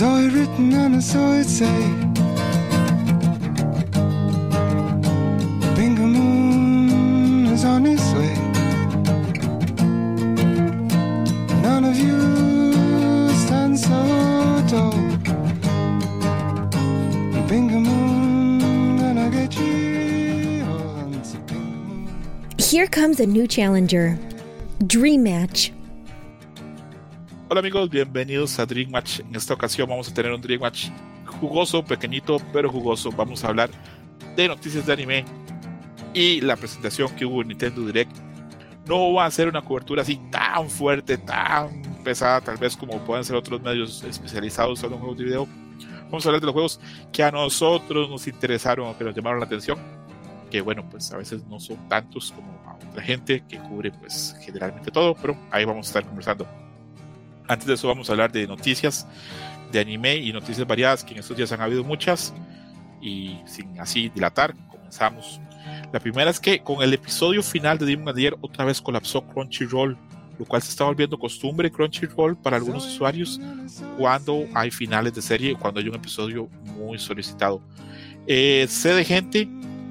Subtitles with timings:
[0.00, 1.80] saw it written and I saw it say,
[5.76, 8.34] Bingo Moon is on its way.
[11.60, 14.00] None of you stand so
[14.70, 14.96] tall.
[17.46, 20.64] Bingo Moon, gonna get you.
[22.56, 24.18] Here comes a new challenger
[24.86, 25.72] Dream Match.
[27.52, 29.18] Hola amigos, bienvenidos a Dream Match.
[29.18, 30.86] En esta ocasión vamos a tener un Dream Match
[31.26, 33.10] jugoso, pequeñito, pero jugoso.
[33.10, 33.70] Vamos a hablar
[34.36, 35.24] de noticias de anime
[36.14, 38.16] y la presentación que hubo en Nintendo Direct.
[38.86, 43.24] No va a ser una cobertura así tan fuerte, tan pesada, tal vez como pueden
[43.24, 45.48] ser otros medios especializados en juegos de video.
[46.04, 46.80] Vamos a hablar de los juegos
[47.12, 49.76] que a nosotros nos interesaron o que nos llamaron la atención.
[50.52, 54.36] Que bueno, pues a veces no son tantos como a otra gente que cubre pues
[54.40, 56.46] generalmente todo, pero ahí vamos a estar conversando.
[57.50, 59.08] Antes de eso vamos a hablar de noticias
[59.72, 62.32] de anime y noticias variadas, que en estos días han habido muchas.
[63.02, 65.40] Y sin así dilatar, comenzamos.
[65.92, 69.98] La primera es que con el episodio final de Demon Slayer otra vez colapsó Crunchyroll,
[70.38, 73.40] lo cual se está volviendo costumbre Crunchyroll para algunos usuarios
[73.98, 77.60] cuando hay finales de serie, cuando hay un episodio muy solicitado.
[78.28, 79.48] Eh, sé de gente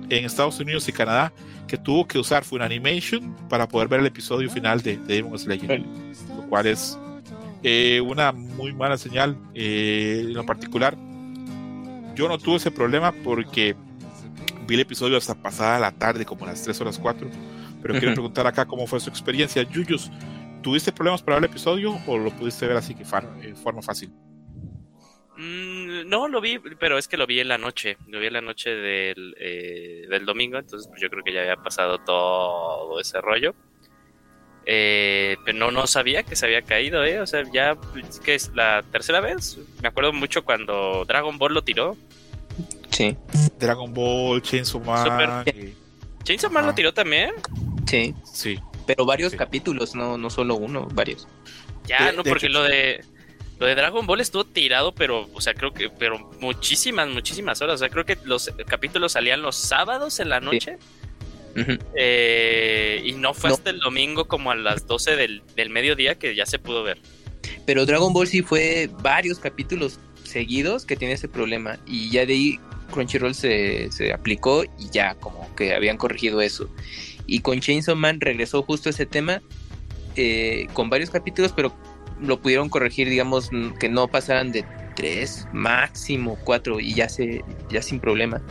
[0.09, 1.33] en Estados Unidos y Canadá
[1.67, 5.81] que tuvo que usar Funimation para poder ver el episodio final de, de Demon Slayer,
[6.37, 6.97] lo cual es
[7.63, 10.97] eh, una muy mala señal eh, en lo particular.
[12.15, 13.75] Yo no tuve ese problema porque
[14.67, 17.29] vi el episodio hasta pasada la tarde, como a las 3 horas 4.
[17.81, 19.63] Pero quiero preguntar acá cómo fue su experiencia.
[19.63, 20.11] Yuyus,
[20.61, 24.11] ¿tuviste problemas para ver el episodio o lo pudiste ver así que de forma fácil?
[25.37, 27.97] Mm, no, lo vi, pero es que lo vi en la noche.
[28.07, 31.41] Lo vi en la noche del, eh, del domingo, entonces pues yo creo que ya
[31.41, 33.55] había pasado todo ese rollo.
[34.65, 37.19] Eh, pero no, no sabía que se había caído, ¿eh?
[37.21, 37.75] O sea, ya
[38.23, 39.57] que es la tercera vez.
[39.81, 41.97] Me acuerdo mucho cuando Dragon Ball lo tiró.
[42.91, 43.15] Sí.
[43.57, 45.43] Dragon Ball, Chainsaw Man.
[45.43, 45.73] Super- y-
[46.23, 46.67] ¿Chainsaw Man Ah.
[46.67, 47.31] lo tiró también?
[47.87, 48.13] Sí.
[48.31, 48.59] Sí.
[48.85, 49.37] Pero varios Sí.
[49.37, 51.27] capítulos, no, no solo uno, varios.
[51.85, 53.03] Ya, De- no, de porque hecho, lo de
[53.59, 57.75] lo de Dragon Ball estuvo tirado, pero, o sea, creo que, pero muchísimas, muchísimas horas.
[57.75, 60.77] O sea, creo que los capítulos salían los sábados en la noche.
[61.95, 63.55] Eh, y no fue No.
[63.55, 66.97] hasta el domingo como a las 12 del, del mediodía que ya se pudo ver.
[67.65, 71.77] Pero Dragon Ball sí fue varios capítulos seguidos que tiene ese problema.
[71.85, 72.59] Y ya de ahí
[72.91, 76.69] Crunchyroll se, se aplicó y ya como que habían corregido eso.
[77.25, 79.41] Y con Chainsaw Man regresó justo ese tema
[80.15, 81.73] eh, con varios capítulos, pero
[82.19, 83.49] lo pudieron corregir, digamos,
[83.79, 84.65] que no pasaran de
[84.95, 88.41] tres, máximo cuatro, y ya se, ya sin problema.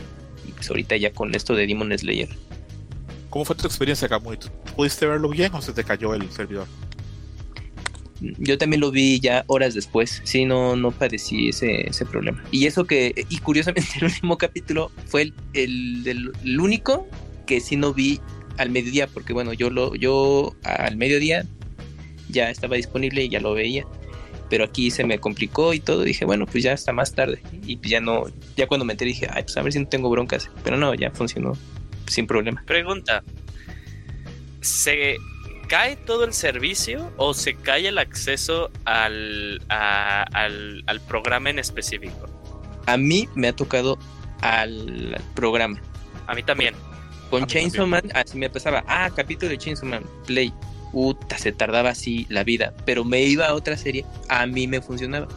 [0.47, 2.29] Y pues ahorita ya con esto de Demon Slayer.
[3.29, 4.07] ¿Cómo fue tu experiencia?
[4.07, 6.67] ¿Tú ¿Pudiste verlo bien o se te cayó el servidor?
[8.21, 10.21] Yo también lo vi ya horas después.
[10.25, 12.43] Sí, no, no padecí ese, ese problema.
[12.51, 17.07] Y eso que, y curiosamente, el último capítulo fue el, el, el único
[17.45, 18.19] que sí no vi
[18.57, 21.45] al mediodía, porque bueno, yo lo, yo al mediodía
[22.29, 23.85] ya estaba disponible y ya lo veía.
[24.49, 26.01] Pero aquí se me complicó y todo.
[26.03, 27.41] Dije, bueno, pues ya hasta más tarde.
[27.67, 28.25] Y ya no,
[28.57, 30.49] ya cuando me enteré dije, ay, pues a ver si no tengo broncas.
[30.63, 31.55] Pero no, ya funcionó
[32.09, 32.61] sin problema.
[32.65, 33.23] Pregunta:
[34.61, 35.17] ¿se
[35.67, 41.59] cae todo el servicio o se cae el acceso al, a- al, al programa en
[41.59, 42.27] específico?
[42.85, 43.97] A mí me ha tocado
[44.41, 45.79] al programa.
[46.27, 46.73] A mí también.
[47.29, 47.85] Con Chainsaw.
[47.85, 48.83] Man, así me pasaba.
[48.87, 50.51] Ah, capítulo de Chainsaw Man, Play.
[50.91, 52.73] Puta, se tardaba así la vida.
[52.85, 55.27] Pero me iba a otra serie, a mí me funcionaba.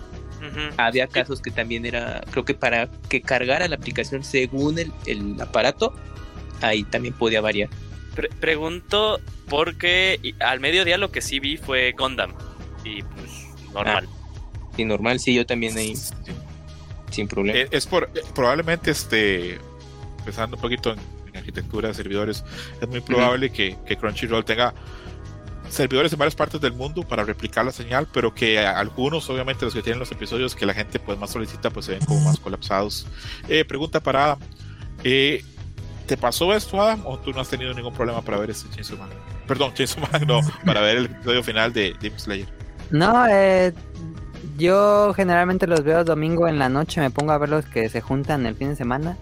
[0.77, 5.41] Había casos que también era, creo que para que cargara la aplicación según el, el
[5.41, 5.95] aparato,
[6.63, 7.69] ahí también podía variar.
[8.15, 12.33] Pre- pregunto porque al mediodía lo que sí vi fue Gundam.
[12.85, 14.09] Y pues normal.
[14.77, 15.95] Y normal, sí, yo también ahí,
[17.11, 17.59] sin problema.
[17.59, 19.59] Eh, es por eh, probablemente este
[20.25, 20.99] pensando un poquito en,
[21.29, 22.45] en arquitectura de servidores
[22.81, 24.73] es muy probable que, que Crunchyroll tenga
[25.69, 29.75] servidores en varias partes del mundo para replicar la señal pero que algunos obviamente los
[29.75, 32.39] que tienen los episodios que la gente pues más solicita pues se ven como más
[32.39, 33.07] colapsados
[33.49, 34.39] Eh, pregunta para Adam
[35.03, 35.45] Eh,
[36.13, 38.99] ¿te pasó esto Adam o tú no has tenido ningún problema para ver este Chainsaw
[38.99, 39.09] Man?
[39.49, 42.47] perdón Chainsaw Man no para ver el episodio final de Demon Slayer
[42.91, 43.73] No, eh,
[44.59, 48.03] yo generalmente los veo domingo en la noche, me pongo a ver los que se
[48.03, 49.17] juntan el fin de semana.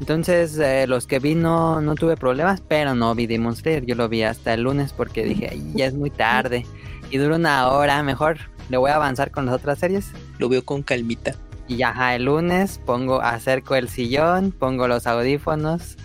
[0.00, 3.86] Entonces, eh, los que vi no, no tuve problemas, pero no vi Demon Slayer.
[3.86, 6.66] Yo lo vi hasta el lunes porque dije, "Ay, ya es muy tarde
[7.10, 8.38] y dura una hora, mejor
[8.70, 10.10] le voy a avanzar con las otras series.
[10.38, 11.36] Lo veo con calmita.
[11.68, 15.96] Y ya ajá, el lunes pongo, acerco el sillón, pongo los audífonos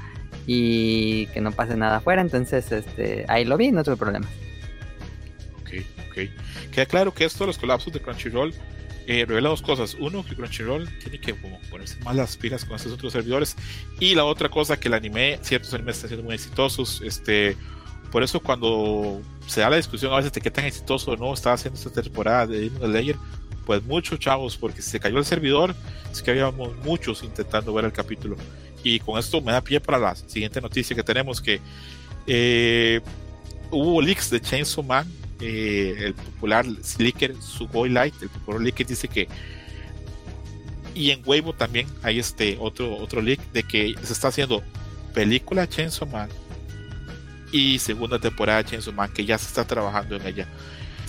[0.52, 2.24] y que no pase nada afuera.
[2.24, 4.32] Entonces, este, ahí lo vi, no tuve problemas.
[5.62, 6.72] Ok, ok.
[6.72, 8.52] Queda claro que esto de los colapsos de Crunchyroll
[9.06, 9.96] eh, revela dos cosas.
[10.00, 13.56] Uno, que Crunchyroll tiene que ponerse más las pilas con estos otros servidores.
[14.00, 17.04] Y la otra cosa, que el anime, ciertos animes están siendo muy exitosos.
[17.06, 17.56] Este,
[18.12, 21.32] por eso cuando se da la discusión a veces de qué tan exitoso o no
[21.32, 23.18] está haciendo esta temporada de Demon Slayer,
[23.68, 25.76] pues muchos chavos, porque si se cayó el servidor,
[26.12, 28.36] es que habíamos muchos intentando ver el capítulo.
[28.84, 31.60] Y con esto me da pie para la siguiente noticia que tenemos, que
[32.28, 33.02] eh,
[33.72, 35.08] hubo leaks de Chainsaw Man,
[35.42, 39.28] eh, el popular Slicker Sugoi Light, el popular leak dice que
[40.94, 44.62] y en Weibo también hay este otro otro leak de que se está haciendo
[45.14, 46.30] película Chainsaw Man
[47.52, 50.48] y segunda temporada de Chainsaw Man que ya se está trabajando en ella.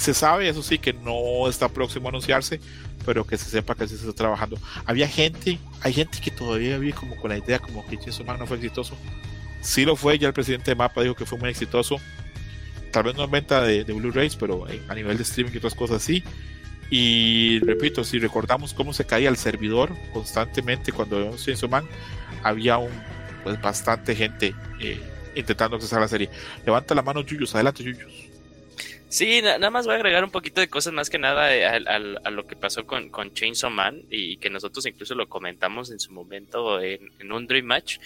[0.01, 2.59] Se sabe, eso sí, que no está próximo a anunciarse,
[3.05, 4.57] pero que se sepa que se está trabajando.
[4.87, 8.39] Había gente, hay gente que todavía vive como con la idea como que Chainsaw Man
[8.39, 8.97] no fue exitoso.
[9.61, 11.99] Sí lo fue, ya el presidente de Mapa dijo que fue muy exitoso.
[12.93, 15.59] Tal vez no en venta de, de Blu-rays, pero eh, a nivel de streaming y
[15.59, 16.25] otras cosas sí.
[16.89, 21.85] Y repito, si recordamos cómo se caía el servidor constantemente cuando vemos Chainsaw Man,
[22.43, 22.91] había un,
[23.45, 24.99] pues bastante gente eh,
[25.35, 26.31] intentando accesar a la serie.
[26.65, 28.30] Levanta la mano, Yuyus, adelante, Yuyus.
[29.11, 31.67] Sí, na- nada más voy a agregar un poquito de cosas más que nada eh,
[31.67, 35.29] al- al- a, lo que pasó con, con Chainsaw Man y que nosotros incluso lo
[35.29, 37.99] comentamos en su momento en, en un Dream Match.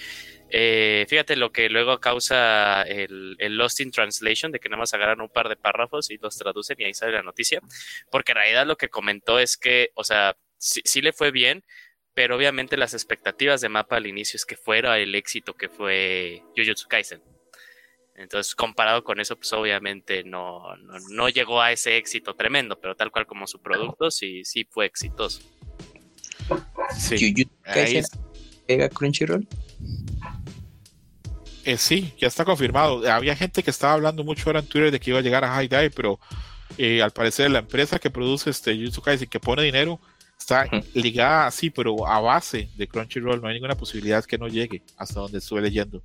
[0.49, 4.95] Eh, fíjate lo que luego causa el, el Lost in Translation, de que nada más
[4.95, 7.61] agarran un par de párrafos y los traducen y ahí sale la noticia.
[8.11, 11.65] Porque en realidad lo que comentó es que, o sea, sí, sí le fue bien,
[12.15, 16.43] pero obviamente las expectativas de Mapa al inicio es que fuera el éxito que fue
[16.57, 17.21] Jujutsu Kaisen.
[18.17, 22.95] Entonces, comparado con eso, pues obviamente no, no, no llegó a ese éxito tremendo, pero
[22.95, 25.41] tal cual como su producto, sí, sí fue exitoso.
[26.97, 27.47] Sí,
[28.67, 29.47] pega Crunchyroll.
[31.65, 33.11] eh, sí, ya está confirmado.
[33.11, 35.55] Había gente que estaba hablando mucho ahora en Twitter de que iba a llegar a
[35.55, 36.21] High Dive, pero
[36.79, 40.01] eh, al parecer la empresa que produce este Jujutsu Kaisen, que pone dinero,
[40.39, 43.41] está ligada así, pero a base de Crunchyroll.
[43.41, 46.01] No hay ninguna posibilidad que no llegue hasta donde estuve leyendo.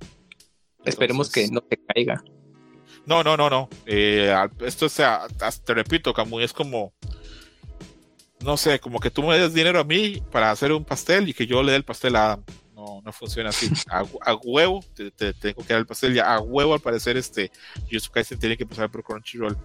[0.84, 2.22] Esperemos que no te caiga.
[3.06, 3.68] No, no, no, no.
[3.86, 6.92] Eh, esto es, a- a- te repito, Camuy, es como,
[8.40, 11.34] no sé, como que tú me des dinero a mí para hacer un pastel y
[11.34, 12.44] que yo le dé el pastel a Adam.
[12.74, 13.68] No, no funciona así.
[13.90, 16.14] A, a huevo te, te tengo que dar el pastel.
[16.14, 17.50] Ya a huevo, al parecer, este
[17.90, 19.56] Jujutsu Kaisen tiene que pasar por Crunchyroll.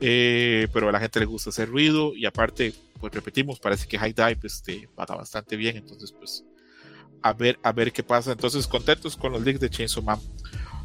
[0.00, 3.98] Eh, pero a la gente le gusta hacer ruido y aparte, pues repetimos, parece que
[3.98, 5.76] High Dive este, paga bastante bien.
[5.76, 6.44] Entonces, pues,
[7.24, 8.32] a ver, a ver qué pasa.
[8.32, 10.20] Entonces, contentos con los leaks de Chainsaw Man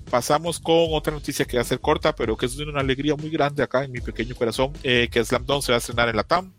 [0.09, 3.15] pasamos con otra noticia que va a ser corta, pero que es de una alegría
[3.15, 6.09] muy grande acá en mi pequeño corazón, eh, que Slam Dunk se va a estrenar
[6.09, 6.51] en la TAM.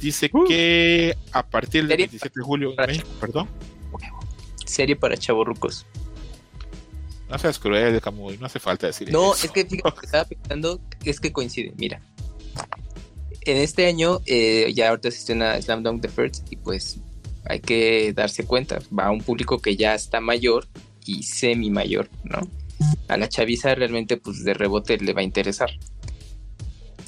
[0.00, 0.44] Dice Uh.
[0.46, 3.48] que a partir del Serie 27 de julio en para- México, perdón,
[4.64, 5.84] Serie para chavorrucos.
[7.28, 9.46] no seas cruel, Camuy, no hace falta decir No, eso.
[9.46, 12.00] es que fíjate, que estaba pensando, es que coincide, mira.
[13.42, 16.98] En este año eh, ya ahorita se estrena Slam Dunk The First y pues
[17.44, 20.68] hay que darse cuenta, va a un público que ya está mayor
[21.04, 22.40] y semi mayor, ¿no?
[23.08, 25.70] A la chaviza realmente pues de rebote le va a interesar.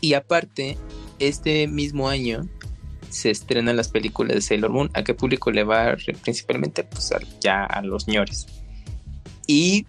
[0.01, 0.77] Y aparte,
[1.19, 2.49] este mismo año
[3.09, 4.91] se estrenan las películas de Sailor Moon.
[4.95, 6.85] ¿A qué público le va principalmente?
[6.85, 7.11] Pues
[7.41, 8.47] ya a los ñores.
[9.47, 9.87] Y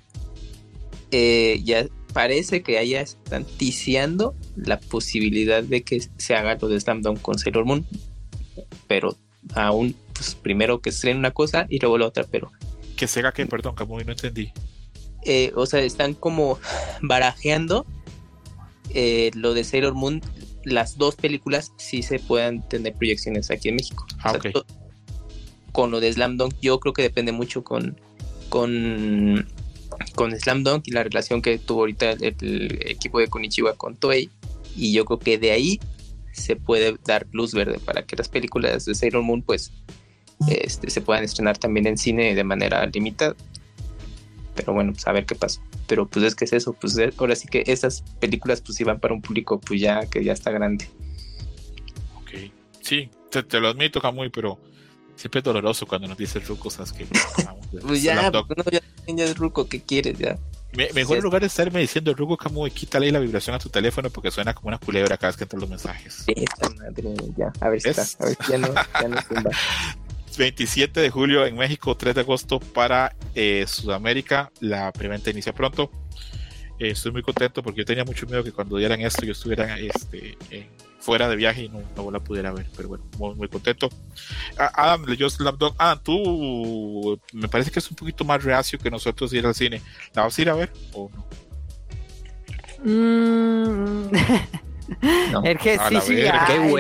[1.12, 6.80] eh, ya parece que ya están ticiando la posibilidad de que se haga lo de
[6.80, 7.86] Slam Dunk con Sailor Moon.
[8.88, 9.18] Pero
[9.54, 12.52] aún, pues primero que estrenen una cosa y luego la otra, pero
[12.96, 14.52] Que Sega que, perdón, Camuy, no entendí.
[15.24, 16.58] eh, o sea, están como
[17.02, 17.86] barajeando
[18.94, 20.22] eh, lo de Sailor Moon.
[20.64, 24.06] Las dos películas sí se puedan tener proyecciones aquí en México.
[24.24, 24.52] Ah, O sea,
[25.72, 28.00] con lo de Slam Dunk, yo creo que depende mucho con,
[28.50, 29.46] con,
[30.16, 33.96] con Slam Dunk y la relación que tuvo ahorita el, el equipo de Konichiwa con
[33.98, 34.30] Toei.
[34.78, 35.80] Y yo creo que de ahí
[36.32, 39.72] se puede dar luz verde para que las películas de Sailor Moon, pues,
[40.48, 43.36] este, se puedan estrenar también en cine de manera limitada.
[44.56, 45.62] Pero bueno, pues a ver qué pasa.
[45.88, 49.14] Pero pues es que es eso, pues ahora sí que esas películas pues iban para
[49.14, 50.88] un público pues ya que ya está grande.
[52.22, 52.52] Ok.
[52.82, 54.58] Sí, te, te lo admito, Camuy, pero
[55.16, 57.06] siempre es doloroso cuando nos dices cosas que.
[57.46, 58.48] vamos, Pues ya, Slam Dunk.
[58.48, 58.82] pues, no, ya,
[59.14, 60.18] ya es ruco, ¿qué quieres?
[60.18, 60.38] Ya.
[60.74, 64.10] Me- mejor en lugar de estarme diciendo Rugo Camuy, quítale la vibración a tu teléfono
[64.10, 66.26] porque suena como una culebra cada vez que entran los mensajes.
[66.78, 67.52] Madre, ya.
[67.62, 68.04] A ver si está.
[68.24, 69.18] A ver si ya no, ya no.
[70.38, 74.52] 27 de julio en México, 3 de agosto para eh, Sudamérica.
[74.60, 75.92] La preventa inicia pronto.
[76.80, 79.78] Eh, estoy muy contento porque yo tenía mucho miedo que cuando dieran esto yo estuviera
[79.80, 80.68] este, en-
[81.00, 82.66] fuera de viaje y no, no la pudiera ver.
[82.76, 83.90] Pero bueno, muy, muy contento.
[84.58, 85.76] Ah, Adam leyó Slam Dunk.
[85.78, 89.82] Adam, tú me parece que es un poquito más reacio que nosotros ir al cine.
[90.14, 91.26] ¿La vas a ir a ver o no?
[92.84, 94.10] Mm,
[95.32, 95.44] No.
[95.44, 96.76] Es que sí, sí, ay, Qué no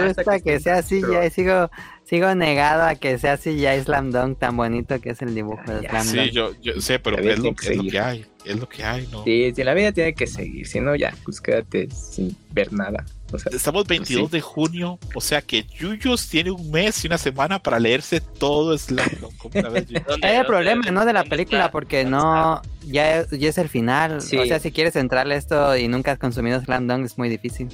[0.00, 1.70] me gusta que, que sea así, ya sigo,
[2.12, 5.62] sigo negado a que sea así ya Slam Dunk tan bonito que es el dibujo
[5.66, 6.30] de Slam Sí, Dunk.
[6.32, 7.90] yo, yo sé, pero es lo, que es lo seguir.
[7.92, 8.26] que hay.
[8.44, 9.24] Es lo que hay, ¿no?
[9.24, 13.04] Sí, si la vida tiene que seguir, si no, ya, pues quédate sin ver nada.
[13.32, 14.36] O sea, Estamos 22 sí.
[14.36, 18.76] de junio, o sea que Yuyos tiene un mes y una semana para leerse todo
[18.76, 19.36] Slam Dunk.
[19.38, 20.04] como una vez, Yuyos.
[20.06, 21.06] ¿Dónde- Es el problema, ¿no?
[21.06, 24.20] De la película, porque ¿Dónde no, ya, es- ya es el final.
[24.20, 24.36] Sí.
[24.36, 27.30] O sea, si quieres entrarle a esto y nunca has consumido Slam Dunk es muy
[27.30, 27.68] difícil.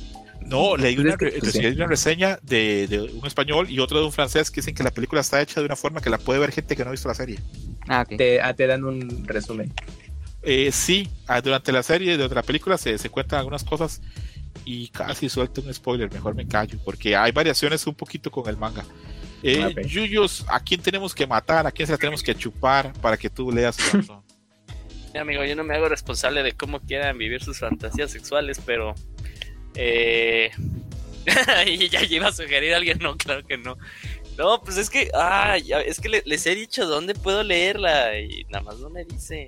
[0.48, 4.50] No, leí una, recibí una reseña de, de un español y otro de un francés
[4.50, 6.74] que dicen que la película está hecha de una forma que la puede ver gente
[6.74, 7.38] que no ha visto la serie.
[7.86, 8.16] Ah, ok.
[8.16, 9.72] te, ah, te dan un resumen.
[10.42, 14.00] Eh, sí, ah, durante la serie de otra película se, se cuentan algunas cosas
[14.64, 18.56] y casi suelto un spoiler, mejor me callo, porque hay variaciones un poquito con el
[18.56, 18.84] manga.
[19.42, 19.86] Eh, Ok.
[19.86, 21.66] Yuyos, ¿a quién tenemos que matar?
[21.66, 23.76] ¿A quién se la tenemos que chupar para que tú leas?
[23.92, 28.94] Mira, amigo, yo no me hago responsable de cómo quieran vivir sus fantasías sexuales, pero.
[29.78, 30.50] Eh...
[31.66, 33.76] y ya iba a sugerir a alguien, no, claro que no.
[34.36, 38.44] No, pues es que, ah, es que le- les he dicho dónde puedo leerla y
[38.50, 39.46] nada más no me dice.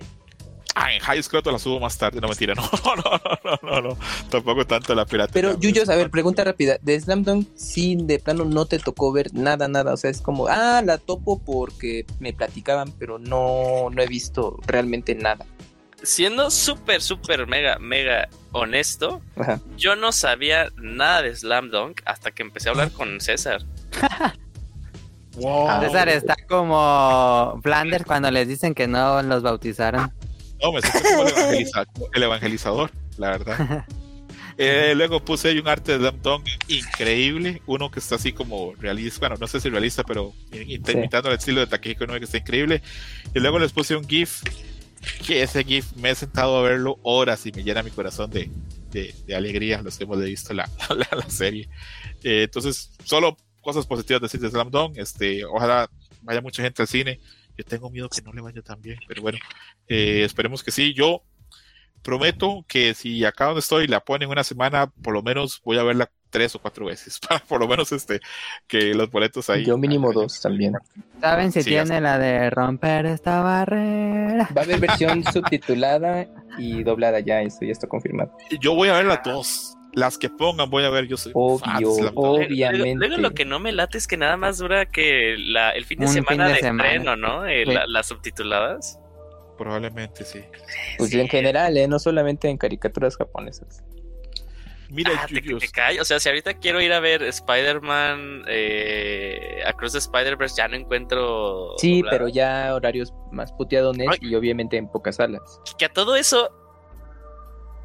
[0.74, 2.62] Ah, en High Scroto la subo más tarde, no mentira, no,
[2.96, 3.96] no, no, no,
[4.30, 5.32] tampoco tanto la pirata.
[5.32, 6.78] Pero, Yuyos, a ver, pregunta rápida.
[6.82, 9.92] De Slam Dunk, sí, de plano no te tocó ver nada, nada.
[9.92, 14.58] O sea, es como, ah, la topo porque me platicaban, pero no, no he visto
[14.66, 15.44] realmente nada.
[16.02, 19.60] Siendo súper, súper, mega, mega honesto, Ajá.
[19.76, 23.62] yo no sabía nada de Slam Dunk hasta que empecé a hablar con César.
[25.36, 25.80] Wow.
[25.82, 30.12] César está como Flanders cuando les dicen que no los bautizaron.
[30.60, 33.84] No, me siento como el, evangeliza- como el evangelizador, la verdad.
[34.62, 38.74] Eh, luego puse ahí un arte de Slam Dunk increíble, uno que está así como
[38.78, 40.78] realista, bueno, no sé si realista, pero Sí.
[40.92, 42.82] imitando el estilo de Takehiko Inoue que está increíble.
[43.34, 44.42] Y luego les puse un GIF,
[45.26, 48.50] que ese GIF me he sentado a verlo horas y me llena mi corazón de,
[48.90, 51.68] de, de alegría los que hemos visto la, la, la serie.
[52.22, 55.90] Eh, entonces, solo cosas positivas decir de Slam Dunk, este, ojalá
[56.22, 57.20] vaya mucha gente al cine.
[57.56, 59.38] Yo tengo miedo que no le vaya tan bien, pero bueno,
[59.88, 60.94] eh, esperemos que sí.
[60.94, 61.24] Yo
[62.02, 65.82] prometo que si acá donde estoy la ponen una semana, por lo menos voy a
[65.82, 68.20] verla tres o cuatro veces, para por lo menos este,
[68.66, 69.64] que los boletos ahí.
[69.64, 70.74] Yo mínimo ahí- dos también.
[71.20, 74.48] ¿Saben si Sí, tiene la de romper esta barrera?
[74.56, 76.26] Va a haber versión subtitulada
[76.58, 78.34] y doblada ya, eso ya está confirmado.
[78.60, 79.76] Yo voy a ver las dos.
[79.92, 81.42] Las que pongan voy a ver, yo soy fan
[81.84, 81.96] Obvio.
[82.00, 82.94] Luego- Obviamente.
[83.08, 85.98] Luego, lo que no me late es que nada más dura que la, el fin
[85.98, 86.88] de Un semana fin de de, semana.
[86.90, 87.44] estreno, ¿no?
[87.46, 87.72] Eh, Sí.
[87.74, 89.00] la- las subtituladas.
[89.58, 90.40] Probablemente sí.
[90.96, 91.20] Pues Sí.
[91.20, 91.88] en general, ¿eh?
[91.88, 93.82] no solamente en caricaturas japonesas.
[94.90, 96.02] Mira, Ah, te, te callo.
[96.02, 100.76] O sea, si ahorita quiero ir a ver Spider-Man eh, Across the Spider-Verse, ya no
[100.76, 101.74] encuentro.
[101.78, 102.10] Sí, doblada.
[102.18, 104.18] pero ya horarios más puteadones Ay.
[104.20, 105.60] y obviamente en pocas salas.
[105.78, 106.50] Que a todo eso.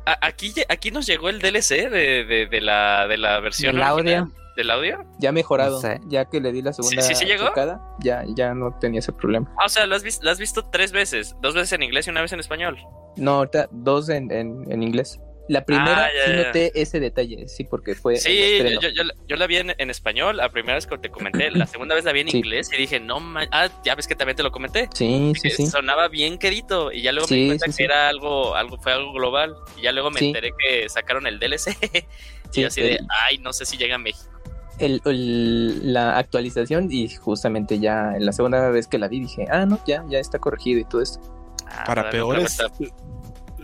[0.05, 3.75] a- aquí, aquí nos llegó el DLC de, de, de la, de la versión.
[3.75, 4.15] ¿El original.
[4.24, 4.33] audio?
[4.55, 5.03] ¿Del audio?
[5.19, 6.00] Ya mejorado, No sé.
[6.07, 7.47] ya que le di la segunda sí, sí llegó?
[7.47, 9.51] checada, ya, ya no tenía ese problema.
[9.59, 11.35] Ah, o sea, lo has, vis- lo has visto tres veces.
[11.41, 12.77] Dos veces en inglés y una vez en español.
[13.17, 15.19] No, ahorita dos en, en, en inglés.
[15.48, 16.44] La primera Ah, ya, sí ya.
[16.48, 19.75] noté ese detalle, sí, porque fue Sí, yo, yo- yo la- yo la vi en,
[19.78, 22.38] en español, la primera vez que te comenté, la segunda vez la vi en Sí.
[22.38, 24.90] inglés y dije, no man, ah, ya ves que también te lo comenté.
[24.96, 25.68] Sí, sí, sí.
[25.68, 27.84] Sonaba bien quedito y ya luego me di cuenta sí, que sí.
[27.84, 30.28] era algo, algo, fue algo global y ya luego me Sí.
[30.28, 31.75] enteré que sacaron el DLC
[32.50, 34.32] Sí, y así de, el- ay, no sé si llega a México.
[34.80, 39.46] el- el- la actualización y justamente ya en la segunda vez que la vi dije,
[39.52, 41.20] ah, no, ya, ya está corregido y todo esto.
[41.68, 42.58] Ah, para peores.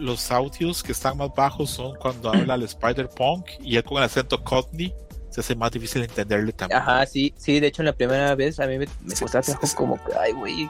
[0.01, 4.03] Los audios que están más bajos son cuando habla el Spider-Punk y él con el
[4.03, 4.93] acento Cockney
[5.29, 6.81] se hace más difícil entenderle también.
[6.81, 9.43] Ajá, sí, sí, de hecho en la primera vez a mí me, me Sí, costaba
[9.43, 10.69] sí, como que, ay, güey,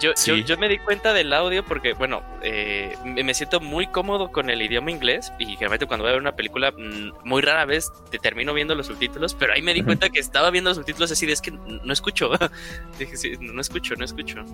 [0.00, 0.30] Yo, Sí.
[0.30, 4.48] yo, yo me di cuenta del audio porque, bueno, eh, me siento muy cómodo con
[4.50, 7.90] el idioma inglés y generalmente cuando voy a ver una película, mm, muy rara vez
[8.10, 11.12] te termino viendo los subtítulos, pero ahí me di cuenta que estaba viendo los subtítulos
[11.12, 12.30] así de es que no escucho.
[12.98, 14.44] Dije, sí, no escucho, no escucho.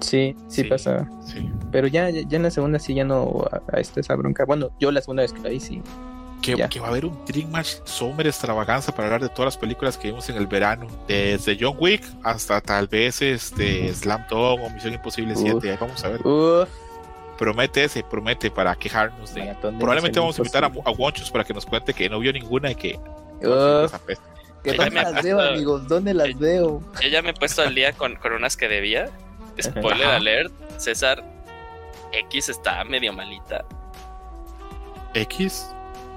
[0.00, 0.68] sí, sí, Sí.
[0.68, 1.08] pasa.
[1.24, 1.48] Sí.
[1.70, 4.44] Pero ya, ya ya en la segunda sí ya no a, a esta esa bronca.
[4.44, 5.80] Bueno, yo la segunda vez que la vi sí.
[6.40, 9.98] Que, va a haber un Dream Match Summer extravaganza para hablar de todas las películas
[9.98, 14.70] que vimos en el verano, desde John Wick hasta tal vez este Slam Dunk o
[14.70, 15.70] Misión Imposible 7.
[15.70, 16.26] Ahí vamos a ver.
[16.26, 16.68] Uf,
[17.40, 19.40] Promete ese, promete para quejarnos de.
[19.40, 22.18] maratón de Probablemente vamos a invitar a, a Wonchus para que nos cuente que no
[22.18, 23.00] vio ninguna y que.
[23.40, 23.46] ¿que
[24.74, 25.88] ¿Dónde me las veo, amigos?
[25.88, 26.82] ¿Dónde las veo?
[27.00, 29.08] Yo ya me he puesto al día con, con unas que debía.
[29.58, 30.16] Spoiler Ajá.
[30.16, 31.24] alert, César
[32.12, 33.64] X está medio malita.
[35.14, 35.66] X.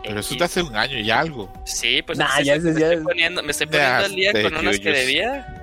[0.03, 1.51] Pero eso te hace un año y algo.
[1.65, 3.95] Sí, pues Nah, sí, ya me, ese me ya estoy es- poniendo, me estoy poniendo
[4.05, 5.59] al día con unas que debía.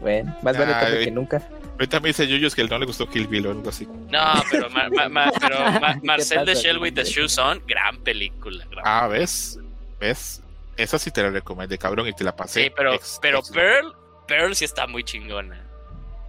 [0.00, 1.42] Bueno, más vale tarde que nunca.
[1.72, 3.86] Ahorita me dice Yuyos que él no le gustó Kill Bill o algo así.
[4.10, 7.04] No, pero, ma- ma- ma- pero ma- ¿Qué Marcel de Shell with the?
[7.04, 8.64] Shoes On, gran película.
[8.70, 9.58] gran- Ah, ¿ves?
[9.98, 10.42] ¿Ves?
[10.76, 12.64] Esa sí te la recomendé, cabrón, y te la pasé.
[12.64, 13.92] sí, pero, Ex- pero ex- Pearl,
[14.28, 15.62] Pearl sí está muy chingona.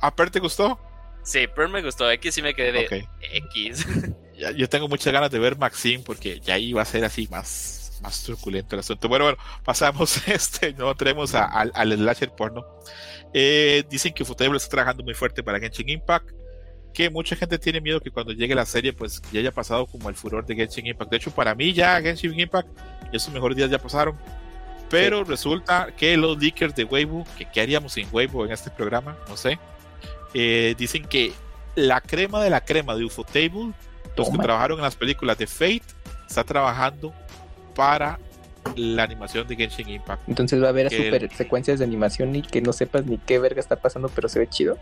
[0.01, 0.79] ¿Ah, Pearl te gustó?
[1.23, 2.09] Sí, Pearl me gustó.
[2.11, 3.09] X sí me quedé de Ok.
[3.21, 3.85] X.
[4.55, 8.23] Yo tengo muchas ganas de ver Maxine porque ya iba a ser así más, más
[8.23, 9.07] truculento el asunto.
[9.07, 12.65] Bueno, bueno, pasamos este, no tenemos a- al, al slasher porno.
[13.33, 16.29] Eh, dicen que Futable está trabajando muy fuerte para Genshin Impact.
[16.93, 20.09] Que mucha gente tiene miedo que cuando llegue la serie, pues ya haya pasado como
[20.09, 21.09] el furor de Genshin Impact.
[21.11, 22.67] De hecho, para mí ya Genshin Impact,
[23.13, 24.17] esos mejores días ya pasaron.
[24.89, 29.17] Pero resulta que los leakers de Weibo, que qué haríamos sin Weibo en este programa,
[29.29, 29.57] no sé,
[30.33, 31.31] eh, dicen que
[31.75, 33.71] la crema de la crema de Ufotable
[34.15, 35.83] los que trabajaron en las películas de Fate
[36.27, 37.13] está trabajando
[37.75, 38.19] para
[38.75, 40.27] la animación de Genshin Impact.
[40.27, 43.59] Entonces va a haber super secuencias de animación y que no sepas ni qué verga
[43.59, 44.77] está pasando, pero se ve chido.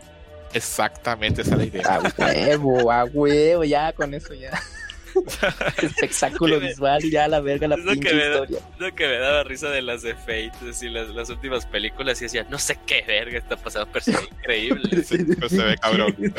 [0.52, 1.94] Exactamente esa es la idea.
[1.94, 4.50] A huevo, a huevo, ya con eso ya.
[5.82, 8.58] Espectáculo visual, ya la verga, la lo que da- historia.
[8.78, 12.20] Lo que me daba risa de las de Fate, es decir, las, las últimas películas,
[12.20, 14.88] y decía, no sé qué verga está pasando, pero se ve increíble.
[15.40, 16.16] Pero se ve cabrón.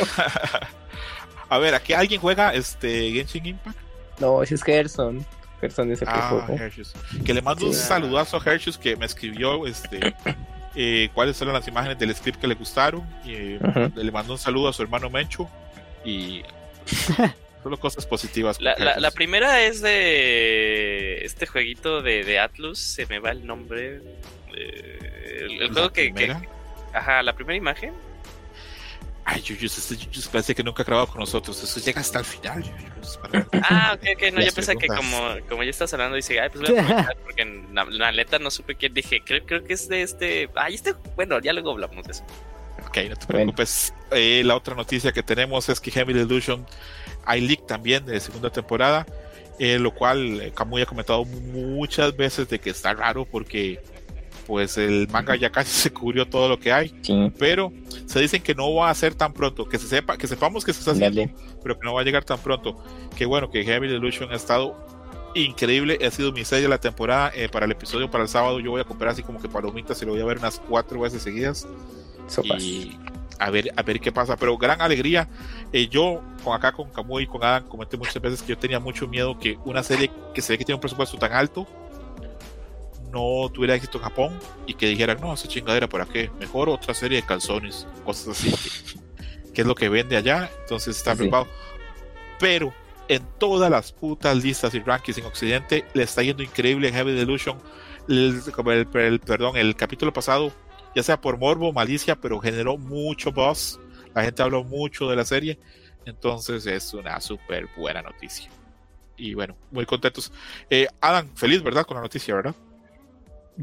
[1.51, 3.77] A ver, ¿aquí alguien juega este Genshin Impact?
[4.20, 5.25] No, ese es Gerson.
[5.60, 6.63] Gerson es el que Ah, juega.
[6.65, 6.93] Hershus.
[7.25, 10.15] Que le mando un saludazo a Hershus que me escribió este
[10.75, 13.03] eh, cuáles son las imágenes del script que le gustaron.
[13.25, 13.91] Y, eh, Ujú.
[14.01, 15.50] Le mandó un saludo a su hermano Mencho.
[16.05, 16.41] Y
[17.63, 18.60] solo cosas positivas.
[18.62, 19.01] La, la- Hershus.
[19.01, 24.01] la primera es de este jueguito de, de Atlus, se me va el nombre.
[24.55, 25.00] eh,
[25.41, 26.36] el, el ¿La juego que, que-?
[26.93, 27.93] Ajá, la primera imagen.
[29.24, 31.62] Ay, Yuyus, este Yuyus parece que nunca ha grabado con nosotros.
[31.63, 33.18] Eso llega hasta el final, Yuyus.
[33.18, 36.50] para- Ah, ok, ok, no, yo pensé que como, como ya estás hablando, dice, ay,
[36.50, 39.88] pues voy a porque la, la neta no supe quién dije, creo, creo que es
[39.88, 42.24] de este, ay, este, bueno, ya luego hablamos de eso.
[42.88, 43.94] Ok, no te preocupes.
[44.12, 46.66] Eh, la otra noticia que tenemos es que Heavy Delusion
[47.24, 49.05] hay leak también de segunda temporada,
[49.60, 53.79] eh, lo cual eh, Kamui ha comentado muchas veces de que está raro porque
[54.46, 57.72] pues el manga ya casi se cubrió todo lo que hay, Sí, pero
[58.06, 60.74] se dicen que no va a ser tan pronto, que se sepa, que sepamos que
[60.74, 61.34] se está haciendo, dale.
[61.64, 62.84] pero que no va a llegar tan pronto.
[63.18, 64.75] Que bueno, que Heavy Delusion ha estado
[65.36, 67.32] increíble, ha sido mi serie de la temporada.
[67.36, 70.01] eh, para el episodio para el sábado yo voy a comprar así como que palomitas
[70.01, 71.66] y lo voy a ver unas cuatro veces seguidas
[72.27, 72.62] Sopas.
[72.62, 72.98] y
[73.40, 75.27] a ver a ver qué pasa pero gran alegría
[75.74, 78.80] Eh, yo con acá con Camuy y con Adam comenté muchas veces que yo tenía
[78.80, 81.66] mucho miedo que una serie que se ve que tiene un presupuesto tan alto
[83.12, 86.94] no tuviera éxito en Japón y que dijeran no esa chingadera para qué mejor otra
[86.94, 89.00] serie de calzones cosas así que,
[89.54, 91.18] que es lo que vende allá entonces está Sí.
[91.18, 91.48] preocupado
[92.40, 92.74] pero
[93.08, 97.14] en todas las putas listas y rankings en Occidente le está yendo increíble en Heavy
[97.14, 97.58] Delusion
[98.08, 100.52] el, el- el- perdón el capítulo pasado
[100.94, 103.80] ya sea por morbo, malicia, pero generó mucho buzz.
[104.14, 105.58] La gente habló mucho de la serie.
[106.06, 108.50] Entonces es una súper buena noticia.
[109.16, 110.34] Y bueno, muy contentos.
[110.70, 111.86] Eh, Adam, feliz, ¿verdad?
[111.86, 112.54] Con la noticia, ¿verdad?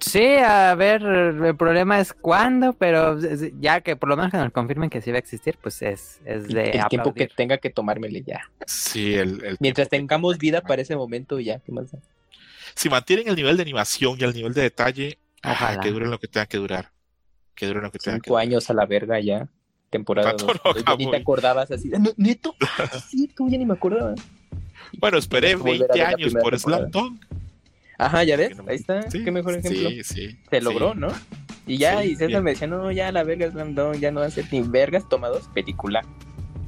[0.00, 3.18] Sí, a ver, el problema es cuándo, pero
[3.58, 6.20] ya que por lo menos que nos confirmen que sí va a existir, pues es,
[6.24, 8.42] es de el tiempo que tenga que tomármele ya.
[8.66, 11.58] Sí, el, el Mientras tengamos vida para ese momento, ya.
[11.60, 11.98] ¿qué más da?
[12.74, 15.80] Si mantienen el nivel de animación y el nivel de detalle, Ojalá.
[15.80, 16.90] que duren lo que tenga que durar.
[17.54, 19.48] Que duren lo que tenga que Cinco años a la verga ya.
[19.90, 21.90] Temporada no, ni te acordabas así.
[21.94, 22.54] "Ah, no, Neto,
[23.10, 24.14] sí, tú ya ni me acordaba.
[24.98, 26.58] Bueno, esperé Volver a 20 ver la años por temporada.
[26.58, 27.24] Slam Dunk.
[27.98, 29.10] Ajá, ya ves, ahí está.
[29.10, 29.90] Sí, Qué mejor ejemplo.
[29.90, 30.38] Sí, sí.
[30.50, 30.64] Se sí.
[30.64, 31.08] logró, ¿no?
[31.66, 32.44] Y ya, Sí, y César bien.
[32.44, 35.08] me decía, no, ya la verga Slam Dunk, ya no va a ser ni vergas
[35.08, 36.02] tomados, película.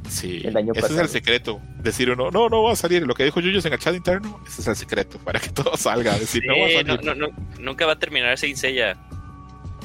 [0.09, 1.61] Sí, el año ese es el secreto.
[1.83, 3.07] Decir uno, no, no va a salir.
[3.07, 5.77] Lo que dijo Yuyos en el chat interno, ese es el secreto para que todo
[5.77, 6.19] salga.
[6.19, 7.05] Decir, no va a salir.
[7.05, 8.97] no, no, no, nunca va a terminar Saint Seiya.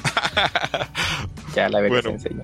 [1.54, 2.42] Ya la verga Bueno, se enseña.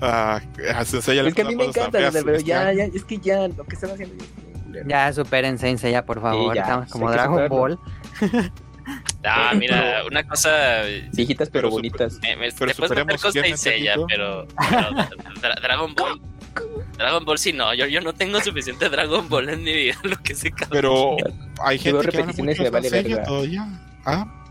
[0.00, 0.40] Ah,
[0.84, 3.48] se enseña Es que a mí me encanta, feas pero ya, ya, es que ya
[3.48, 4.88] lo que están haciendo ya es muy culero.
[4.88, 6.54] Ya superen Sensei ya, por favor.
[6.54, 7.48] ya, Estamos como Dragon.
[7.48, 7.78] Ball.
[9.24, 10.82] Ah, mira, una cosa.
[11.12, 12.18] Viejitas pero, Pero super- bonitas.
[12.22, 12.74] Me, me, Pero te
[13.42, 14.06] Saint Seiya, Nico.
[14.08, 14.90] pero, pero
[15.40, 16.20] Dra- Dragon Ball.
[16.96, 20.16] Dragon Ball sí no, yo, yo no tengo suficiente Dragon Ball en mi vida, lo
[20.22, 20.68] que cabrón.
[20.70, 21.16] Pero
[21.64, 22.88] hay gente que habla repeticiones mucho y de vale
[23.24, 23.66] todavía.
[24.04, 24.45] Ah,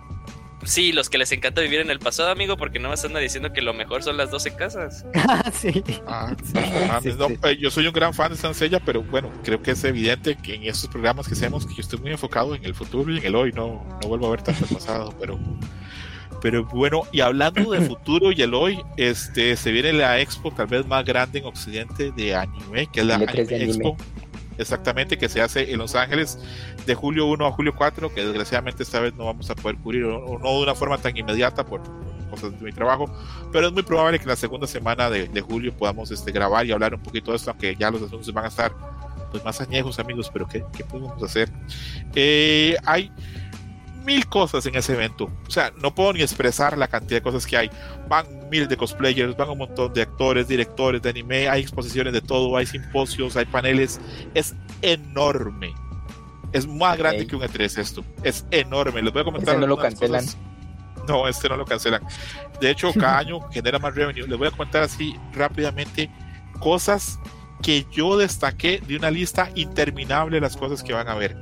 [0.66, 3.54] Sí, los que les encanta vivir en el pasado, amigo, porque no me están diciendo
[3.54, 5.06] que lo mejor son las 12 casas.
[5.54, 5.84] sí.
[6.08, 7.38] ah, ah, Sí, no, sí.
[7.44, 10.56] eh, yo soy un gran fan de Sansella, pero bueno, creo que es evidente que
[10.56, 13.26] en estos programas que hacemos que yo estoy muy enfocado en el futuro y en
[13.26, 15.40] el hoy, no, no vuelvo a ver tanto el pasado, pero
[16.42, 20.68] pero bueno, y hablando de futuro y el hoy, este se viene la expo tal
[20.68, 23.72] vez más grande en Occidente de anime, que es la El E3 de Anime anime.
[23.72, 23.98] Expo.
[24.58, 26.40] Exactamente, que se hace en Los Ángeles
[26.86, 30.04] de julio 1 a julio 4, que desgraciadamente esta vez no vamos a poder cubrir,
[30.06, 31.82] o, o no de una forma tan inmediata por,
[32.30, 33.10] cosas de mi trabajo,
[33.52, 36.72] pero es muy probable que la segunda semana de, de julio podamos este, grabar y
[36.72, 38.74] hablar un poquito de esto, aunque ya los anuncios van a estar
[39.32, 41.50] pues, más añejos, amigos, pero ¿qué, qué podemos hacer?
[42.14, 43.12] Eh, hay
[44.06, 45.32] mil cosas en ese evento.
[45.48, 47.72] O sea, no puedo ni expresar la cantidad de cosas que hay.
[48.08, 52.22] Van miles de cosplayers, van un montón de actores, directores de anime, hay exposiciones de
[52.22, 54.00] todo, hay simposios, hay paneles.
[54.36, 55.74] Es enorme.
[56.56, 58.06] Es más grande que un E3 esto.
[58.24, 59.02] Es enorme.
[59.02, 59.56] Les voy a comentar.
[59.56, 60.24] Ese no lo cancelan.
[60.24, 60.38] cosas.
[61.06, 62.02] No, este no lo cancelan.
[62.62, 64.26] De hecho, cada año genera más revenue.
[64.26, 66.10] Les voy a comentar así rápidamente
[66.62, 67.20] cosas
[67.62, 71.36] que yo destaqué de una lista interminable de las cosas que van a ver.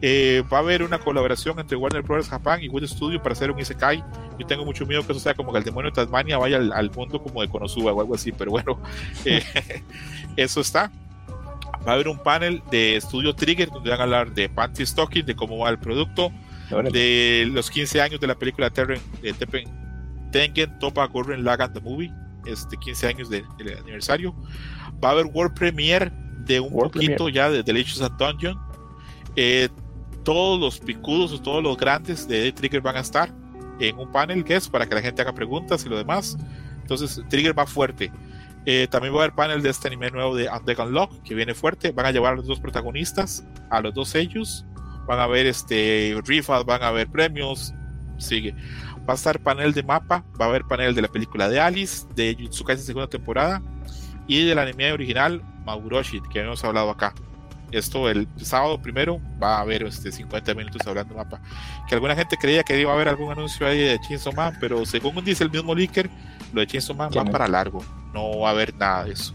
[0.00, 2.28] Eh, va a haber una colaboración entre Warner Bros.
[2.28, 4.04] Japan y Wood Studio para hacer un Isekai.
[4.38, 6.72] Yo tengo mucho miedo que eso sea como que el demonio de Tasmania vaya al,
[6.72, 8.80] al mundo como de Konosuba o algo así, pero bueno,
[9.24, 9.42] eh,
[10.36, 10.92] eso está.
[11.86, 15.26] Va a haber un panel de Studio Trigger donde van a hablar de Panty Stocking,
[15.26, 16.30] de cómo va el producto,
[16.92, 19.64] de los 15 años de la película Terren, de Teppen,
[20.32, 22.10] Tengen Topa Gurren Lagann the Movie,
[22.46, 24.34] este 15 años de- del aniversario.
[25.02, 26.10] Va a haber World Premiere
[26.46, 28.58] de un World poquito ya de Delicious and Dungeon.
[29.36, 29.68] Eh,
[30.24, 33.30] todos los picudos o todos los grandes de Trigger van a estar
[33.78, 36.36] en un panel que es para que la gente haga preguntas y lo demás.
[36.80, 38.10] Entonces, Trigger va fuerte.
[38.66, 41.54] Eh, también va a haber panel de este anime nuevo de Undead Unlock que viene
[41.54, 41.92] fuerte.
[41.92, 44.64] Van a llevar a los dos protagonistas, a los dos sellos.
[45.06, 47.74] Van a ver este rifas, van a haber premios.
[48.18, 48.54] Sigue.
[49.08, 52.06] Va a estar panel de mapa, va a haber panel de la película de Alice,
[52.14, 53.60] de Jutsu Kaisen segunda temporada
[54.26, 57.12] y del anime original Maguroshi, que hemos hablado acá.
[57.70, 61.40] Esto el sábado primero va a haber este 50 minutos hablando mapa.
[61.88, 64.86] Que alguna gente creía que iba a haber algún anuncio ahí de Chainsaw Man, pero
[64.86, 66.08] según dice el mismo leaker,
[66.54, 67.32] lo de Chainsaw Man Ya va no.
[67.32, 67.84] para largo.
[68.12, 69.34] No va a haber nada de eso.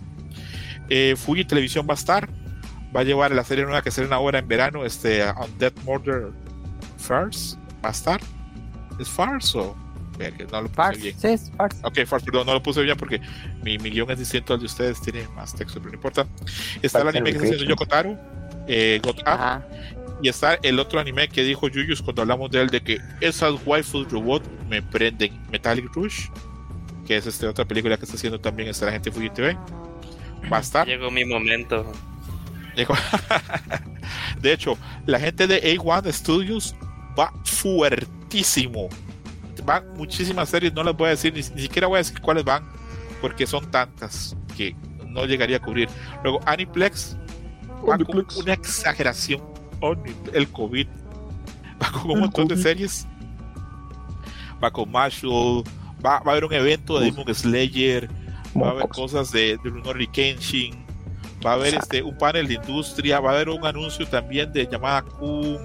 [0.90, 2.30] Eh, Fuji Televisión va a estar.
[2.96, 6.30] Va a llevar la serie nueva que será una hora en verano, este Undead Murder
[6.98, 7.56] Farce.
[7.84, 8.20] Va a estar.
[9.00, 9.76] ¿Es Farce o?
[10.52, 11.16] No lo puse Farce, bien.
[11.20, 11.80] sí, es Farce.
[11.84, 13.22] Ok, Farce, perdón, no lo puse bien porque
[13.64, 16.28] mi, mi guion es distinto al de ustedes, tiene más texto, pero no importa.
[16.82, 17.78] Está el anime que está haciendo Recreation.
[17.78, 18.18] Yoko Taro,
[18.68, 19.16] eh, Up,
[20.22, 23.54] y está el otro anime que dijo Yuyus cuando hablamos de él, de que esas
[23.66, 25.40] waifus robot me prenden.
[25.52, 26.28] Metallic Rush,
[27.10, 29.58] que es esta otra película que está haciendo también esta la gente de Fuji TV.
[30.54, 30.86] Va a estar.
[30.86, 31.92] Llegó mi momento.
[34.42, 36.76] De hecho, la gente de A1 Studios
[37.20, 38.90] va fuertísimo.
[39.66, 42.44] Van muchísimas series, no las voy a decir, ni, ni siquiera voy a decir cuáles
[42.44, 42.64] van,
[43.22, 44.76] porque son tantas que
[45.08, 45.90] no llegaría a cubrir.
[46.22, 47.18] Luego, Aniplex
[47.90, 49.42] va con una exageración.
[50.32, 50.88] El COVID
[51.82, 53.08] va con un montón de series.
[54.64, 55.64] Va con Marshall,
[56.06, 57.12] va, va a haber un evento de.
[57.12, 58.10] Demon Slayer,
[58.60, 60.86] va a haber cosas de, de Rurouni Kenshin,
[61.46, 64.68] va a haber este, un panel de industria, va a haber un anuncio también de
[64.68, 65.58] llamada Kun,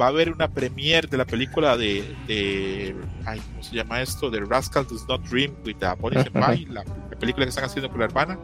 [0.00, 4.30] va a haber una premiere de la película de, de ay, ¿cómo se llama esto?
[4.30, 5.96] De Rascal Does Not Dream with the Ajá.
[6.22, 8.38] Senpai, la, la película que están haciendo con la hermana.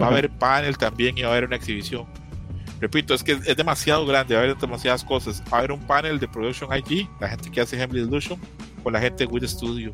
[0.00, 2.06] Va a haber panel también y va a haber una exhibición.
[2.80, 5.42] Repito, es que es, demasiado grande, va a haber demasiadas cosas.
[5.52, 8.38] Va a haber un panel de Production IG, la gente que hace Heavenly Illusion,
[8.82, 9.92] con la gente de With Studio.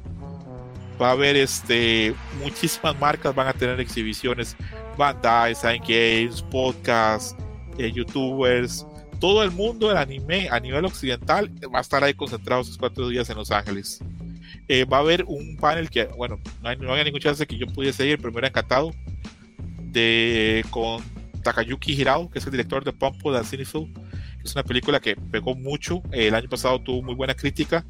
[1.01, 4.57] Va a haber este muchísimas marcas van a tener exhibiciones,
[4.97, 7.37] Bandai, Sign Games, podcasts,
[7.79, 8.87] eh, youtubers,
[9.21, 13.09] todo el mundo del anime a nivel occidental va a estar ahí concentrado esos cuatro
[13.09, 14.01] días en Los Ángeles.
[14.69, 17.57] Eh, va a haber un panel que, bueno, no hay, no hay ningún chance que
[17.57, 18.93] yo pudiese ir, hubiera encantado,
[19.79, 21.03] de, con
[21.43, 23.93] Takayuki Hirao, que es el director de Pump de Cinefil,
[24.43, 27.85] es una película que pegó mucho, el año pasado tuvo muy buena crítica,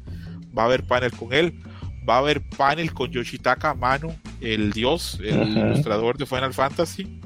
[0.57, 1.61] va a haber panel con él,
[2.07, 5.49] va a haber panel con Yoshitaka Amano, el dios, el Ajá.
[5.71, 7.19] ilustrador de Final Fantasy.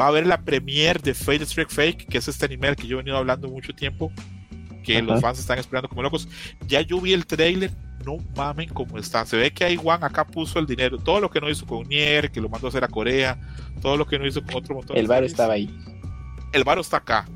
[0.00, 2.86] Va a haber la premiere de Fate Strike Fake, que es este anime del que
[2.86, 4.10] yo he venido hablando mucho tiempo,
[4.82, 5.06] que Ajá.
[5.06, 6.28] los fans están esperando como locos.
[6.66, 7.70] Ya yo vi el trailer,
[8.04, 9.24] no mamen cómo está.
[9.24, 10.98] Se ve que Iwan acá puso el dinero.
[10.98, 13.38] Todo lo que no hizo con Nier, que lo mandó a hacer a Corea,
[13.80, 15.32] todo lo que no hizo con otro montón de El bar series.
[15.32, 15.70] estaba ahí.
[16.52, 17.26] El varo está acá.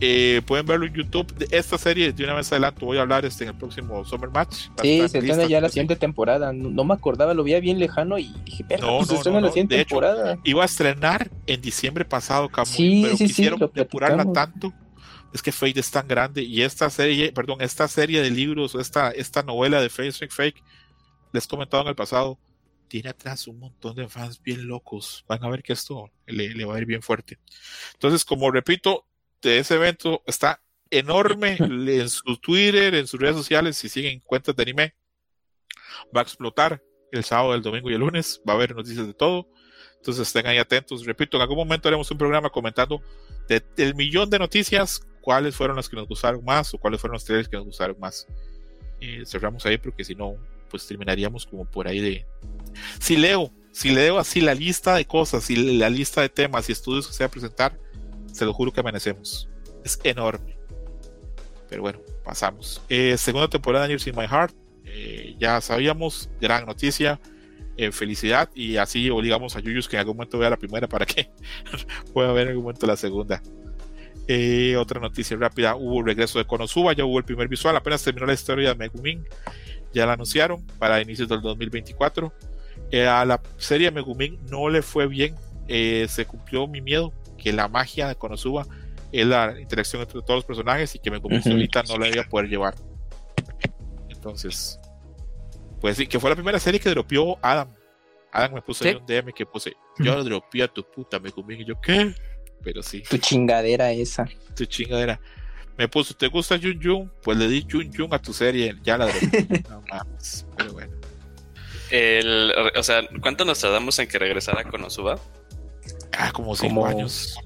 [0.00, 1.32] Eh, pueden verlo en YouTube.
[1.34, 4.30] De esta serie, de una vez adelanto, voy a hablar este, en el próximo Summer
[4.30, 4.68] Match.
[4.82, 5.74] Sí, se en estrena ya la sí.
[5.74, 6.52] siguiente temporada.
[6.52, 9.18] No, no me acordaba, lo veía bien lejano y dije, pero No, pues se no,
[9.20, 10.38] estrena no, la siguiente De hecho, temporada.
[10.44, 14.72] Iba a estrenar en diciembre pasado, Camuy, Sí, pero sí, sí, quisieron lo depurarla tanto.
[15.32, 19.10] Es que Fate es tan grande y esta serie, perdón, esta serie de libros, esta,
[19.10, 20.62] esta novela de Fate Strike Fake,
[21.32, 22.38] les he comentado en el pasado,
[22.86, 25.24] tiene atrás un montón de fans bien locos.
[25.26, 27.38] Van a ver que esto le, le va a ir bien fuerte.
[27.94, 29.06] Entonces, como repito,
[29.50, 34.54] de ese evento está enorme en su Twitter, en sus redes sociales, si siguen cuentas
[34.54, 34.94] de anime,
[36.14, 38.40] va a explotar el sábado, el domingo y el lunes.
[38.48, 39.48] Va a haber noticias de todo.
[39.96, 41.04] Entonces estén ahí atentos.
[41.06, 43.00] Repito, en algún momento haremos un programa comentando
[43.48, 47.14] de- del millón de noticias, cuáles fueron las que nos gustaron más o cuáles fueron
[47.14, 48.26] los trailers que nos gustaron más.
[49.00, 50.36] Eh, cerramos ahí porque si no,
[50.70, 52.26] pues terminaríamos como por ahí de...
[53.00, 56.72] Si leo, si leo así la lista de cosas y la lista de temas y
[56.72, 57.78] estudios que se va a presentar,
[58.34, 59.48] se lo juro que amanecemos.
[59.84, 60.56] Es enorme.
[61.68, 62.82] Pero bueno, pasamos.
[62.88, 64.54] Eh, segunda temporada de Years in My Heart.
[64.84, 67.18] eh, ya sabíamos, gran noticia.
[67.76, 71.04] eh, felicidad y así obligamos a Yuyus que en algún momento vea la primera para
[71.06, 71.30] que
[72.14, 73.42] pueda ver en algún momento la segunda.
[74.26, 78.02] Eh, otra noticia rápida, hubo el regreso de Konosuba, ya hubo el primer visual, apenas
[78.02, 79.24] terminó la historia de Megumin,
[79.92, 82.32] ya la anunciaron para inicios del 2024.
[82.90, 85.34] Eh, a la serie Megumin no le fue bien,
[85.68, 87.12] eh, se cumplió mi miedo,
[87.44, 88.66] que la magia de Konosuba
[89.12, 91.50] es la interacción entre todos los personajes y que Megumin Ujú.
[91.50, 92.74] solita no la iba a poder llevar.
[94.08, 94.80] Entonces,
[95.80, 97.68] pues sí, que fue la primera serie que dropeó Adam.
[98.32, 98.96] Adam me puso ahí Sí.
[98.96, 102.14] un DM que puse, yo dropeé a tu puta Megumin y yo, ¿qué?
[102.62, 104.26] Pero sí Tu chingadera esa.
[104.56, 105.20] tu chingadera.
[105.76, 107.12] Me puso, ¿te gusta Jun Jun?
[107.22, 109.46] Pues le di Jun Jun a tu serie, ya la dropeé.
[109.70, 110.92] no mames, pero bueno.
[111.90, 115.18] El, o sea, ¿cuánto nos tardamos en que regresara Konosuba?
[116.16, 117.36] Ah, como cinco Como- años.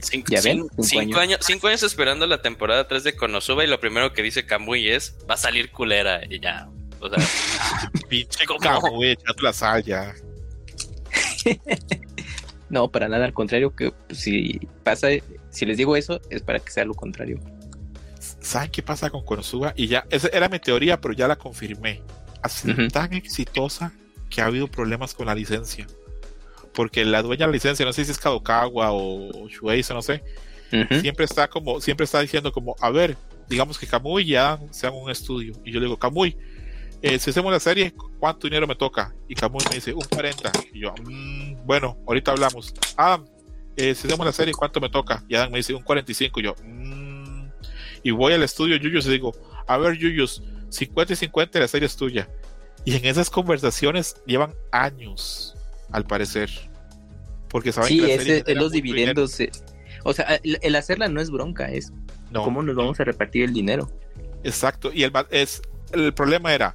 [0.00, 1.18] Cinco, Ya ven, cin- cinco cinco años.
[1.18, 1.38] años.
[1.46, 5.14] cinco años esperando la temporada 3 de Konosuba y lo primero que dice Kamui es,
[5.28, 6.68] va a salir culera y ya.
[7.00, 7.18] O sea,
[8.08, 10.14] Pinche cabo, echando la sal ya.
[12.70, 15.08] No, para nada, al contrario, que pues, si pasa,
[15.50, 17.38] si les digo eso, es para que sea lo contrario.
[18.40, 19.72] ¿Saben qué pasa con Konosuba?
[19.76, 22.02] Y ya, esa era mi teoría, pero ya la confirmé.
[22.42, 23.92] Ha sido tan exitosa
[24.28, 25.86] que ha habido problemas con la licencia.
[26.74, 30.22] Porque la dueña de la licencia, no sé si es Kadokawa o, Shueisha, no sé,
[30.72, 31.00] Ujú.
[31.00, 33.16] siempre está como, siempre está diciendo como, a ver,
[33.48, 35.52] digamos que Kamui y Adam sean un estudio.
[35.64, 36.36] Y yo le digo, Kamui,
[37.02, 39.14] eh, si hacemos la serie, ¿cuánto dinero me toca?
[39.28, 40.50] Y Kamui me dice, un 40.
[40.72, 42.74] Y yo, "Mm, bueno, ahorita hablamos.
[42.96, 43.24] Adam,
[43.76, 45.22] eh, si hacemos la serie, ¿cuánto me toca?
[45.28, 46.40] Y Adam me dice, un 45.
[46.40, 47.48] Y yo, "Mm".
[48.02, 49.32] y voy al estudio Yuyos y digo,
[49.66, 52.28] a ver, Yuyos, 50 y 50 la serie es tuya.
[52.84, 55.53] Y en esas conversaciones llevan años,
[55.94, 56.50] al parecer.
[57.48, 59.38] Porque saben Sí, que la es, los dividendos.
[59.40, 59.50] eh.
[60.04, 61.92] O sea, el, el hacerla no es bronca, es
[62.30, 62.42] No.
[62.42, 63.90] cómo nos vamos a repartir el dinero.
[64.42, 66.74] Exacto, y el, es, el problema era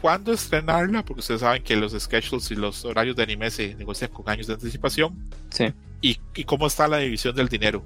[0.00, 4.10] cuándo estrenarla, porque ustedes saben que los schedules y los horarios de anime se negocian
[4.10, 5.18] con años de anticipación,
[5.50, 5.66] Sí.
[6.00, 7.82] y, y cómo está la división del dinero.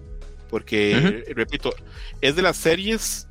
[0.51, 1.75] Porque, repito,
[2.21, 3.27] es de las series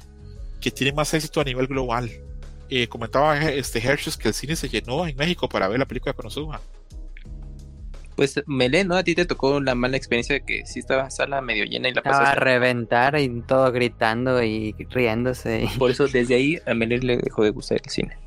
[0.61, 2.09] que tienen más éxito a nivel global.
[2.69, 6.11] Eh, comentaba este Hershey's que el cine se llenó en México para ver la película
[6.11, 6.59] de Konosuba.
[8.17, 8.95] Pues Melé, ¿no?
[8.97, 11.93] A ti te tocó la mala experiencia de que sí estaba sala medio llena y
[11.93, 12.39] la Estaba a pasaste.
[12.43, 15.63] reventar y todo gritando y riéndose.
[15.63, 18.17] y- Por eso desde ahí a Melé le dejó de gustar el cine.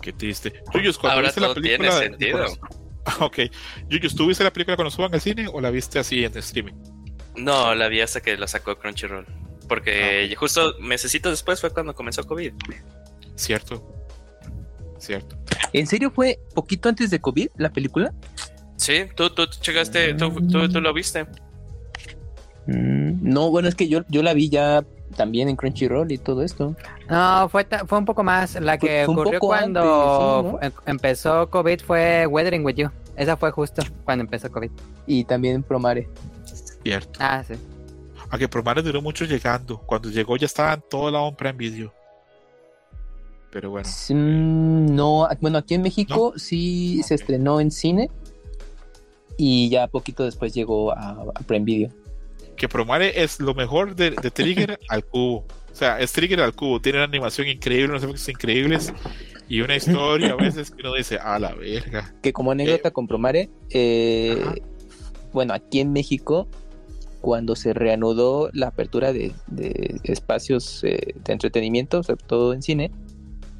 [0.00, 0.52] Qué triste.
[0.74, 2.00] Yuyos, cuando Ahora viste la todo tiene película.
[2.00, 2.38] de sentido.
[2.38, 2.68] Konosuba-
[3.20, 3.38] Ok.
[3.88, 6.36] Yuyos, ¿tú viste la película de Konosuba en el cine o la viste así en
[6.38, 6.74] streaming?
[7.34, 9.26] no, la vi hasta que la sacó Crunchyroll.
[9.68, 12.52] Porque justo mesecitos después fue cuando comenzó COVID.
[13.36, 14.01] Cierto.
[15.02, 15.36] Cierto.
[15.72, 18.12] ¿En serio fue poquito antes de COVID la película?
[18.76, 21.24] Sí, tú, tú chegaste, tú, tú, tú lo viste.
[22.66, 24.84] Mm, No, bueno, es que yo, yo la vi ya
[25.16, 26.76] también en Crunchyroll y todo esto.
[27.08, 28.60] No, fue, fue un poco más.
[28.60, 32.90] La que fue ocurrió cuando antes, em- empezó COVID fue Weathering with You.
[33.16, 34.70] Esa fue justo cuando empezó COVID.
[35.06, 36.08] Y también Promare.
[36.82, 37.18] Cierto.
[37.20, 37.54] Ah, sí.
[38.30, 39.78] Aunque Promare duró mucho llegando.
[39.78, 41.92] Cuando llegó ya estaba en toda la obra en vídeo.
[43.52, 43.88] Pero bueno.
[43.88, 48.10] Sí, mm, No, bueno, aquí en México sí se estrenó en cine
[49.36, 51.90] y ya poquito después llegó a, a Prime Video.
[52.56, 55.44] Que Promare es lo mejor de, de Trigger al cubo.
[55.70, 56.80] O sea, es Trigger al cubo.
[56.80, 58.92] Tiene una animación increíble, unos efectos increíbles.
[59.48, 62.14] Y una historia a veces que uno dice, a la verga.
[62.22, 64.42] Que como anécdota con Promare, eh,
[65.32, 66.48] bueno, aquí en México,
[67.20, 72.92] cuando se reanudó la apertura de, de espacios eh, de entretenimiento, sobre todo en cine,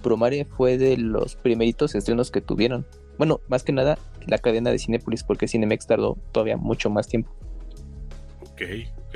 [0.02, 2.86] Promare fue de los primeritos estrenos que tuvieron.
[3.18, 7.30] Bueno, más que nada la cadena de Cinépolis, porque Cinemex tardó todavía mucho más tiempo.
[8.42, 8.62] Ok,
[9.08, 9.14] ok.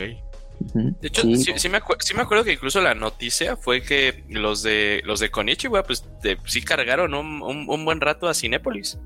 [1.01, 1.37] De hecho, Sí.
[1.37, 5.03] sí, sí me acu- sí me acuerdo que incluso la noticia fue que los de
[5.05, 8.99] los de Konichiwa, pues de- sí cargaron un, un- un buen rato a Cinépolis.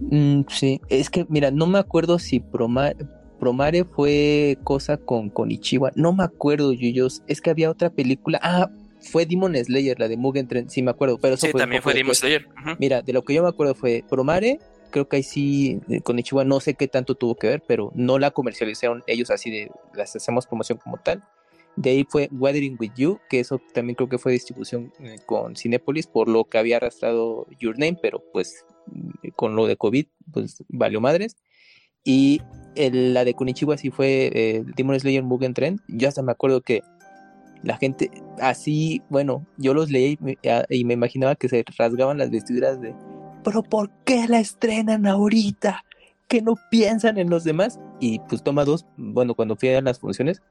[0.00, 2.94] Mm, sí, es que mira, no me acuerdo si Proma-
[3.38, 8.70] Promare fue cosa con Konichiwa, no me acuerdo, Yuyos, es que había otra película, ah,
[9.02, 11.82] fue Demon Slayer, la de Mugen Train, sí me acuerdo, pero eso Sí, fue también
[11.82, 12.14] fue Demon.
[12.14, 12.46] Slayer.
[12.78, 14.58] Mira, de lo que yo me acuerdo fue Promare,
[14.90, 18.18] creo que ahí sí, eh, Konichiwa no sé qué tanto tuvo que ver, pero no
[18.18, 21.22] la comercializaron ellos así de, las hacemos promoción como tal.
[21.74, 25.56] De ahí fue Weathering with You, que eso también creo que fue distribución eh, con
[25.56, 30.06] Cinepolis, por lo que había arrastrado Your Name, pero pues mm, con lo de COVID,
[30.32, 31.34] pues valió madres.
[32.04, 32.42] Y
[32.74, 35.80] el- la de Kunichiwa sí fue eh, Demon Slayer Mugen Trend.
[35.88, 36.82] Yo hasta me acuerdo que
[37.62, 40.18] La gente así, bueno, yo los leí
[40.68, 42.92] y me, imaginaba que se rasgaban las vestiduras de,
[43.42, 45.84] pero ¿por qué la estrenan ahorita?
[46.28, 47.80] Que no piensan en los demás.
[48.00, 50.42] Y pues toma dos, bueno, cuando fui a las funciones,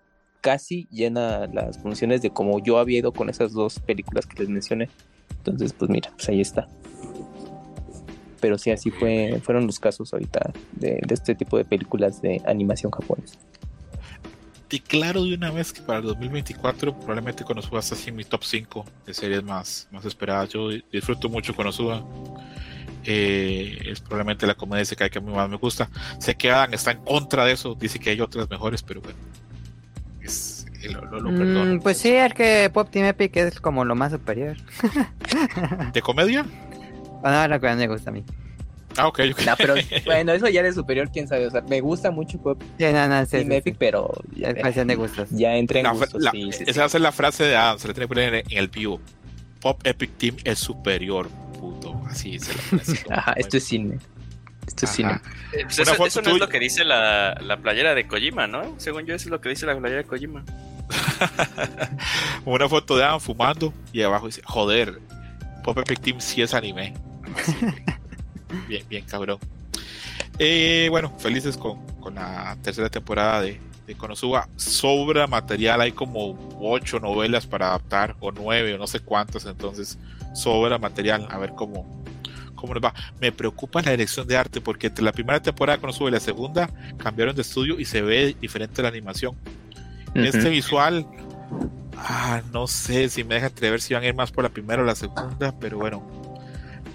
[0.42, 4.50] casi llena las funciones de como yo había ido con esas dos películas que les
[4.50, 4.90] mencioné.
[5.38, 6.68] Entonces, pues mira, pues ahí está.
[8.40, 12.42] Pero sí, así fue, fueron los casos ahorita de, de este tipo de películas de
[12.46, 13.38] animación japonesa.
[14.72, 18.44] Declaro de una vez que para el 2024 probablemente Konosuba está así en mi top
[18.44, 20.50] 5 de series más, más esperadas.
[20.50, 22.02] Yo disfruto mucho Konosuba.
[23.04, 25.90] Eh, es probablemente la comedia de que a mí más me gusta.
[26.20, 29.18] Sé que Adam está en contra de eso, dice que hay otras mejores, pero bueno.
[30.22, 31.80] Es, eh, lo, lo- lo Mm, perdono.
[31.82, 34.56] pues sí, es que Pop Team Epic es como lo más superior.
[35.94, 36.46] ¿De comedia?
[37.22, 38.24] Bueno, lo que más me gusta a mí.
[39.02, 39.42] Ah, ok, ok.
[39.46, 39.74] No, pero
[40.06, 41.48] bueno, eso ya de superior, quién sabe.
[41.48, 43.78] O sea, me gusta mucho Pop Sí, no, no, sí, Epic, sí.
[43.80, 45.30] pero Es cuestión de gustos.
[45.32, 46.22] ya entra en La- gustos.
[46.22, 48.44] la- sí, sí, esa ser la frase de Adam, se le tiene que poner en,
[48.52, 49.00] en el vivo.
[49.60, 52.02] Pop Epic Team es superior, puto.
[52.10, 53.98] Así se lo pone así Ajá, esto es cine.
[54.68, 55.14] Esto es cine.
[55.54, 58.48] Eh, pues eso, foto eso no es lo que dice la, la playera de Kojima,
[58.48, 58.76] ¿no?
[58.80, 60.44] Según yo, eso es lo que dice la playera de Kojima.
[62.46, 65.00] Una foto de Adam fumando y abajo dice, joder,
[65.64, 66.94] Pop Epic Team sí es anime.
[67.38, 67.56] Así,
[68.68, 69.40] bien, bien cabrón.
[70.40, 74.48] Eh, bueno, felices con, con la tercera temporada de, de Konosuba.
[74.56, 79.98] Sobra material, hay como ocho novelas para adaptar, o nueve, o no sé cuántas, entonces
[80.34, 82.04] sobra material, a ver cómo,
[82.56, 82.94] cómo nos va.
[83.20, 86.20] Me preocupa la dirección de arte, porque entre la primera temporada de Konosuba y la
[86.20, 89.36] segunda cambiaron de estudio y se ve diferente la animación.
[90.14, 91.06] Este visual,
[91.98, 94.82] ah, no sé si me deja atrever si van a ir más por la primera
[94.82, 96.04] o la segunda, pero bueno,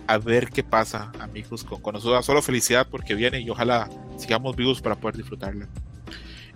[0.07, 2.23] a ver qué pasa, amigos, con Konosuba.
[2.23, 3.89] Solo felicidad porque viene y ojalá
[4.19, 5.69] sigamos vivos para poder disfrutarla.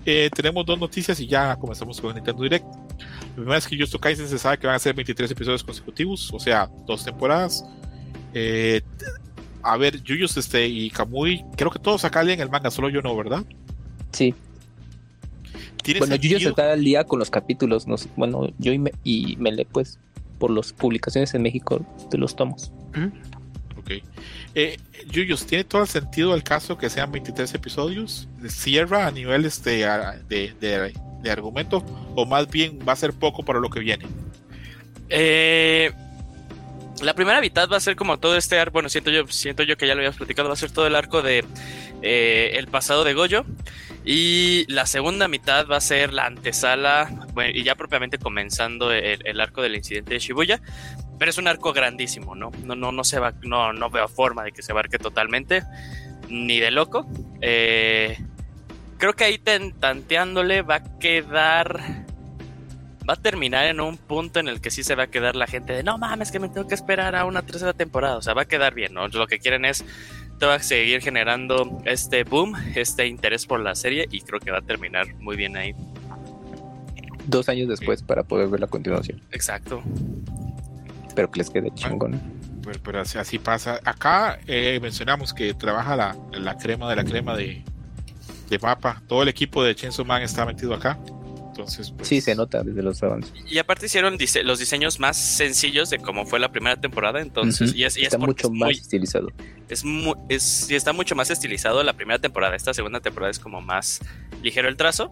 [0.06, 2.64] Eh, tenemos dos noticias y ya comenzamos con Nintendo Direct.
[2.64, 6.32] La primera es que Justo Kaisen se sabe que van a ser 23 episodios consecutivos,
[6.32, 7.64] o sea, dos temporadas.
[8.32, 8.80] Eh,
[9.62, 13.02] a ver, Yuyos este, y Kamui, creo que todos acá leen el manga, solo yo
[13.02, 13.44] no, ¿verdad?
[14.12, 14.34] Sí.
[15.82, 16.50] ¿Tiene Bueno, Yuyo sentido?
[16.50, 17.86] está al día con los capítulos.
[17.86, 19.98] no sé, bueno, yo y, me, y Mele, pues,
[20.38, 22.72] por las publicaciones en México de los tomos.
[23.80, 23.92] Ok.
[24.54, 24.78] Eh,
[25.10, 28.28] Yuyos, ¿tiene todo el sentido el caso que sean 23 episodios?
[28.48, 29.70] ¿Cierra a nivel este,
[30.28, 31.78] de, de- de argumento?
[32.14, 34.06] ¿O más bien va a ser poco para lo que viene?
[35.08, 35.90] Eh,
[37.02, 39.76] la primera mitad va a ser como todo este arco, bueno, siento yo, siento yo
[39.76, 41.44] que ya lo habíamos platicado, va a ser todo el arco de
[42.02, 43.44] eh, el pasado de Goyo.
[44.04, 47.10] Y la segunda mitad va a ser la antesala,
[47.52, 50.60] y ya propiamente comenzando el arco del incidente de Shibuya.
[51.20, 52.50] Pero es un arco grandísimo, ¿no?
[52.64, 55.62] No, no, no se va, no, no veo forma de que se abarque totalmente,
[56.30, 57.06] ni de loco.
[57.42, 58.16] Eh,
[58.96, 61.78] creo que ahí ten- tanteándole va a quedar
[63.08, 65.46] va a terminar en un punto en el que sí se va a quedar la
[65.46, 68.16] gente de no mames que me tengo que esperar a una tercera temporada.
[68.16, 69.06] O sea, va a quedar bien, ¿no?
[69.08, 69.84] Lo que quieren es
[70.38, 74.50] te va a seguir generando este boom, este interés por la serie y creo que
[74.50, 75.74] va a terminar muy bien ahí.
[77.26, 79.20] Dos años después para poder ver la continuación.
[79.32, 79.82] Exacto.
[81.10, 82.20] Espero que les quede chingón.
[82.62, 83.80] Pues, pero así, así pasa.
[83.84, 87.64] Acá eh, mencionamos que trabaja la, la crema de la crema de,
[88.48, 89.02] de mapa.
[89.08, 90.96] Todo el equipo de Chainsaw Man está metido acá.
[91.48, 93.32] Entonces, pues, Sí, se nota desde los avances.
[93.50, 97.74] Y aparte hicieron dise- los diseños más sencillos de cómo fue la primera temporada, entonces,
[97.74, 99.28] y es, y es Está mucho es más muy- estilizado.
[99.68, 102.54] es, mu- es- y está mucho más estilizado la primera temporada.
[102.54, 104.00] Esta segunda temporada es como más
[104.44, 105.10] ligero el trazo,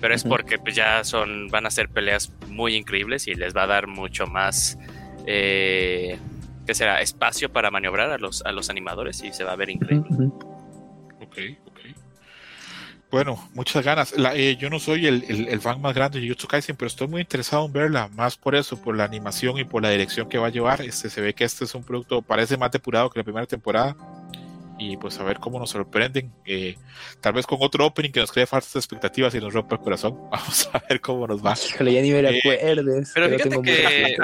[0.00, 3.64] pero es porque pues, ya son, van a ser peleas muy increíbles y les va
[3.64, 4.78] a dar mucho más,
[5.26, 6.18] eh,
[6.66, 7.00] ¿qué será?
[7.00, 10.08] Espacio para maniobrar a los, a los animadores y se va a ver increíble.
[11.20, 11.80] Ok, ok.
[13.10, 14.16] Bueno, muchas ganas.
[14.16, 16.86] La- eh, yo no soy el, el- el fan más grande de Jujutsu Kaisen, pero
[16.86, 20.28] estoy muy interesado en verla, más por eso, por la animación y por la dirección
[20.28, 20.80] que va a llevar.
[20.82, 23.96] Este, se ve que este es un producto, parece más depurado que la primera temporada.
[24.82, 26.32] Y pues a ver cómo nos sorprenden.
[26.46, 26.74] Eh,
[27.20, 30.16] tal vez con otro opening que nos cree falsas expectativas y nos rompa el corazón.
[30.30, 31.54] Vamos a ver cómo nos va.
[31.54, 33.10] Híjole, ya ni me Eh, acuerdes.
[33.14, 34.16] Pero fíjate que,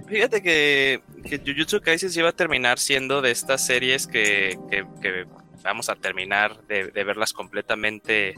[0.08, 4.86] fíjate que, que Jujutsu Kaisen sí va a terminar siendo de estas series que, que-
[5.02, 5.26] que
[5.62, 8.34] vamos a terminar de, de verlas completamente.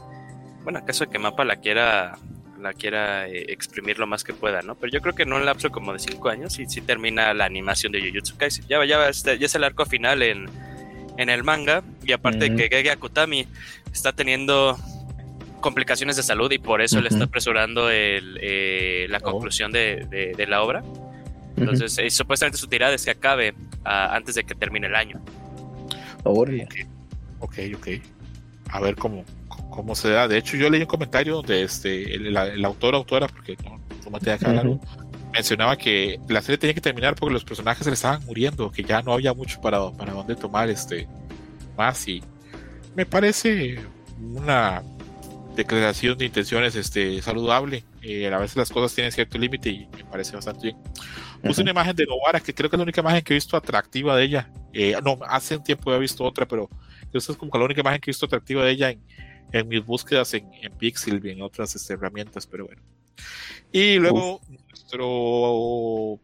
[0.63, 2.17] Bueno, acaso de que Mapa la quiera
[2.59, 4.73] la quiera eh, exprimir lo más que pueda, ¿no?
[4.75, 7.45] Pero yo creo que en un lapso como de cinco años y sí termina la
[7.45, 8.65] animación de Jujutsu Kaisen.
[8.67, 10.49] Ya, ya, va este- ya es el arco final en,
[11.17, 12.55] en el manga y aparte Ujú.
[12.57, 13.47] que Gege Akutami
[13.91, 14.77] está teniendo
[15.61, 19.31] complicaciones de salud y por eso le está apresurando el, eh, la Oh.
[19.31, 20.83] conclusión de, de- de la obra.
[21.57, 25.19] Entonces, eh, supuestamente su tirada es que acabe ah, antes de que termine el año.
[26.23, 26.67] Órale.
[27.39, 27.87] Ok, ok.
[28.69, 29.23] A ver cómo,
[29.71, 30.27] cómo se da.
[30.27, 33.79] De hecho, yo leí un comentario donde este, el, el- el autor autora, porque no,
[34.03, 34.79] como te acá Ujú.
[35.31, 38.83] Mencionaba que la serie tenía que terminar porque los personajes se le estaban muriendo, que
[38.83, 41.07] ya no había mucho para, para dónde tomar este
[41.77, 42.23] más y
[42.95, 43.79] me parece
[44.19, 44.81] una
[45.55, 47.83] declaración de intenciones este saludable.
[48.01, 50.77] Eh, a veces las cosas tienen cierto límite y me parece bastante bien.
[51.43, 53.57] Puse una imagen de Novara que creo que es la única imagen que he visto
[53.57, 54.49] atractiva de ella.
[54.73, 56.69] Eh, no, hace un tiempo había visto otra, pero
[57.13, 59.01] esa es como que la única imagen que he visto atractiva de ella en,
[59.51, 62.81] en mis búsquedas en, en Pixel y en otras este, herramientas, pero bueno.
[63.71, 64.41] Y luego
[64.87, 66.19] nuestro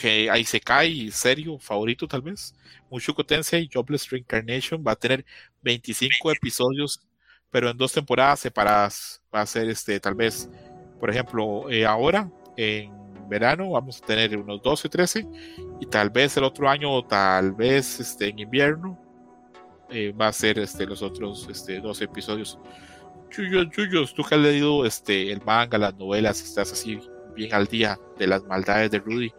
[0.00, 2.54] que ahí se cae serio favorito tal vez.
[2.90, 5.24] Mushoku Tensei Jobless Reincarnation va a tener
[5.62, 7.00] 25 episodios
[7.50, 9.22] pero en dos temporadas separadas.
[9.34, 10.48] Va a ser este tal vez
[11.00, 12.92] por ejemplo eh, ahora en
[13.28, 15.26] verano vamos a tener unos 12 13
[15.80, 18.98] y tal vez el otro año o tal vez este en invierno
[19.90, 22.58] eh, va a ser este los otros este 12 episodios.
[23.30, 27.00] Chuyos, Chuyos, tú que has leído este el manga las novelas estás así
[27.36, 29.32] bien al día de las maldades de Rudy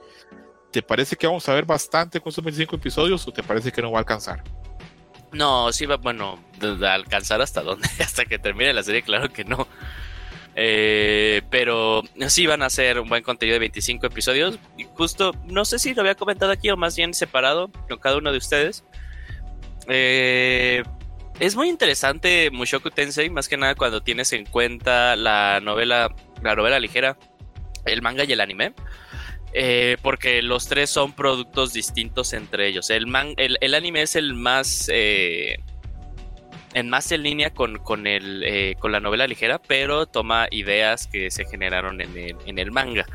[0.71, 3.81] ¿Te parece que vamos a ver bastante con estos 25 episodios o te parece que
[3.81, 4.43] no va a alcanzar?
[5.31, 6.43] No, sí va, bueno,
[6.87, 9.67] alcanzar hasta dónde, hasta que termine la serie, claro que no.
[10.55, 14.59] Eh, pero sí van a ser un buen contenido de 25 episodios.
[14.77, 18.17] Y justo, no sé si lo había comentado aquí o más bien separado con cada
[18.17, 18.83] uno de ustedes.
[19.87, 20.83] Eh,
[21.39, 26.55] es muy interesante Mushoku Tensei, más que nada cuando tienes en cuenta la novela, la
[26.55, 27.17] novela ligera,
[27.87, 28.73] el manga y el anime.
[29.53, 32.89] Eh, porque los tres son productos distintos entre ellos.
[32.89, 34.89] El, man, el, anime es el más.
[34.93, 35.57] eh,
[36.73, 41.07] en más en línea con, con, el, eh, con la novela ligera, pero toma ideas
[41.07, 43.05] que se generaron en el, en el manga.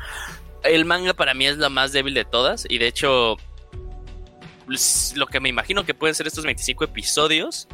[0.63, 3.37] El manga para mí es la más débil de todas, y de hecho,
[5.15, 7.67] lo que me imagino que pueden ser estos 25 episodios.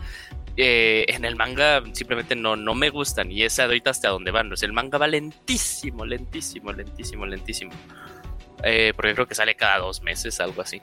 [0.58, 4.52] Eh, en el manga simplemente no, no me gustan y es ahorita hasta donde van.
[4.52, 7.72] O sea, el manga va lentísimo, lentísimo, lentísimo, lentísimo.
[8.64, 10.82] Eh, porque creo que sale cada dos meses, algo así.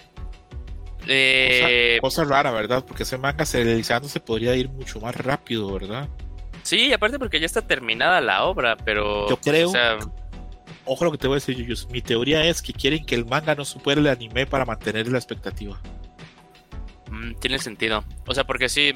[1.06, 2.84] Eh, Cosa rara, ¿verdad?
[2.86, 6.08] Porque ese manga serializándose podría ir mucho más rápido, ¿verdad?
[6.62, 9.28] sí, aparte porque ya está terminada la obra, pero.
[9.28, 9.98] Yo creo- O sea,
[10.88, 11.88] Ojo lo que te voy a decir, Yuyus.
[11.90, 15.18] Mi teoría es que quieren que el manga no supere el anime para mantener la
[15.18, 15.80] expectativa.
[17.10, 18.04] mm, tiene sentido.
[18.26, 18.92] O sea, porque sí,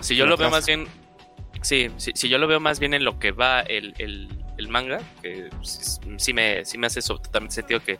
[0.00, 0.86] si yo Lo veo más bien.
[1.60, 4.28] Sí, si yo lo veo más bien en lo que va el, el,
[4.58, 7.98] el manga, que sí, sí me, sí me hace eso totalmente sentido que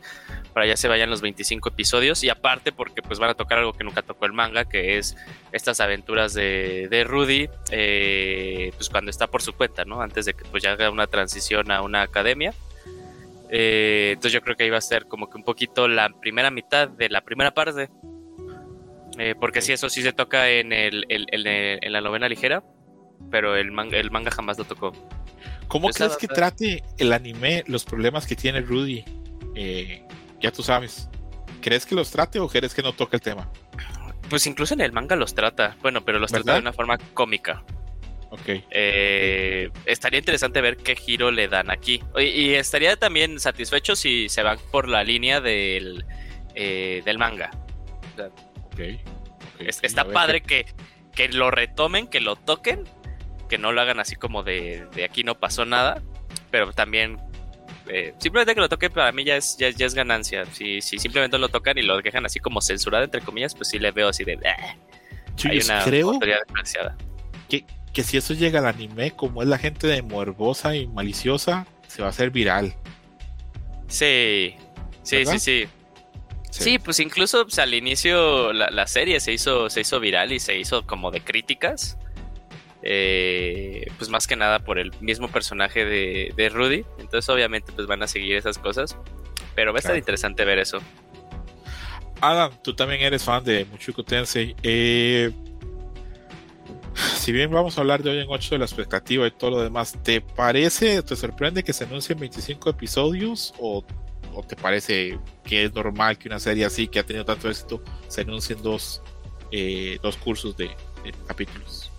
[0.53, 2.23] para allá se vayan los 25 episodios.
[2.23, 5.17] Y aparte, porque pues van a tocar algo que nunca tocó el manga, que es
[5.51, 10.01] estas aventuras de, de Rudy, eh, pues cuando está por su cuenta, ¿no?
[10.01, 12.53] Antes de que pues ya haga una transición a una academia.
[13.49, 16.87] Eh, entonces yo creo que va a ser como que un poquito la primera mitad
[16.87, 17.89] de la primera parte.
[19.19, 22.63] Eh, porque sí, eso sí se toca en, el, el- el- en la novela ligera,
[23.29, 24.93] pero el manga, el manga jamás lo tocó.
[25.67, 29.03] ¿Cómo Esa crees que trate el anime los problemas que tiene Rudy?
[29.55, 30.03] Eh,
[30.41, 31.09] ya tú sabes.
[31.61, 33.51] ¿Crees que los trate o crees que no toque el tema?
[34.29, 37.63] Pues incluso en el manga los trata, bueno, pero los trata de una forma cómica.
[38.31, 38.47] Ok.
[38.69, 42.01] Eh, estaría interesante ver qué giro le dan aquí.
[42.17, 46.05] Y, y estaría también satisfecho si se van por la línea del,
[46.55, 47.49] eh, del manga.
[48.15, 48.48] ok, ok,
[49.59, 50.65] Está padre que,
[51.13, 52.83] que lo retomen, que lo toquen,
[53.49, 56.01] que no lo hagan así como de, de aquí no pasó nada,
[56.51, 57.17] pero también
[57.87, 60.45] eh, simplemente que lo toquen para mí ya es, ya, ya es ganancia.
[60.45, 63.79] Si, si simplemente lo tocan y lo dejan así como censurado, entre comillas, pues sí
[63.79, 64.37] le veo así de...
[65.45, 66.19] Hay una creo
[67.47, 71.65] que, que si eso llega al anime, como es la gente de morbosa y maliciosa,
[71.87, 72.75] se va a hacer viral.
[73.87, 74.55] Sí,
[75.01, 75.33] sí, ¿Verdad?
[75.33, 75.69] sí, sí.
[76.49, 80.39] Sí, pues incluso pues, al inicio la, la serie se hizo, se hizo viral y
[80.39, 81.97] se hizo como de críticas.
[82.81, 86.85] Eh, pues más que nada por el mismo personaje de, de Rudy.
[86.97, 88.97] Entonces obviamente pues van a seguir esas cosas.
[89.55, 89.99] Pero va a estar Claro.
[89.99, 90.79] interesante ver eso.
[92.21, 94.55] Adam, tú también eres fan de Mushoku Tensei.
[94.63, 95.31] Eh,
[97.15, 99.61] si bien vamos a hablar de hoy en 8 de la expectativa y todo lo
[99.61, 103.53] demás, ¿te parece, te sorprende que se anuncien 25 episodios?
[103.59, 103.83] ¿O,
[104.39, 107.81] o te parece que es normal que una serie así, que ha tenido tanto éxito,
[108.07, 109.01] se anuncien dos,
[109.51, 110.67] eh, dos cursos de,
[111.03, 111.91] de capítulos?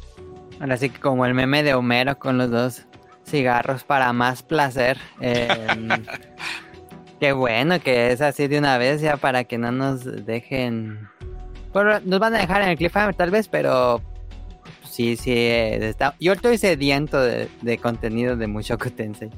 [0.59, 2.86] Ahora sí que como el meme de Homero con los dos
[3.26, 4.99] cigarros para más placer.
[5.20, 5.88] Em,
[7.20, 11.09] qué bueno que es así de una vez ya para que no nos dejen...
[11.72, 14.03] Bueno, nos van a dejar en el cliffhanger tal vez, pero
[14.84, 15.32] sí, sí.
[15.32, 16.14] eh, está...
[16.18, 19.30] Yo estoy sediento de, de contenido de Mushoku Tensei.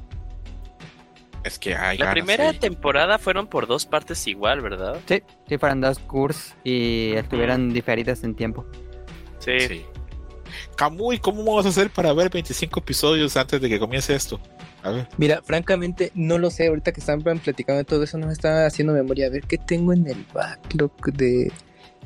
[1.43, 4.99] Es que hay La ganas primera temporada fueron por dos partes igual, ¿verdad?
[5.07, 8.65] Sí, sí fueron dos cursos y estuvieron diferidos en tiempo.
[9.39, 9.59] Sí.
[9.59, 9.85] Sí.
[10.75, 14.39] Kamui, ¿cómo vamos a hacer para ver 25 episodios antes de que comience esto?
[14.83, 15.07] A ver.
[15.17, 16.67] Mira, francamente, no lo sé.
[16.67, 19.27] Ahorita que están platicando de todo eso, no me está haciendo memoria.
[19.27, 21.51] A ver qué tengo en el backlog de,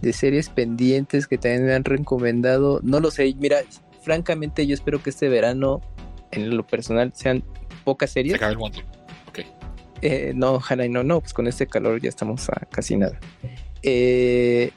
[0.01, 2.79] de series pendientes que también me han recomendado.
[2.83, 3.33] No lo sé.
[3.37, 3.57] Mira,
[4.01, 5.81] francamente, yo espero que este verano,
[6.31, 7.43] en lo personal, sean
[7.83, 8.35] pocas Se series.
[8.35, 8.79] acaba el mundo.
[10.01, 13.19] Eh, no, ojalá y no, no, pues con este calor ya estamos a casi nada.
[13.83, 14.71] Eh,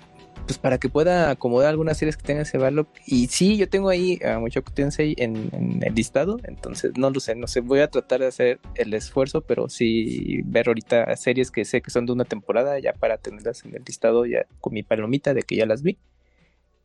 [0.47, 2.89] pues para que pueda acomodar algunas series que tengan ese backlog.
[3.07, 4.41] Y sí, yo tengo ahí a
[4.75, 8.27] Tensei en, en el listado, entonces no lo sé, no sé, voy a tratar de
[8.27, 12.79] hacer el esfuerzo, pero sí ver ahorita series que sé que son de una temporada
[12.79, 15.99] ya para tenerlas en el listado ya con mi palomita de que ya las vi.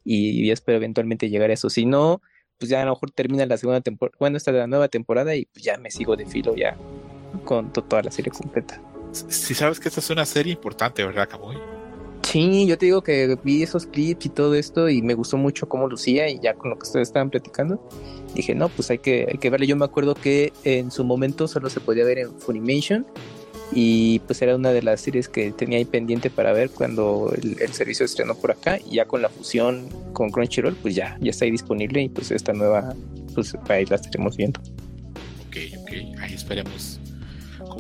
[0.04, 1.72] Y, y espero eventualmente llegar a eso.
[1.72, 2.22] Si no,
[2.60, 5.36] pues ya a lo mejor termina la segunda temporada, bueno, esta de la nueva temporada
[5.36, 6.78] y pues ya me sigo de filo ya
[7.40, 8.82] con to- toda la serie completa.
[9.12, 11.56] Si sabes que esta es una serie importante, ¿verdad, Camuy?
[12.24, 15.70] Sí, yo te digo que vi esos clips y todo esto y me gustó mucho
[15.70, 17.80] cómo lucía y ya con lo que ustedes estaban platicando,
[18.34, 19.68] dije, no, pues hay que, hay que verle.
[19.68, 23.06] Yo me acuerdo que en su momento solo se podía ver en Funimation
[23.72, 27.62] y pues era una de las series que tenía ahí pendiente para ver cuando el,
[27.62, 31.30] el servicio estrenó por acá y ya con la fusión con Crunchyroll, pues ya, ya
[31.30, 32.94] está ahí disponible y pues esta nueva,
[33.34, 34.60] pues ahí la estaremos viendo.
[35.48, 36.20] Ok, ok.
[36.22, 37.00] Ahí esperemos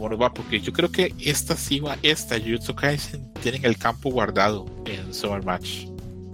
[0.05, 0.33] cómo nos va.
[0.33, 5.13] Porque yo creo que esta sí va, esta Jujutsu Kaisen tienen el campo guardado en
[5.13, 5.85] Summer Match.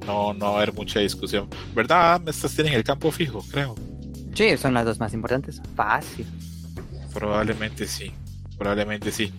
[0.05, 1.47] No, no va a haber mucha discusión.
[1.73, 2.15] ¿Verdad?
[2.15, 2.27] Adam?
[2.27, 3.75] Estas tienen el campo fijo, creo.
[4.33, 5.61] Sí, son las dos más importantes.
[5.75, 6.25] Fácil.
[7.13, 8.11] Probablemente sí.
[8.57, 9.31] Probablemente sí.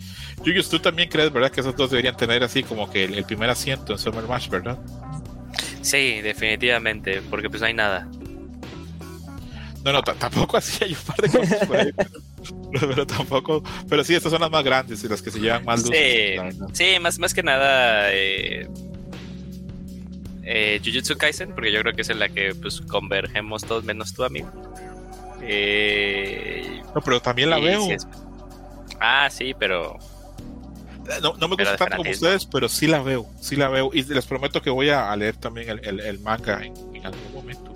[0.44, 1.50] Yuyus, tú también crees, ¿verdad?
[1.50, 4.48] Que esos dos deberían tener así como que el, el primer asiento en Summer Match,
[4.48, 4.78] ¿verdad?
[5.80, 8.08] Sí, definitivamente, porque pues no hay nada.
[9.84, 11.92] No, no, tampoco así hay un par de cosas por ahí.
[11.92, 12.10] Pero,
[12.80, 13.62] pero tampoco.
[13.88, 15.90] Pero sí, estas son las más grandes y las que se llevan más luz.
[15.94, 16.36] Sí.
[16.72, 18.68] Sí, más, más que nada eh,
[20.44, 24.12] eh, Jujutsu Kaisen, porque yo creo que es en la que pues convergemos todos menos
[24.14, 24.50] tú, amigo.
[25.42, 27.82] Eh, No, pero también la veo.
[27.84, 27.96] sí
[29.00, 29.98] Ah, sí, pero
[31.20, 33.26] No, no me gusta tanto como ustedes, pero sí la veo.
[33.40, 33.90] Sí la veo.
[33.92, 37.06] Y les prometo que voy a, a leer también el, el- el manga en, en
[37.06, 37.71] algún momento.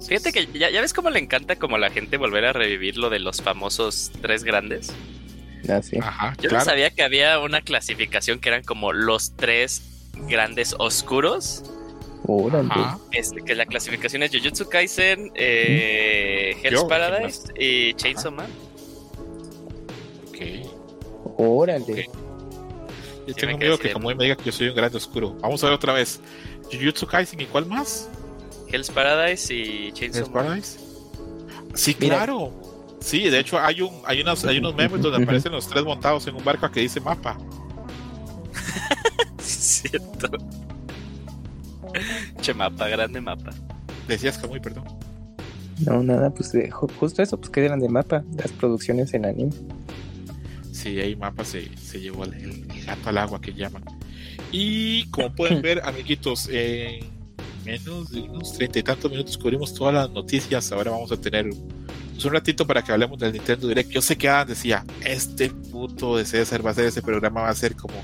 [0.00, 2.52] Entonces, fíjate que ya, ya ves cómo le encanta como a la gente volver a
[2.52, 4.92] revivir lo de los famosos tres grandes.
[5.68, 5.98] Así.
[6.00, 6.58] Ajá, Yo claro.
[6.58, 9.82] no sabía que había una clasificación que eran como los tres
[10.28, 11.64] grandes oscuros.
[12.26, 12.68] Órale.
[12.70, 12.98] Ajá.
[13.12, 18.46] Este, que la clasificación es Jujutsu Kaisen, eh, Hell's Yo, Paradise y Chainsaw Man.
[20.28, 20.38] Ok.
[21.38, 22.06] Órale.
[23.26, 25.34] Yo Sí, tengo miedo que como me diga que yo soy un grande oscuro.
[25.40, 26.20] Vamos a ver otra vez.
[26.72, 28.08] Jujutsu Kaisen y cuál más?
[28.70, 30.44] Hell's Paradise y Chainsaw ¿Es Man.
[30.44, 30.78] Paradise?
[31.74, 32.16] Sí, Mira.
[32.16, 32.52] claro.
[33.00, 36.26] Sí, de hecho hay un hay unos hay unos memes donde aparecen los tres montados
[36.26, 37.38] en un barco que dice mapa.
[39.38, 40.28] Cierto.
[42.40, 43.50] Che mapa, grande mapa.
[44.06, 44.84] Decías que muy perdón.
[45.86, 49.26] No, nada, pues eh, ju- justo eso, pues que eran de mapa, las producciones en
[49.26, 49.52] anime.
[50.72, 53.84] Sí, ahí mapa se, se llevó el, gato al agua que llaman.
[54.50, 57.06] Y como pueden ver, amiguitos, en
[57.68, 60.72] menos de unos treinta y tantos minutos cubrimos todas las noticias.
[60.72, 61.50] Ahora vamos a tener
[62.12, 63.90] pues, un ratito para que hablemos del Nintendo Direct.
[63.90, 67.50] Yo sé que Adam decía, este puto de César va a ser ese programa, va
[67.50, 67.94] a ser como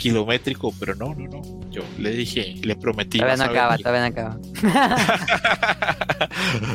[0.00, 1.42] kilométrico, pero no, no, no.
[1.70, 3.18] Yo le dije, le prometí.
[3.18, 4.38] Todavía no acaba, todavía no acaba.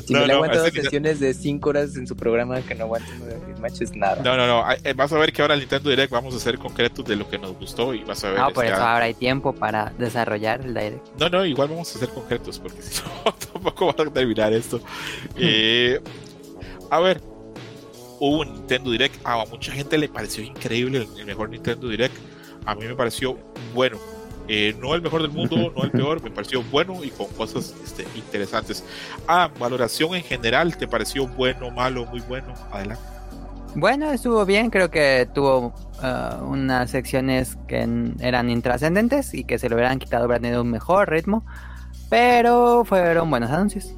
[0.06, 2.62] Si No, me le no, aguanta dos ese- sesiones de 5 horas en su programa
[2.62, 4.22] que no aguanta uno de match es nada.
[4.24, 4.64] No, no, no.
[4.84, 7.30] eh, Vas a ver que ahora el Nintendo Direct vamos a ser concretos de lo
[7.30, 8.40] que nos gustó y vas a ver.
[8.40, 11.20] No, por eso ahora hay tiempo para desarrollar el direct.
[11.20, 14.80] No, no, igual vamos a ser concretos porque si no, tampoco va a terminar esto.
[15.38, 16.00] Eh,
[16.90, 17.22] a ver,
[18.20, 19.16] hubo un Nintendo Direct.
[19.26, 22.16] A mucha gente le pareció increíble el mejor Nintendo Direct.
[22.66, 23.38] A mí me pareció
[23.74, 23.98] bueno.
[24.48, 27.74] Eh, no el mejor del mundo, no el peor, me pareció bueno y con cosas
[27.84, 28.84] este, interesantes.
[29.28, 32.54] Ah, valoración en general, ¿te pareció bueno, malo, muy bueno?
[32.72, 33.04] Adelante.
[33.76, 37.86] Bueno, estuvo bien, creo que tuvo uh, unas secciones que
[38.22, 41.46] eran intrascendentes y que se lo hubieran quitado hubieran tenido un mejor ritmo,
[42.10, 43.94] pero fueron buenos anuncios.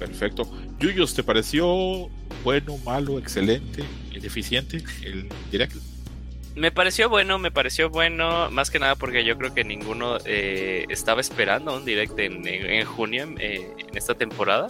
[0.00, 0.50] Perfecto.
[0.80, 2.08] Yuyos, ¿te pareció
[2.42, 3.84] bueno, malo, excelente,
[4.20, 5.89] deficiente el Direct?
[6.60, 10.84] Me pareció bueno, me pareció bueno, más que nada porque yo creo que ninguno eh,
[10.90, 14.66] estaba esperando un direct en, en- en junio, eh, en esta temporada.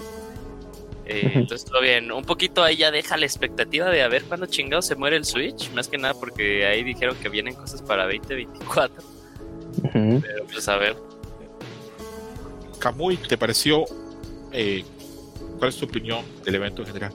[1.04, 2.12] Eh, entonces, todo bien.
[2.12, 5.24] Un poquito ahí ya deja la expectativa de a ver cuándo chingado se muere el
[5.24, 5.68] Switch.
[5.72, 9.02] Más que nada porque ahí dijeron que vienen cosas para 2024.
[9.82, 10.20] Ujú.
[10.22, 10.94] Pero pues a ver.
[12.78, 13.84] Camuy, ¿te pareció?
[14.52, 14.84] eh,
[15.58, 17.12] ¿Cuál es tu opinión del evento en general?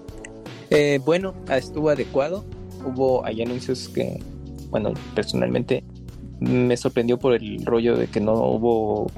[0.69, 2.43] Eh, bueno, estuvo adecuado.
[2.83, 4.19] Hubo hay anuncios que,
[4.75, 5.85] bueno, personalmente
[6.41, 9.09] me sorprendió por el rollo de que no hubo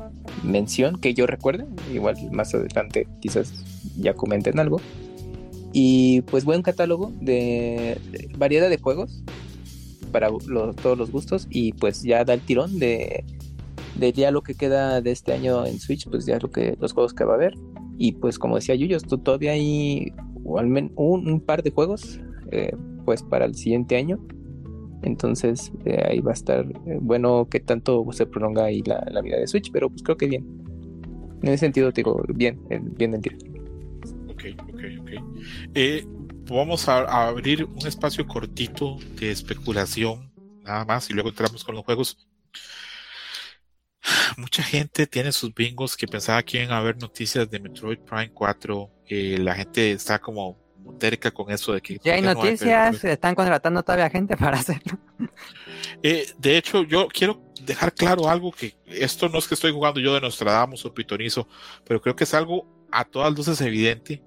[0.43, 1.65] mención que yo recuerde.
[1.91, 3.51] Igual más adelante quizás
[3.97, 4.79] ya comenten algo.
[5.73, 7.97] Y pues buen catálogo de,
[8.37, 9.23] variedad de juegos
[10.11, 13.23] para todos los gustos y pues ya da el tirón de,
[13.99, 16.93] de ya lo que queda de este año en Switch, pues ya lo que los
[16.93, 17.55] juegos que va a haber.
[17.97, 20.13] Y pues como decía Yuyos, todavía hay
[20.55, 22.19] al men- un, un par de juegos
[22.51, 24.19] eh, pues para el siguiente año.
[25.03, 29.37] Entonces eh, ahí va a estar eh, bueno que tanto se prolonga ahí la, vida
[29.37, 30.45] de Switch, pero pues creo que bien.
[31.41, 32.59] En ese sentido te digo, bien,
[32.97, 33.45] bien el directo.
[34.29, 35.11] Ok, ok, ok.
[35.75, 36.03] Eh,
[36.49, 40.31] vamos a, a abrir un espacio cortito de especulación,
[40.63, 42.27] nada más, y luego entramos con los juegos.
[44.37, 48.31] Mucha gente tiene sus bingos que pensaba que iban a haber noticias de Metroid Prime
[48.33, 48.89] 4.
[49.09, 50.66] eh, la gente está como
[50.97, 51.99] terca con eso de que.
[52.03, 53.13] Ya hay ¿por qué no noticias, Metroid?
[53.13, 54.97] están contratando todavía gente para hacerlo.
[56.03, 59.99] Eh, de hecho, yo quiero dejar claro algo que esto no es que estoy jugando
[59.99, 61.47] yo de Nostradamus o Pitonizo,
[61.85, 64.21] pero creo que es algo a todas luces evidente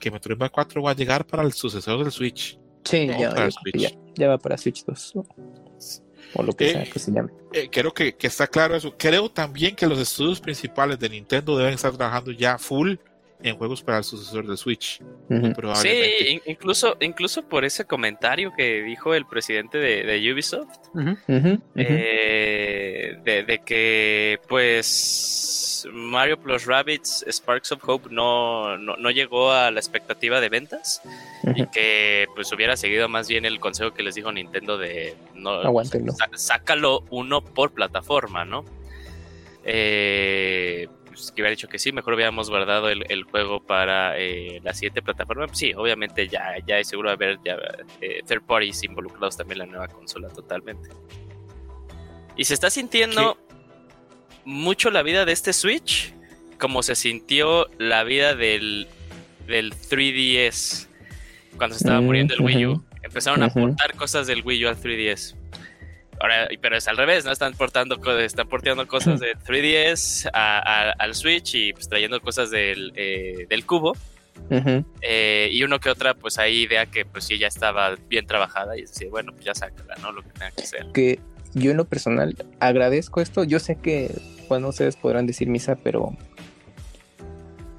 [0.00, 2.58] que Metroid Prime 4 va a llegar para el sucesor del Switch.
[2.84, 3.76] Sí, No, ya, para Switch.
[3.76, 5.26] ya, ya va para Switch 2 o,
[6.34, 7.30] o lo que Eh, sea que se llame.
[7.52, 8.94] Eh, creo que, que está claro eso.
[8.98, 12.94] Creo también que los estudios principales de Nintendo deben estar trabajando ya full
[13.44, 15.02] en juegos para el sucesor de Switch.
[15.74, 20.78] Sí, incluso, incluso por ese comentario que dijo el presidente de, de Ubisoft,
[21.76, 29.52] eh, de, de que pues Mario Plus Rabbids Sparks of Hope no, no, no llegó
[29.52, 31.02] a la expectativa de ventas
[31.54, 35.60] y que pues hubiera seguido más bien el consejo que les dijo Nintendo de no
[36.32, 38.64] sácalo uno por plataforma, ¿no?
[39.64, 44.60] Eh, pues, que hubiera dicho que sí, mejor hubiéramos guardado el, el juego para eh,
[44.62, 45.46] la siguiente plataforma.
[45.52, 47.56] Sí, obviamente ya, ya es seguro haber ya,
[48.00, 50.90] eh, third parties involucrados también en la nueva consola totalmente.
[52.36, 53.38] Y se está sintiendo
[54.44, 56.12] mucho la vida de este Switch
[56.58, 58.86] como se sintió la vida del,
[59.46, 60.88] del 3DS
[61.56, 62.84] cuando se estaba Mm, muriendo el Wii U.
[63.02, 63.60] Empezaron a Ujú.
[63.60, 65.36] portar cosas del Wii U al 3DS.
[66.24, 67.32] Ahora, pero es al revés, ¿no?
[67.32, 72.50] Están portando, están porteando cosas del 3DS a- a- al Switch y pues trayendo cosas
[72.50, 73.94] del, eh, del cubo.
[75.02, 78.74] Eh, y uno que otra, pues hay idea que pues sí ya estaba bien trabajada
[78.78, 80.12] y es decir, bueno, pues ya sácala, ¿no?
[80.12, 80.86] Lo que tenga que ser.
[80.94, 81.20] que
[81.52, 83.44] yo en lo personal agradezco esto.
[83.44, 84.10] Yo sé que,
[84.48, 86.16] bueno, ustedes podrán decir misa, pero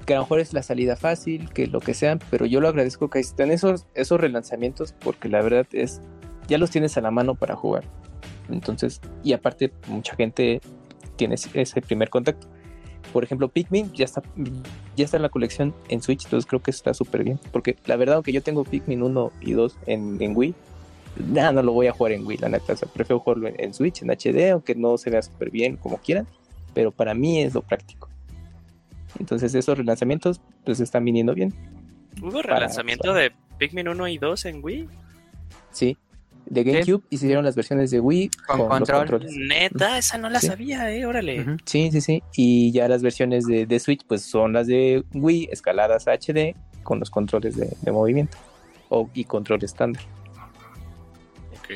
[0.06, 2.68] que a lo mejor es la salida fácil, que lo que sea, pero yo lo
[2.68, 6.00] agradezco que estén esos, esos relanzamientos porque la verdad es,
[6.46, 7.82] ya los tienes a la mano para jugar.
[8.50, 10.60] Entonces, y aparte, mucha gente
[11.16, 12.48] tiene ese- primer contacto.
[13.12, 14.22] Por ejemplo, Pikmin ya está,
[14.96, 17.38] ya está en la colección en Switch, entonces creo que está súper bien.
[17.52, 20.54] Porque la verdad, aunque yo tengo Pikmin 1 y 2 en, en Wii,
[21.28, 22.72] nada, no lo voy a jugar en Wii, la neta.
[22.72, 25.76] O sea, prefiero jugarlo en, en Switch, en HD, aunque no se vea súper bien
[25.76, 26.26] como quieran.
[26.74, 28.08] Pero para mí es lo práctico.
[29.18, 31.54] Entonces esos relanzamientos pues están viniendo bien.
[32.20, 34.88] ¿Hubo Para- relanzamiento de Pikmin 1 y 2 en Wii?
[35.70, 35.96] Sí.
[36.48, 38.98] De GameCube hicieron las versiones de Wii Con con, los control.
[39.20, 39.32] controles.
[39.36, 40.46] Neta, esa no la Sí.
[40.46, 41.44] sabía, eh, órale.
[41.64, 42.22] Sí, sí, sí.
[42.36, 46.54] Y ya las versiones de, de Switch pues son las de Wii escaladas a HD
[46.84, 48.38] con los controles de, de movimiento.
[48.88, 50.02] O, y control estándar.
[51.58, 51.70] Ok.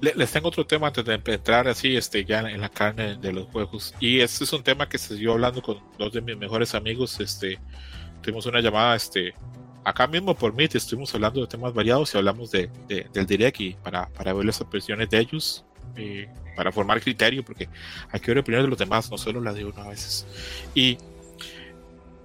[0.00, 3.32] Le- les tengo otro tema antes de entrar así este, ya en la carne de
[3.32, 3.94] los juegos.
[4.00, 7.20] Y este es un tema que se siguió hablando con dos de mis mejores amigos.
[7.20, 7.58] Este,
[8.20, 9.32] tuvimos una llamada este,
[9.84, 13.60] acá mismo por Meet, estuvimos hablando de temas variados y hablamos de, de- del direct
[13.60, 15.64] y para, para ver las opiniones de ellos,
[15.96, 17.68] eh, para formar criterio, porque
[18.10, 20.26] hay que ver opiniones de los demás, no solo la de uno a veces.
[20.74, 20.98] Y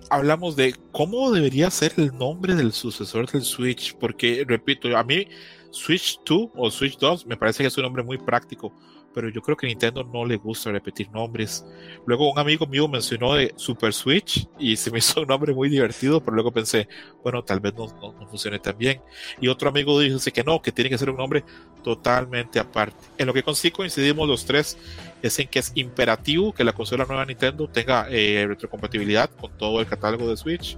[0.10, 5.28] hablamos de cómo debería ser el nombre del sucesor del Switch, porque repito, a mí
[5.72, 8.74] Switch 2 o Switch 2 me parece que es un nombre muy práctico,
[9.18, 11.66] pero yo creo que Nintendo no le gusta repetir nombres.
[12.06, 15.70] Luego un amigo mío mencionó de Super Switch y se me hizo un nombre muy
[15.70, 16.88] divertido, pero luego pensé,
[17.24, 19.02] bueno, tal vez no, no, no funcione tan bien.
[19.42, 21.44] Y otro amigo dice que no, que tiene que ser un nombre
[21.84, 22.96] totalmente aparte.
[23.18, 24.78] En lo que sí coincidimos los tres
[25.24, 29.80] es en que es imperativo que la consola nueva Nintendo tenga eh, retrocompatibilidad con todo
[29.80, 30.78] el catálogo de Switch.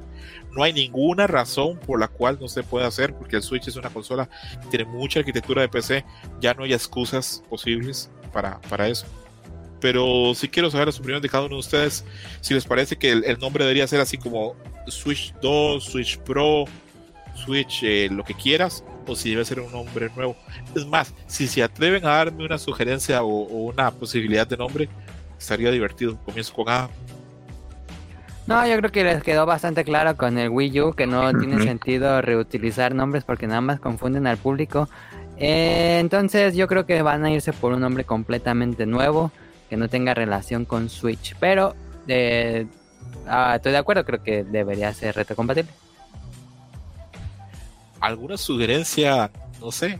[0.55, 3.75] No hay ninguna razón por la cual no se pueda hacer, porque el Switch es
[3.75, 4.29] una consola
[4.61, 6.05] que tiene mucha arquitectura de PC,
[6.39, 9.05] ya no hay excusas posibles para, para eso.
[9.79, 12.03] Pero sí quiero saber las opiniones de cada uno de ustedes,
[12.41, 14.55] si les parece que el, el nombre debería ser así como
[14.87, 16.65] Switch 2, Switch Pro,
[17.33, 20.35] Switch, eh, lo que quieras, o si debe ser un nombre nuevo.
[20.75, 24.89] Es más, si se atreven a darme una sugerencia o, o una posibilidad de nombre,
[25.39, 26.17] estaría divertido.
[26.25, 26.89] Comienzo con A.
[28.49, 31.61] No, yo creo que les quedó bastante claro con el Wii U que no tiene
[31.61, 34.89] sentido reutilizar nombres porque nada más confunden al público.
[35.39, 39.31] Eh, entonces yo creo que van a irse por un nombre completamente nuevo
[39.69, 41.35] que no tenga relación con Switch.
[41.39, 41.75] Pero
[42.07, 42.67] eh,
[43.27, 45.71] ah, estoy de acuerdo, creo que debería ser retrocompatible.
[48.01, 49.29] ¿Alguna sugerencia?
[49.61, 49.99] No sé.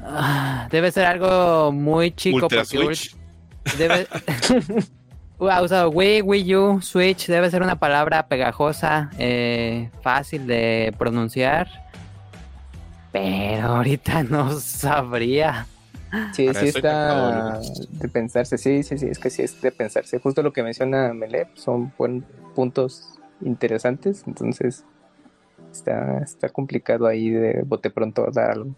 [0.00, 3.16] Ah, debe ser algo muy chico Ultra Switch.
[3.78, 4.06] debe
[5.50, 11.83] ha usado Wii, Wii U, Switch, debe ser una palabra pegajosa, eh, fácil de pronunciar.
[13.14, 15.68] Pero ahorita no sabría.
[16.32, 20.18] Sí, Para sí está de pensarse, sí, sí, sí, es que sí es de pensarse.
[20.18, 22.24] Justo lo que menciona Mele son buen
[22.56, 24.84] puntos interesantes, entonces
[25.72, 28.74] está, está complicado ahí de bote pronto dar algo.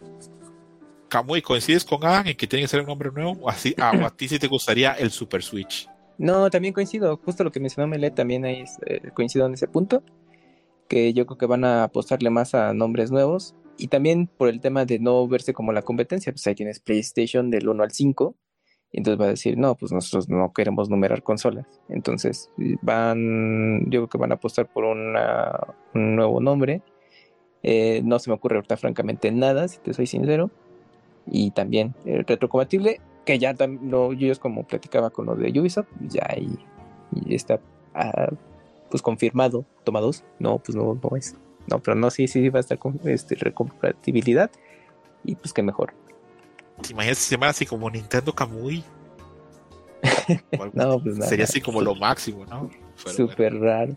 [1.09, 3.33] Camuy, ¿coincides con Adam en que tiene que ser un nombre nuevo?
[3.41, 5.89] ¿O, así, ah, o a ti sí te gustaría el Super Switch?
[6.19, 10.03] No, también coincido, justo lo que mencionó Mele también ahí eh, coincido en ese punto,
[10.89, 14.61] que yo creo que van a apostarle más a nombres nuevos y también por el
[14.61, 18.35] tema de no verse como la competencia, pues ahí tienes PlayStation del 1 al 5
[18.93, 21.67] y entonces va a decir, no, pues nosotros no queremos numerar consolas.
[21.89, 22.51] Entonces
[22.83, 26.83] van, yo creo que van a apostar por una- un nuevo nombre.
[27.63, 30.51] Eh, no se me ocurre ahorita francamente nada, si te soy sincero.
[31.27, 36.25] Y también eh, retrocompatible, que ya lo, yo como platicaba con lo de Ubisoft, ya
[36.29, 36.49] ahí
[37.29, 37.61] está
[37.95, 38.29] ah,
[38.89, 41.37] pues confirmado, toma dos, no, pues no, no es.
[41.69, 44.51] No, pero no, sí, sí va a estar con este, recompatibilidad
[45.25, 45.95] y pues que mejor.
[46.83, 48.85] ¿Te imaginas si se llama así como Nintendo Kamui?
[50.75, 51.29] No, pues nada.
[51.29, 52.71] Sería así como lo máximo, ¿no?
[53.03, 53.17] Bueno.
[53.17, 53.97] Súper raro.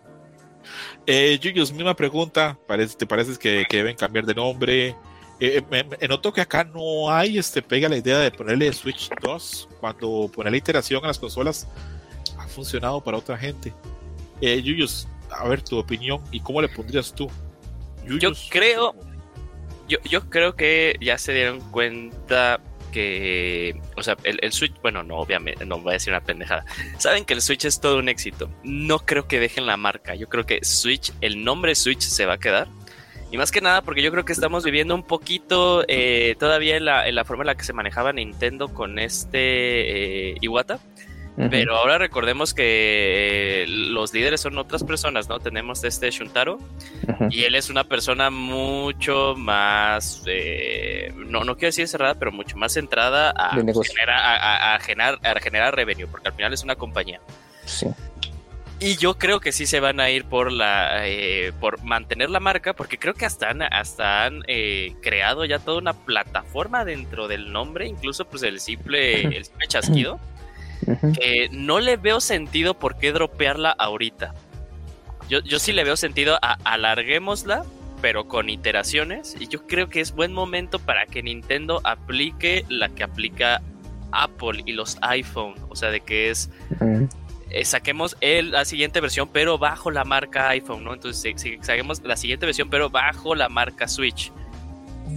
[1.05, 2.57] Eh, Yuyos, misma pregunta.
[2.67, 4.95] Parece, ¿Te parece que, que deben cambiar de nombre?
[5.39, 9.09] Eh, me, me noto que acá no hay, este, pega la idea de ponerle Switch
[9.22, 11.67] 2 cuando poner la iteración a las consolas
[12.38, 13.74] ha funcionado para otra gente.
[14.41, 17.30] Eh, Yuyos, a ver tu opinión y cómo le pondrías tú.
[18.08, 18.95] Yuyos, creo-
[19.88, 22.60] Yo, yo creo que ya se dieron cuenta
[22.91, 26.66] que, o sea, el, el Switch, bueno, no, obviamente, no voy a decir una pendejada.
[26.97, 28.50] Saben que el Switch es todo un éxito.
[28.64, 30.16] No creo que dejen la marca.
[30.16, 32.68] Yo creo que Switch, el nombre Switch se va a quedar.
[33.32, 36.86] Y más que nada porque yo creo que estamos viviendo un poquito eh, todavía en
[36.86, 40.80] la, en la forma en la que se manejaba Nintendo con este eh, Iwata.
[41.49, 45.39] Pero ahora recordemos que eh, los líderes son otras personas, ¿no?
[45.39, 46.59] Tenemos este Shuntaro
[47.29, 52.57] y él es una persona mucho más, eh, no, no quiero decir cerrada, pero mucho
[52.57, 53.93] más centrada a, negocio.
[53.93, 57.21] generar, a, a- a generar, a generar revenue, porque al final es una compañía.
[57.65, 57.87] Sí.
[58.81, 62.39] Y yo creo que sí se van a ir por la eh, por mantener la
[62.39, 67.27] marca, porque creo que hasta han, hasta han eh, creado ya toda una plataforma dentro
[67.27, 70.19] del nombre, incluso pues el simple, el simple chasquido
[71.19, 74.34] Que no le veo sentido por qué dropearla ahorita.
[75.30, 77.63] Yo, yo sí le veo sentido a alarguémosla,
[78.01, 79.36] pero con iteraciones.
[79.39, 83.61] Y yo creo que es buen momento para que Nintendo aplique la que aplica
[84.11, 85.53] Apple y los iPhone.
[85.69, 86.49] O sea, de que es
[87.51, 90.93] eh, saquemos el, la siguiente versión, pero bajo la marca iPhone, ¿no?
[90.93, 94.32] Entonces, si- si saquemos la siguiente versión, pero bajo la marca Switch.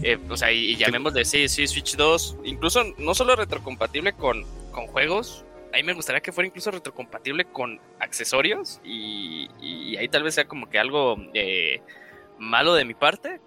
[0.02, 2.36] Eh, o sea, y, y llamémosle, sí, sí, Switch 2.
[2.44, 5.44] Incluso no solo retrocompatible con, con juegos.
[5.72, 8.80] A mí me gustaría que fuera incluso retrocompatible con accesorios.
[8.84, 11.80] Y, y ahí tal vez sea como que algo eh,
[12.38, 13.40] malo de mi parte.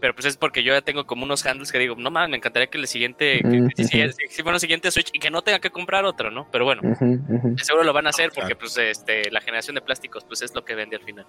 [0.00, 2.36] Pero pues es porque yo ya tengo como unos handles que digo, no mames, me
[2.36, 5.42] encantaría que el siguiente, que, si, si- si fuera un siguiente Switch y que no
[5.42, 6.48] tenga que comprar otro, ¿no?
[6.52, 7.56] Pero bueno, ujú.
[7.58, 8.46] Seguro lo van a hacer Claro.
[8.48, 11.26] porque pues este la generación de plásticos pues es lo que vende al final.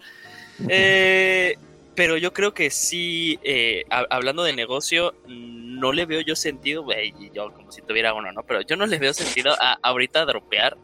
[0.69, 1.55] Eh,
[1.95, 6.85] pero yo creo que sí, eh, ha- hablando de negocio, no le veo yo sentido,
[7.03, 8.43] y yo como si tuviera uno, ¿no?
[8.43, 10.77] Pero yo no le veo sentido a ahorita dropear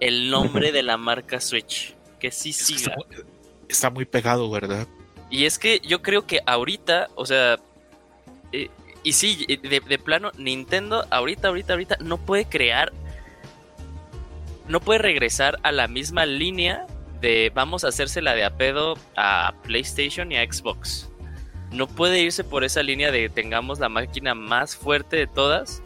[0.00, 2.92] el nombre de la marca Switch, que sí Es que siga.
[2.92, 3.24] está, muy,
[3.68, 4.86] está muy pegado, ¿verdad?
[5.30, 7.58] Y es que yo creo que ahorita, o sea,
[8.52, 8.68] eh,
[9.02, 12.92] y sí, de, de plano, Nintendo ahorita, ahorita, ahorita no puede crear,
[14.68, 16.86] no puede regresar a la misma línea
[17.20, 21.10] de vamos a hacérsela de a pedo a PlayStation y a Xbox.
[21.72, 25.82] No puede irse por esa línea de tengamos la máquina más fuerte de todas.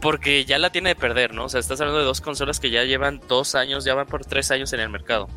[0.00, 1.44] Porque ya la tiene de perder, ¿no?
[1.44, 4.26] O sea, estás hablando de dos consolas que ya llevan dos años, ya van por
[4.26, 5.28] tres años en el mercado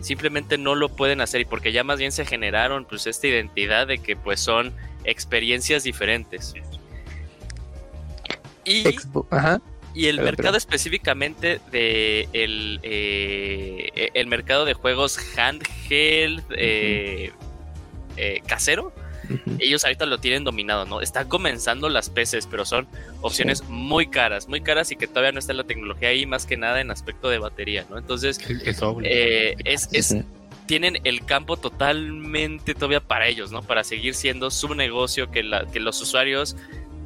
[0.00, 3.86] simplemente no lo pueden hacer y porque ya más bien se generaron pues esta identidad
[3.86, 4.72] de que pues son
[5.04, 6.54] experiencias diferentes.
[8.64, 8.84] Y,
[9.30, 9.60] Ajá.
[9.94, 17.32] Y el mercado específicamente de el, eh, el mercado de juegos handheld eh,
[18.16, 18.92] eh, casero,
[19.58, 21.00] ellos ahorita lo tienen dominado, ¿no?
[21.00, 22.86] Están comenzando las PCs, pero son
[23.20, 26.56] opciones muy caras, muy caras y que todavía no está la tecnología ahí más que
[26.56, 27.98] nada en aspecto de batería, ¿no?
[27.98, 28.40] Entonces,
[29.04, 30.16] eh, es, es,
[30.66, 33.62] tienen el campo totalmente todavía para ellos, ¿no?
[33.62, 36.56] Para seguir siendo su negocio, que, la, que los usuarios,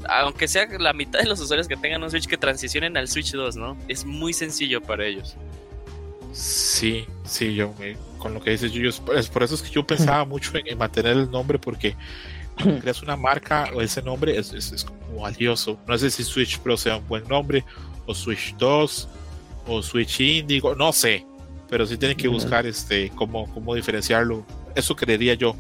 [0.09, 3.33] aunque sea la mitad de los usuarios que tengan un Switch, que transicionen al Switch
[3.33, 3.77] 2, ¿no?
[3.89, 5.37] Es muy sencillo para ellos.
[6.33, 8.89] Sí, sí, yo me con lo que dices Yuyo.
[8.89, 11.59] Es por- es por eso es que yo pensaba mucho en, en mantener el nombre
[11.59, 11.97] porque
[12.57, 15.79] cuando creas una marca o ese nombre es, es, es como valioso.
[15.87, 17.65] No sé si Switch Pro sea un buen nombre
[18.07, 19.09] o Switch 2
[19.67, 21.27] o Switch Indigo, no sé.
[21.69, 24.45] Pero sí tienen que buscar este cómo, cómo diferenciarlo.
[24.75, 25.57] Eso creería yo.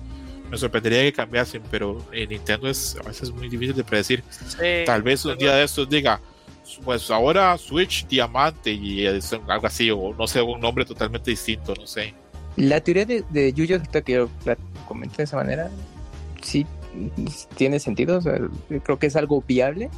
[0.52, 4.22] Me sorprendería que cambiasen, pero en Nintendo es a veces muy difícil de predecir.
[4.30, 4.84] Sí.
[4.84, 6.20] Tal vez un día de estos diga,
[6.84, 11.72] pues ahora Switch Diamante y es algo así, o no sé, un nombre totalmente distinto,
[11.74, 12.12] no sé.
[12.56, 15.70] La teoría de, de Yuyo, ahorita que yo la comenté de esa manera,
[16.42, 16.66] sí
[17.56, 18.18] tiene sentido.
[18.18, 18.38] o sea,
[18.82, 19.88] creo que es algo viable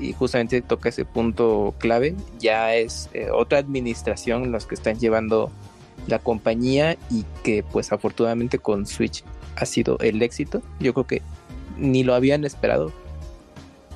[0.00, 2.16] y justamente toca ese punto clave.
[2.40, 5.52] Ya es eh, otra administración los que están llevando
[6.08, 9.22] la compañía y que pues afortunadamente con Switch
[9.56, 10.62] ha sido el éxito.
[10.80, 11.22] Yo creo que
[11.76, 12.92] ni lo habían esperado.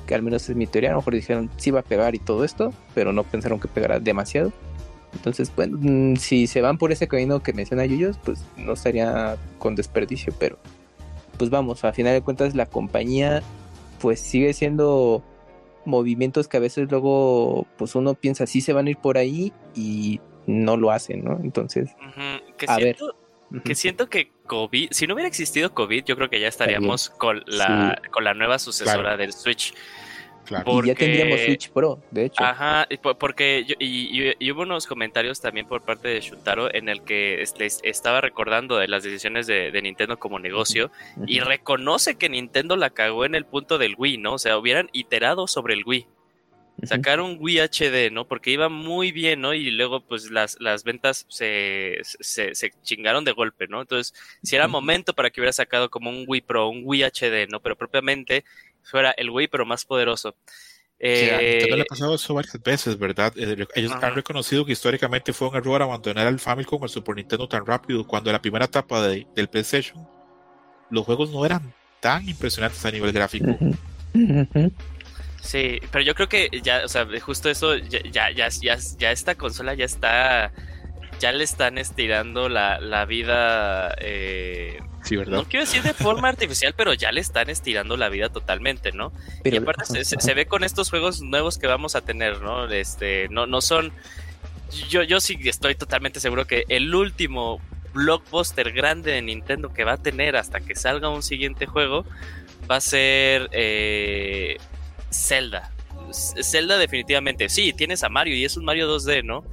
[0.05, 0.89] Que al menos es mi teoría.
[0.89, 3.67] A lo mejor dijeron sí va a pegar y todo esto, pero no pensaron que
[3.67, 4.51] pegara demasiado.
[5.13, 9.37] Entonces, bueno, mm, si se van por ese camino que menciona Yuyos, pues no estaría
[9.57, 10.57] con desperdicio, pero
[11.37, 13.43] pues vamos, a final de cuentas la compañía
[13.99, 15.23] pues sigue siendo
[15.85, 19.53] movimientos que a veces luego pues uno piensa sí se van a ir por ahí
[19.75, 21.39] y no lo hacen, ¿no?
[21.43, 22.97] Entonces, Ujú, Que A ver.
[23.63, 27.43] Que siento que COVID, si no hubiera existido COVID, yo creo que ya estaríamos con
[27.47, 29.17] la, con la nueva sucesora Claro.
[29.17, 29.73] del Switch.
[30.45, 30.63] Claro.
[30.63, 32.41] y ya porque- tendríamos Switch Pro, de hecho.
[32.41, 32.87] Ajá,
[33.19, 37.01] porque yo- y, y- y hubo unos comentarios también por parte de Shuntaro en el
[37.03, 40.89] que es- les estaba recordando de las decisiones de, de Nintendo como negocio
[41.25, 44.35] y reconoce que Nintendo la cagó en el punto del Wii, ¿no?
[44.35, 46.07] O sea, hubieran iterado sobre el Wii.
[46.83, 48.27] Sacar un Wii HD, ¿no?
[48.27, 49.53] Porque iba muy bien, ¿no?
[49.53, 53.81] Y luego, pues, las, las ventas se, se, se chingaron de golpe, ¿no?
[53.81, 54.13] Entonces,
[54.43, 57.61] si era momento para que hubiera sacado como un Wii Pro, un Wii HD, ¿no?
[57.61, 58.45] Pero propiamente
[58.83, 60.35] fuera el Wii, pero más poderoso.
[60.99, 63.33] Sí, a Nintendo le Eh, ha pasado eso varias veces, ¿verdad?
[63.37, 64.07] Eh, Ellos Ajá.
[64.07, 67.65] han reconocido que históricamente fue un error abandonar el Famicom o el Super Nintendo tan
[67.65, 70.07] rápido cuando en la primera etapa de- del PlayStation
[70.89, 73.57] los juegos no eran tan impresionantes a nivel gráfico.
[75.41, 79.11] Sí, pero yo creo que ya, o sea, justo eso, ya, ya, ya, ya, ya
[79.11, 80.51] esta consola ya está,
[81.19, 85.37] ya le están estirando la, la vida, eh, Sí, ¿verdad?
[85.37, 89.13] no quiero decir de forma artificial, pero ya le están estirando la vida totalmente, ¿no?
[89.43, 92.41] Pero, y aparte se, se- se ve con estos juegos nuevos que vamos a tener,
[92.41, 92.65] ¿no?
[92.69, 93.93] Este, no, no son,
[94.89, 97.61] yo, yo sí estoy totalmente seguro que el último
[97.93, 102.05] blockbuster grande de Nintendo que va a tener hasta que salga un siguiente juego
[102.69, 104.57] va a ser eh,
[105.11, 105.71] Zelda.
[106.11, 109.43] Zelda definitivamente, sí, tienes a Mario y es un Mario 2D, ¿no?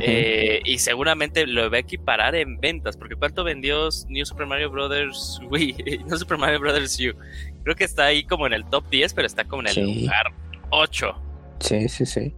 [0.00, 4.70] Eh, y seguramente lo va a equiparar en ventas, porque ¿cuánto vendió New Super Mario
[4.70, 5.40] Bros.
[5.50, 6.04] Wii?
[6.06, 6.98] No Super Mario Bros.
[7.00, 7.14] U.
[7.62, 10.02] Creo que está ahí como en el top 10, pero está como en el Sí.
[10.02, 10.32] lugar
[10.70, 11.14] 8.
[11.60, 12.34] Sí, sí, sí.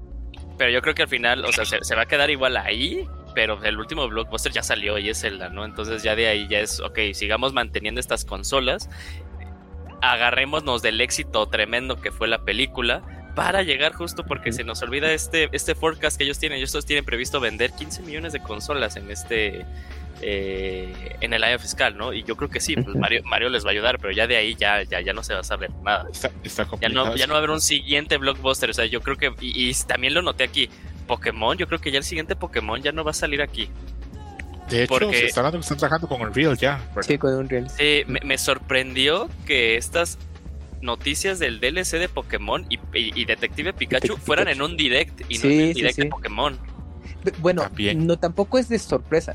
[0.58, 3.06] Pero yo creo que al final, o sea, se, se va a quedar igual ahí,
[3.34, 5.64] pero el último blockbuster ya salió y es Zelda, ¿no?
[5.64, 8.88] Entonces ya de ahí ya es, ok, sigamos manteniendo estas consolas,
[10.12, 13.02] agarrémonos del éxito tremendo que fue la película
[13.34, 16.58] para llegar justo porque se nos olvida este, este forecast que ellos tienen.
[16.58, 19.66] Ellos tienen previsto vender 15 millones de consolas en este...
[20.22, 22.12] eh, en el año fiscal, ¿no?
[22.14, 22.96] Y yo creo que sí, pues.
[22.96, 25.34] Mario, Mario les va a ayudar, pero ya de ahí ya, ya, ya no se
[25.34, 26.08] va a saber nada.
[26.10, 28.70] Está, está Ya no, ya no va a haber un siguiente blockbuster.
[28.70, 29.34] O sea, yo creo que.
[29.40, 30.70] Y, y también lo noté aquí.
[31.06, 33.68] Pokémon, yo creo que ya el siguiente Pokémon ya no va a salir aquí.
[34.70, 36.78] De hecho, porque- se está hablando que están trabajando con Unreal ya.
[36.94, 37.02] ¿verdad?
[37.08, 37.68] Sí, con un real.
[37.70, 40.18] Sí, me, me sorprendió que estas
[40.82, 44.64] noticias del DLC de Pokémon y, y- y Detective Pikachu Detective fueran Pikachu.
[44.64, 46.06] en un direct y no en sí, direct de.
[46.06, 46.58] Pokémon.
[47.38, 48.06] Bueno, También.
[48.06, 49.34] no tampoco es de sorpresa.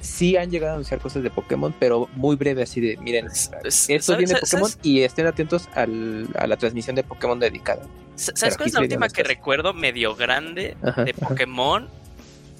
[0.00, 3.40] Sí han llegado a anunciar cosas de Pokémon, pero muy breve, así de, miren, esto
[3.70, 7.82] ¿sabes- viene de sabes- Pokémon y estén atentos al- a la transmisión de Pokémon dedicada.
[8.14, 11.28] ¿Sabes Pero cuál es la última que recuerdo medio grande Ajá, de ajá.
[11.28, 11.88] Pokémon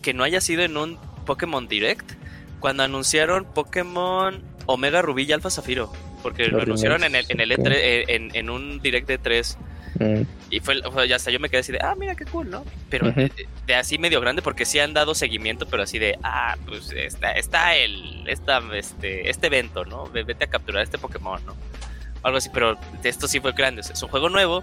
[0.03, 2.13] que no haya sido en un Pokémon Direct?
[2.61, 5.93] Cuando anunciaron Pokémon Omega Rubí y Alfa Zafiro.
[6.23, 7.59] Porque lo anunciaron en, el, en, el ok.
[7.59, 9.59] E3, eh, en, en un Direct de 3
[9.99, 10.83] Mm, y fue,
[11.15, 12.67] hasta yo me quedé así de, ah, mira qué cool, ¿no?
[12.91, 13.33] Pero de,
[13.67, 17.33] de así medio grande porque sí han dado seguimiento, pero así de, ah, pues está,
[17.33, 20.05] está el, esta, este, este evento, ¿no?
[20.11, 21.57] Ve- Vete a capturar este Pokémon, ¿no?
[22.23, 23.81] Algo así, pero esto sí fue grande.
[23.81, 24.63] Es un juego nuevo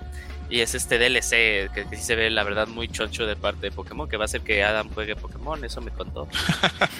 [0.53, 3.61] y es este DLC que, que sí se ve, la verdad, muy choncho de parte
[3.67, 6.27] de Pokémon, que va a hacer que Adam juegue Pokémon, eso me contó.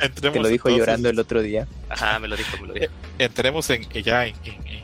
[0.00, 1.66] Entremos Te lo dijo entonces- llorando el otro día.
[1.88, 2.92] Ajá, me lo dijo, me lo dijo.
[3.18, 4.82] entremos en ya en, en- en-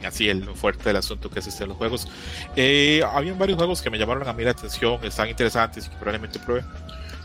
[0.00, 2.08] en así el fuerte del asunto que es este de los juegos.
[2.56, 5.96] Eh, habían varios juegos que me llamaron a mí la atención, están interesantes y que
[5.96, 6.64] probablemente pruebe.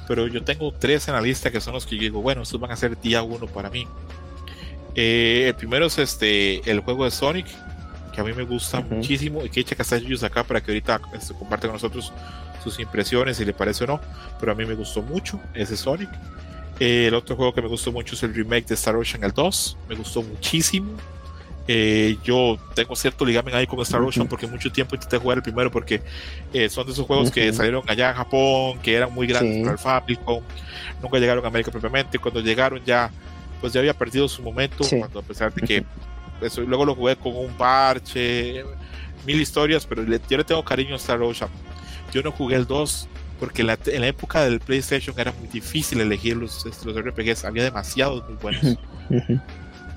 [0.08, 2.60] Pero yo tengo tres en la lista que son los que yo digo, bueno, estos
[2.60, 3.88] van a ser día uno para mí.
[4.96, 7.46] Eh, el primero es este el juego de Sonic,
[8.24, 8.96] que a mí me gusta Ujú.
[8.96, 12.12] muchísimo y que echa Castellos acá para que ahorita este, comparte con nosotros
[12.64, 14.02] sus impresiones, si le parece o no.
[14.40, 16.10] Pero a mí me gustó mucho ese Sonic.
[16.80, 19.32] Eh, el otro juego que me gustó mucho es el remake de Star Ocean el
[19.32, 19.78] 2.
[19.90, 20.92] Me gustó muchísimo.
[21.72, 25.44] Eh, yo tengo cierto ligamen ahí con Star Ocean porque mucho tiempo intenté jugar el
[25.44, 26.02] primero porque
[26.52, 29.62] eh, son de esos juegos que salieron allá en Japón, que eran muy grandes Sí.
[29.62, 30.42] para el Famicom,
[31.02, 32.18] nunca llegaron a América propiamente.
[32.18, 33.12] Cuando llegaron ya,
[33.62, 34.98] pues ya había perdido su momento, Sí.
[34.98, 35.86] cuando a pesar de que
[36.42, 38.64] eso, luego lo jugué con un parche,
[39.26, 41.50] mil historias, pero le- yo le tengo cariño a Star Ocean.
[42.14, 43.08] Yo no jugué el 2
[43.40, 47.46] porque en la, en la época del PlayStation era muy difícil elegir los, los RPGs,
[47.46, 48.78] había demasiados muy buenos.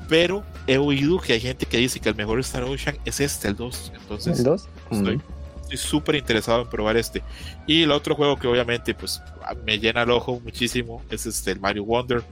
[0.09, 3.49] Pero he oído que hay gente que dice que el mejor Star Ocean es este,
[3.49, 3.93] el 2.
[4.01, 4.69] Entonces, ¿El 2?
[4.91, 5.21] estoy
[5.63, 7.23] estoy súper interesado en probar este.
[7.67, 9.23] Y el otro juego que obviamente pues
[9.65, 12.23] me llena el ojo muchísimo es este el Mario Wonder,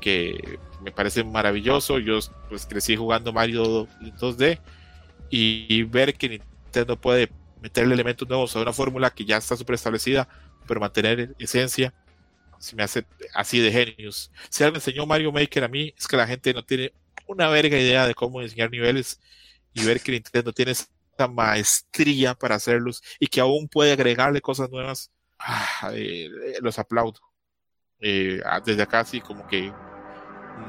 [0.00, 1.98] que me parece maravilloso.
[1.98, 4.60] Yo pues crecí jugando Mario en 2D
[5.30, 7.28] y, y ver que Nintendo puede
[7.60, 10.28] meterle elementos nuevos a una fórmula que ya está súper establecida,
[10.68, 11.92] pero mantener esencia,
[12.60, 14.30] se me hace así de genios.
[14.48, 16.92] Si algo enseñó Mario Maker a mí, es que la gente no tiene
[17.26, 19.20] una verga idea de cómo diseñar niveles
[19.74, 20.86] y ver que Nintendo tiene esa
[21.28, 25.10] maestría para hacerlos y que aún puede agregarle cosas nuevas,
[25.40, 27.20] ah, eh, eh, los aplaudo.
[27.98, 29.72] Eh, ah, desde acá sí como que,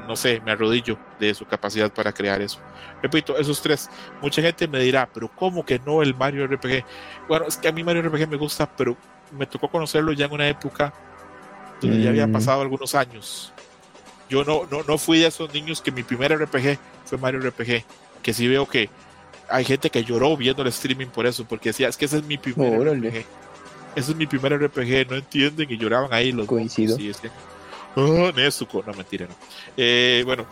[0.06, 2.58] no sé, me arrodillo de su capacidad para crear eso.
[3.02, 3.88] Repito, esos tres,
[4.22, 6.84] mucha gente me dirá, pero ¿cómo que no el Mario RPG?
[7.28, 8.96] Bueno, es que a mí Mario RPG me gusta, pero
[9.36, 10.92] me tocó conocerlo ya en una época
[11.80, 12.32] donde ya había Mm.
[12.32, 13.52] pasado algunos años.
[14.28, 17.84] Yo no, no, no fui de esos niños que mi primer RPG fue Mario RPG,
[18.22, 18.90] que sí veo que
[19.48, 22.24] hay gente que lloró viendo el streaming por eso, porque decía, es que ese es
[22.24, 22.72] mi primer.
[22.86, 23.24] RPG.
[23.96, 26.98] Ese es mi primer RPG, no entienden y lloraban ahí los Coincido.
[26.98, 27.12] y
[27.96, 28.82] "Oh, Nezuko".
[28.86, 29.34] no mentira, no.
[29.76, 30.46] Eh, bueno,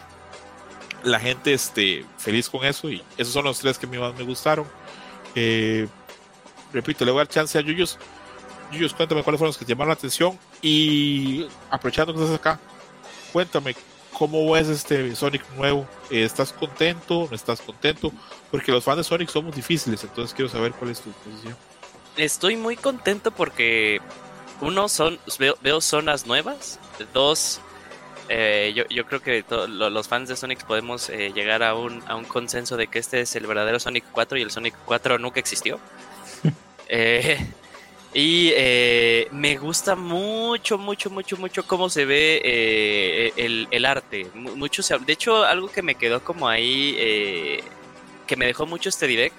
[1.03, 4.67] la gente este, feliz con eso y esos son los tres que más me gustaron.
[5.35, 5.87] Eh,
[6.73, 7.99] repito, le voy a dar chance a Yuyos.
[8.73, 12.59] Yuyos, cuéntame cuáles fueron los que te llamaron la atención y aprovechando que estás acá,
[13.33, 13.77] cuéntame
[14.13, 15.87] cómo ves este Sonic nuevo.
[16.11, 17.29] Eh, ¿Estás contento?
[17.31, 18.11] ¿No estás contento?
[18.51, 21.57] Porque los fans de Sonic somos difíciles, entonces quiero saber cuál es tu posición.
[22.17, 24.01] Estoy muy contento porque
[24.61, 26.79] uno son veo, veo zonas nuevas,
[27.13, 27.61] dos
[28.29, 31.75] eh, yo, yo creo que to- lo- los fans de Sonic podemos eh, llegar a
[31.75, 34.75] un, a un consenso de que este es el verdadero Sonic 4 y el Sonic
[34.85, 35.79] 4 nunca existió.
[36.89, 37.37] Eh,
[38.15, 44.29] y eh, me gusta mucho, mucho, mucho, mucho cómo se ve eh, el, el arte.
[44.35, 46.95] Mu- Mucho se- de hecho, algo que me quedó como ahí,
[48.27, 49.35] que me dejó mucho este direct,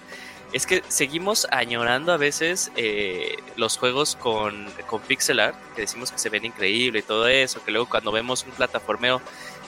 [0.54, 6.12] es que seguimos añorando a veces eh, los juegos con, con pixel art, que decimos
[6.12, 9.22] que se ven increíble y todo eso, que luego cuando vemos un plataformeo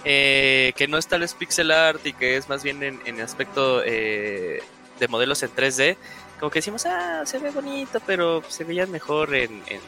[0.06, 3.20] eh, que no es tal vez pixel art y que es más bien en, en
[3.20, 4.64] aspecto eh,
[5.00, 5.98] de modelos en 3D,
[6.40, 9.82] como que decimos, ah, se ve bonito, pero se veían mejor en, en,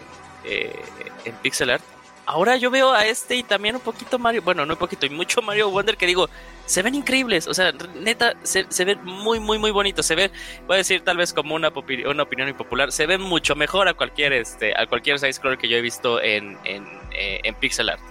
[0.43, 0.75] eh,
[1.23, 1.83] en pixel art.
[2.31, 5.09] Ahora yo veo a este y también un poquito Mario, bueno, no un poquito, y
[5.09, 6.29] mucho Mario Wonder que digo,
[6.65, 10.31] se ven increíbles, o sea, neta, se, se ven muy, muy, muy bonitos, se ven,
[10.65, 11.73] voy a decir tal vez como una,
[12.07, 15.67] una opinión impopular, se ven mucho mejor a cualquier, este, a cualquier side scroller que
[15.67, 18.01] yo he visto en, en, eh, en pixel art.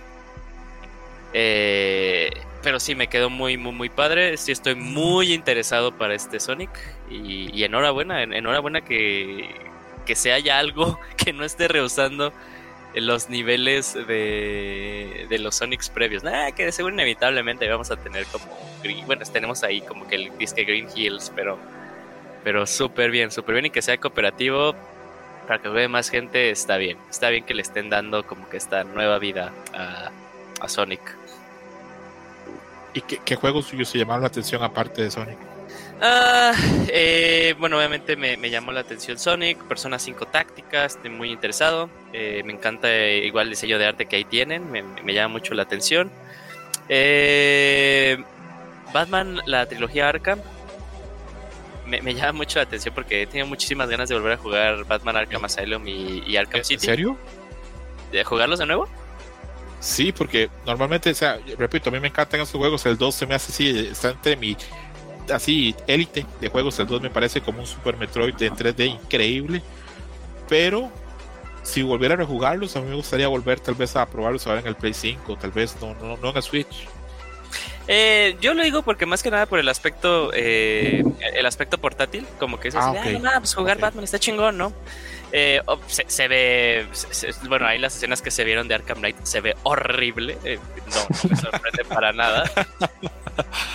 [1.32, 2.30] Eh,
[2.62, 4.36] pero sí, me quedó muy, muy, muy padre.
[4.36, 6.70] Sí, estoy muy interesado para este Sonic.
[7.10, 9.48] Y, y enhorabuena, en- enhorabuena que,
[10.04, 12.32] que se haya algo que no esté rehusando
[12.94, 16.24] los niveles de, de los Sonics previos.
[16.24, 18.44] Nada, que seguro inevitablemente vamos a tener como.
[19.06, 21.58] Bueno, tenemos ahí como que el disque Green Hills, pero.
[22.42, 23.66] Pero súper bien, súper bien.
[23.66, 24.74] Y que sea cooperativo
[25.46, 26.96] para que juegue más gente, está bien.
[27.10, 30.10] Está bien que le estén dando como que esta nueva vida a,
[30.60, 31.00] a Sonic.
[32.94, 35.49] ¿Y qué, qué juegos suyos se llamaron la atención aparte de Sonic?
[36.02, 36.52] Ah,
[36.88, 41.90] eh, bueno, obviamente me, me llamó la atención Sonic, Persona 5 Tácticas, estoy muy interesado.
[42.12, 45.32] Eh, me encanta eh, igual el sello de arte que ahí tienen, me, me llama
[45.34, 46.10] mucho la atención.
[46.88, 48.16] Eh,
[48.94, 50.40] Batman, la trilogía Arkham,
[51.86, 54.84] me, me llama mucho la atención porque he tenido muchísimas ganas de volver a jugar
[54.86, 56.86] Batman Arkham Asylum y, y Arkham ¿En City.
[56.86, 57.18] serio?
[58.10, 58.88] ¿De jugarlos de nuevo?
[59.80, 62.84] Sí, porque normalmente, o sea, repito, a mí me encantan estos juegos.
[62.86, 64.56] El 2 se me hace así, está entre mi
[65.32, 66.78] así élite de juegos.
[66.78, 69.62] El 2 me parece como un Super Metroid en 3D increíble.
[70.48, 70.90] Pero
[71.62, 74.66] si volviera a rejugarlos, a mí me gustaría volver tal vez a probarlos ahora en
[74.66, 76.88] el Play 5, tal vez no, no, no en el Switch.
[77.88, 81.02] Eh, yo lo digo porque más que nada por el aspecto eh,
[81.34, 83.04] el aspecto portátil, como que es Ah, así, ok.
[83.06, 83.78] "Ay, no, pues jugar.
[83.78, 84.72] Batman está chingón, ¿no?
[85.32, 88.98] Eh, oh, se, se ve, se- bueno, ahí las escenas que se vieron de Arkham
[88.98, 90.58] Knight se ve horrible, eh,
[90.88, 92.50] no, no me sorprende para nada.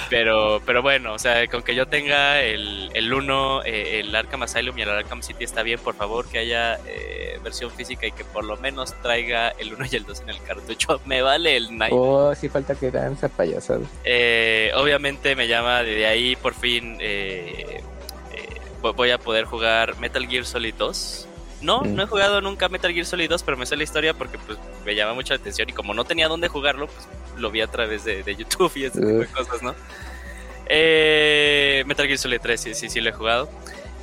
[0.10, 4.44] Pero, pero bueno, o sea, con que yo tenga el, el 1, eh, el Arkham
[4.44, 8.12] Asylum y el Arkham City está bien, por favor, que haya eh, versión física y
[8.12, 11.02] que por lo menos traiga el 1 y el 2 en el cartucho.
[11.06, 11.94] Me vale el Night.
[11.96, 13.80] Oh, sí falta que dan esa payasada.
[14.04, 16.98] Eh, obviamente me llama de ahí por fin
[18.82, 21.28] vo- voy a poder jugar Metal Gear Solid 2.
[21.66, 21.96] No, Mm.
[21.96, 24.58] no he jugado nunca Metal Gear Solid 2, pero me sé la historia porque pues
[24.86, 27.08] me llama mucho la atención y como no tenía dónde jugarlo, pues
[27.38, 29.74] lo vi a través de, de YouTube y ese tipo de cosas, ¿no?
[30.68, 33.50] Eh, Metal Gear Solid 3, sí, sí, sí lo he jugado.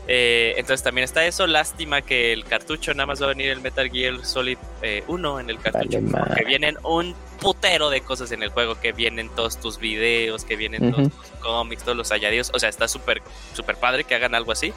[0.08, 1.46] Eh, entonces también está eso.
[1.46, 5.40] Lástima que el cartucho nada más va a venir el Metal Gear Solid eh, 1
[5.40, 5.98] en el cartucho.
[6.02, 8.80] Vale, porque vienen un putero de cosas en el juego.
[8.80, 11.08] Que vienen todos tus videos, que vienen Ujú.
[11.08, 12.50] todos tus cómics, todos los añadidos.
[12.52, 13.22] O sea, está súper
[13.54, 14.72] súper padre que hagan algo así.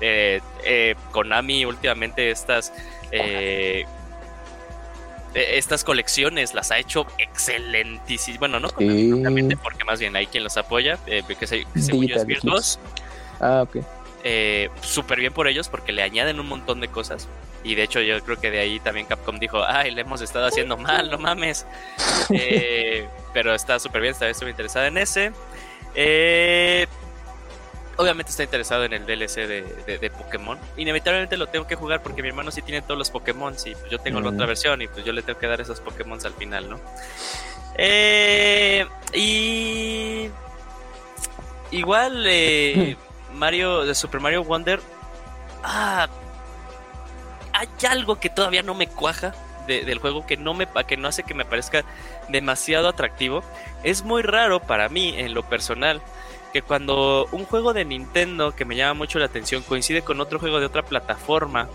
[0.00, 2.72] Eh, eh, Konami últimamente estas...
[3.12, 3.84] eh,
[5.34, 8.38] eh, estas colecciones las ha hecho excelentísimas.
[8.38, 9.56] Bueno, no Sí.
[9.62, 12.78] porque más bien hay quien los apoya, que, se, que según yo es Digital Virtuos
[13.40, 13.78] Ah, ok.
[14.22, 17.28] eh, súper bien por ellos porque le añaden un montón de cosas.
[17.64, 20.46] Y de hecho yo creo que de ahí también Capcom dijo, ay, le hemos estado
[20.46, 21.66] haciendo mal, no mames.
[22.30, 25.32] Eh, pero está súper bien, está estoy interesado en ese.
[25.94, 26.86] Eh,
[27.96, 30.58] obviamente está interesado en el DLC de, de- de Pokémon.
[30.76, 33.90] Inevitablemente lo tengo que jugar porque mi hermano sí tiene todos los Pokémon y pues,
[33.90, 36.34] yo tengo la otra versión y pues yo le tengo que dar esos Pokémon al
[36.34, 36.80] final, ¿no?
[37.76, 40.30] Eh, y...
[41.70, 42.96] Igual eh,
[43.34, 44.80] Mario, de Super Mario Wonder...
[45.62, 46.08] Ah,
[47.52, 49.34] hay algo que todavía no me cuaja
[49.66, 51.84] de- del juego que no me que no hace que me parezca
[52.28, 53.42] demasiado atractivo.
[53.82, 56.02] Es muy raro para mí en lo personal
[56.54, 60.38] que cuando un juego de Nintendo que me llama mucho la atención coincide con otro
[60.38, 61.68] juego de otra plataforma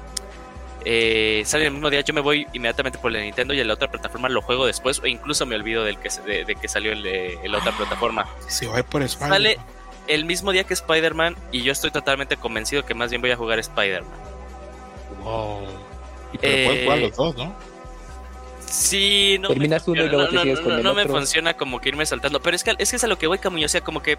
[0.85, 3.67] eh, sale el mismo día, yo me voy inmediatamente por el de Nintendo y en
[3.67, 6.69] la otra plataforma lo juego después o incluso me olvido del que, de, de que
[6.69, 8.25] salió el de la otra plataforma.
[8.47, 9.37] Se va por Spider-Man.
[9.37, 9.59] Sale
[10.07, 13.35] el mismo día que Spider-Man y yo estoy totalmente convencido que más bien voy a
[13.35, 14.09] jugar Spider-Man.
[15.25, 15.59] Wow.
[16.31, 17.53] Y pero Eh, pueden jugar los dos, ¿no?
[18.65, 19.49] Sí, no.
[19.49, 21.55] Terminas me uno y luego te no, sigues no, con no, el no me funciona
[21.55, 22.39] como que irme saltando.
[22.41, 23.65] Pero es que, es que es a lo que voy, Camuño.
[23.65, 24.17] O sea, como que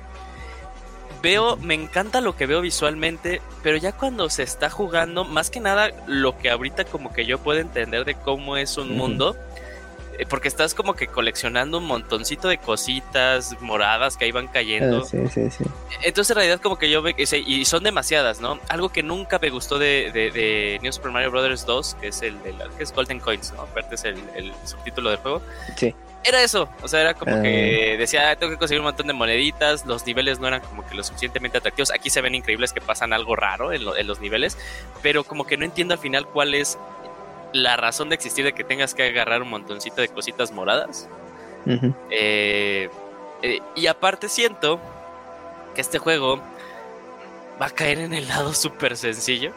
[1.22, 5.60] veo, me encanta lo que veo visualmente, pero ya cuando se está jugando, más que
[5.60, 8.98] nada lo que ahorita como que yo puedo entender de cómo es un Ujú.
[8.98, 9.36] mundo.
[10.18, 14.98] eh, Porque estás como que coleccionando un montoncito de cositas moradas que ahí van cayendo.
[15.02, 15.64] Ah, sí, sí, sí.
[16.02, 18.58] Entonces en realidad como que yo se- y son demasiadas, ¿no?
[18.68, 21.64] Algo que nunca me gustó de, de, de New Super Mario Bros.
[21.64, 23.62] 2, que es el de la, que es Golden Coins, ¿no?
[23.62, 25.40] Aparte es el, el subtítulo del juego.
[25.76, 25.94] Sí.
[26.22, 27.42] Era eso, o sea, era como Ah.
[27.42, 30.86] que decía, "Ah, tengo que conseguir un montón de moneditas, los niveles no eran como
[30.86, 31.90] que lo suficientemente atractivos.
[31.90, 34.58] Aquí se ven increíbles que pasan algo raro en, lo- en los niveles,
[35.02, 36.78] pero como que no entiendo al final cuál es
[37.54, 41.08] la razón de existir de que tengas que agarrar un montoncito de cositas moradas.
[42.10, 42.88] Eh,
[43.42, 44.78] eh, y aparte siento
[45.74, 46.40] que este juego
[47.60, 49.52] va a caer en el lado súper sencillo.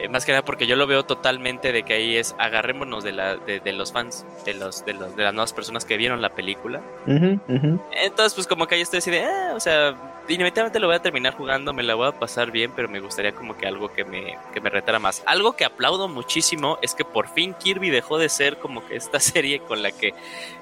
[0.00, 3.12] Eh, más que nada porque yo lo veo totalmente de que ahí es agarrémonos de,
[3.12, 6.22] la, de, de los fans, de, los, de, los, de las nuevas personas que vieron
[6.22, 6.80] la película.
[7.06, 9.94] Entonces pues como que ahí estoy así de, "Ah", o sea,
[10.28, 13.32] inevitablemente lo voy a terminar jugando, me la voy a pasar bien, pero me gustaría
[13.32, 15.22] como que algo que me, que me retara más.
[15.26, 19.20] Algo que aplaudo muchísimo es que por fin Kirby dejó de ser como que esta
[19.20, 20.14] serie con la que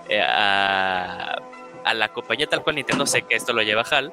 [0.09, 0.25] eh,
[1.85, 4.13] a la compañía tal cual Nintendo sé que esto lo lleva Hal,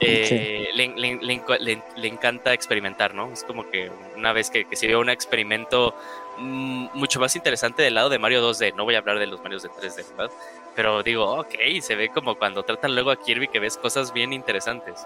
[0.00, 3.32] eh, le, le- le le- le encanta experimentar, ¿no?
[3.32, 5.94] Es como que una vez que, que se vio un experimento
[6.38, 9.42] mm, mucho más interesante del lado de Mario 2D, no voy a hablar de los
[9.42, 10.34] Marios de 3D, ¿verdad?
[10.76, 14.32] Pero digo, ok, se ve como cuando tratan luego a Kirby que ves cosas bien
[14.32, 15.04] interesantes.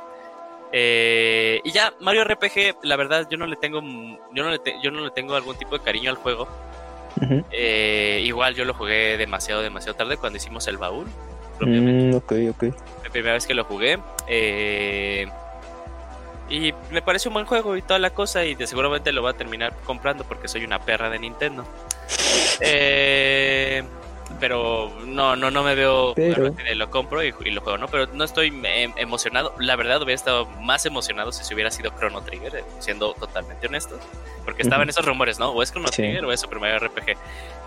[0.74, 4.58] Eh, y ya, Mario RPG, la verdad, yo no le tengo, mm, yo no le,
[4.58, 6.48] te- yo no le tengo algún tipo de cariño al juego.
[7.50, 11.06] Eh, igual yo lo jugué demasiado, demasiado tarde cuando hicimos el baúl.
[11.60, 12.62] Mm, ok, ok.
[13.04, 13.98] la primera vez que lo jugué.
[14.28, 15.26] eh,
[16.48, 18.44] y me parece un buen juego y toda la cosa.
[18.44, 21.64] Y de seguramente lo voy a terminar comprando porque soy una perra de Nintendo.
[22.60, 23.82] Eh,
[24.42, 27.86] pero no, no, no me veo Pero- eh, lo compro y, y lo juego, ¿no?
[27.86, 29.54] Pero no estoy em, emocionado.
[29.60, 33.68] La verdad hubiera estado más emocionado si se hubiera sido Chrono Trigger, eh, siendo totalmente
[33.68, 34.00] honestos.
[34.44, 35.50] Porque estaban esos rumores, ¿no?
[35.50, 36.02] O es Chrono Sí.
[36.02, 37.16] Trigger o es Super Mario RPG.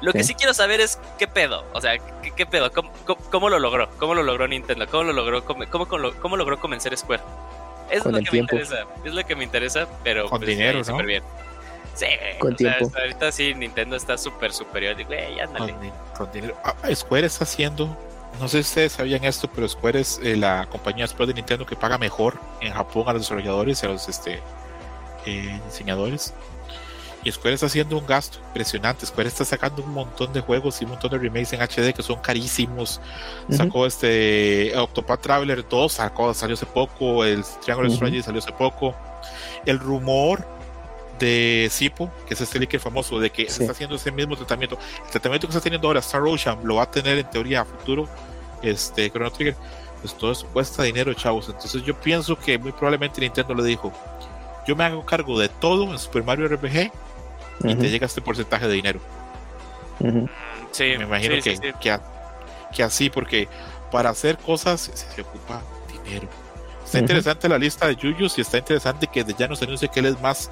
[0.01, 0.35] Lo que Sí.
[0.35, 1.63] quiero saber es qué pedo.
[1.71, 2.69] O sea, qué, qué pedo.
[2.73, 3.89] ¿Cómo, cómo, cómo lo logró?
[3.97, 4.85] ¿Cómo lo logró Nintendo?
[4.87, 5.63] ¿Cómo lo logró, cómo,
[6.19, 7.23] cómo, logró convencer Square?
[7.23, 8.55] Con es lo el que tiempo.
[8.57, 8.85] me interesa.
[9.05, 10.83] Es lo que me interesa, pero Con pues, dinero, ¿no?
[10.83, 11.23] súper bien.
[11.95, 12.05] Sí,
[12.39, 12.91] Con o tiempo.
[12.97, 14.95] ahorita sí, Nintendo está súper superior.
[14.95, 15.71] Digo, güey, ándale.
[15.73, 16.57] Con, din- con dinero.
[16.63, 17.87] Ah, Square está haciendo,
[18.39, 21.65] no sé si ustedes sabían esto, pero Square es eh, la compañía después de Nintendo
[21.65, 24.41] que paga mejor en Japón a los desarrolladores y a los este,
[25.25, 26.33] eh, diseñadores.
[27.23, 29.03] Y Square está haciendo un gasto impresionante.
[29.05, 32.03] Square está sacando un montón de juegos y un montón de remakes en HD que
[32.03, 33.01] son carísimos.
[33.49, 37.25] Sacó este Octopath Traveler 2, sacó, salió hace poco.
[37.25, 37.95] El Triangle Ujú.
[37.95, 38.93] Strategy salió hace poco.
[39.65, 40.45] El rumor
[41.19, 44.77] de Sipo, que es este leaker famoso, de que se está haciendo ese mismo tratamiento.
[45.05, 47.65] El tratamiento que está teniendo ahora Star Ocean lo va a tener en teoría a
[47.65, 48.07] futuro.
[48.61, 49.55] Este Chrono Trigger.
[50.01, 51.47] Pues todo eso cuesta dinero, chavos.
[51.49, 53.91] Entonces yo pienso que muy probablemente Nintendo le dijo:
[54.67, 56.91] Yo me hago cargo de todo en Super Mario RPG
[57.63, 58.99] y te llega este porcentaje de dinero.
[59.99, 60.25] Mm,
[60.71, 61.73] Sí, Me imagino sí, que, sí, sí.
[61.79, 62.01] Que, a-
[62.75, 63.47] que así, porque
[63.91, 65.61] para hacer cosas se, se ocupa
[66.03, 66.27] dinero.
[66.83, 70.07] Está interesante la lista de Yuyos y está interesante que ya nos anuncie que él
[70.07, 70.51] es más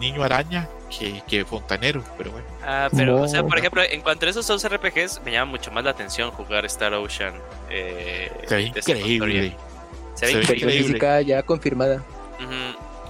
[0.00, 0.68] niño araña
[0.98, 2.46] que, que fontanero, pero bueno.
[2.64, 5.70] Ah, pero, o sea, por ejemplo, en cuanto a esos dos RPGs, me llama mucho
[5.70, 7.34] más la atención jugar Star Ocean.
[7.70, 9.56] Eh, Se ve increíble.
[10.14, 10.72] Se ve Se increíble.
[10.72, 12.02] física ya confirmada.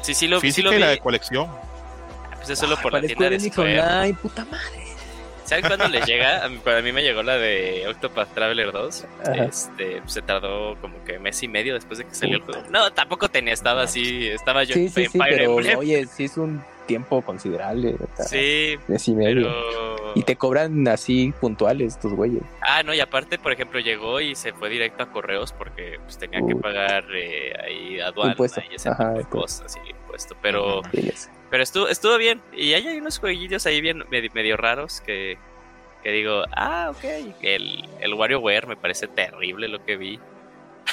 [0.03, 0.81] Sí, sí lo, sí Física lo y vi.
[0.83, 1.49] la de colección.
[2.37, 3.81] Pues es solo por la tienda de Square.
[3.81, 4.81] Online, puta madre.
[5.45, 6.45] ¿Saben cuándo les llega?
[6.45, 9.05] A mí, para mí me llegó la de Octopath Traveler 2.
[9.23, 9.35] Ajá.
[9.45, 12.63] Este, se tardó como que mes y medio después de que salió el juego.
[12.71, 15.79] No, tampoco tenía, estaba así, estaba yo Sí, en sí, sí, Fire pero Emblem.
[15.79, 17.93] oye, sí es un tiempo considerable.
[17.93, 18.25] ¿verdad?
[18.27, 18.77] Sí,
[19.07, 19.43] y medio.
[19.49, 20.13] pero...
[20.15, 22.43] Y te cobran así puntuales tus güeyes.
[22.63, 26.19] Ah, no, y aparte, por ejemplo, llegó y se fue directo a correos porque pues
[26.19, 28.61] tenía que pagar eh, ahí aduana Impuesto.
[28.71, 29.63] y ese Ajá, tipo de impuesto.
[29.65, 30.37] cosas y impuesto.
[30.43, 31.13] Pero, Sí,
[31.49, 32.41] pero estuvo, estuvo bien.
[32.53, 35.39] Y ahí hay unos jueguillos ahí bien medio, medio raros que,
[36.03, 37.05] que digo, ah, ok.
[37.43, 40.19] El, el WarioWare me parece terrible lo que vi.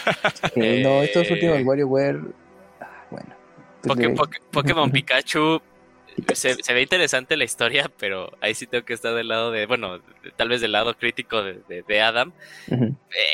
[0.55, 2.19] Eh, no, estos Eh, últimos WarioWare.
[2.81, 3.33] ah, Bueno.
[3.81, 5.59] pues Poké- le- Poké- Pokémon Pikachu
[6.33, 9.65] se, se ve interesante la historia, pero ahí sí tengo que estar del lado de,
[9.65, 10.01] bueno,
[10.35, 12.31] tal vez del lado crítico de, de- de Adam.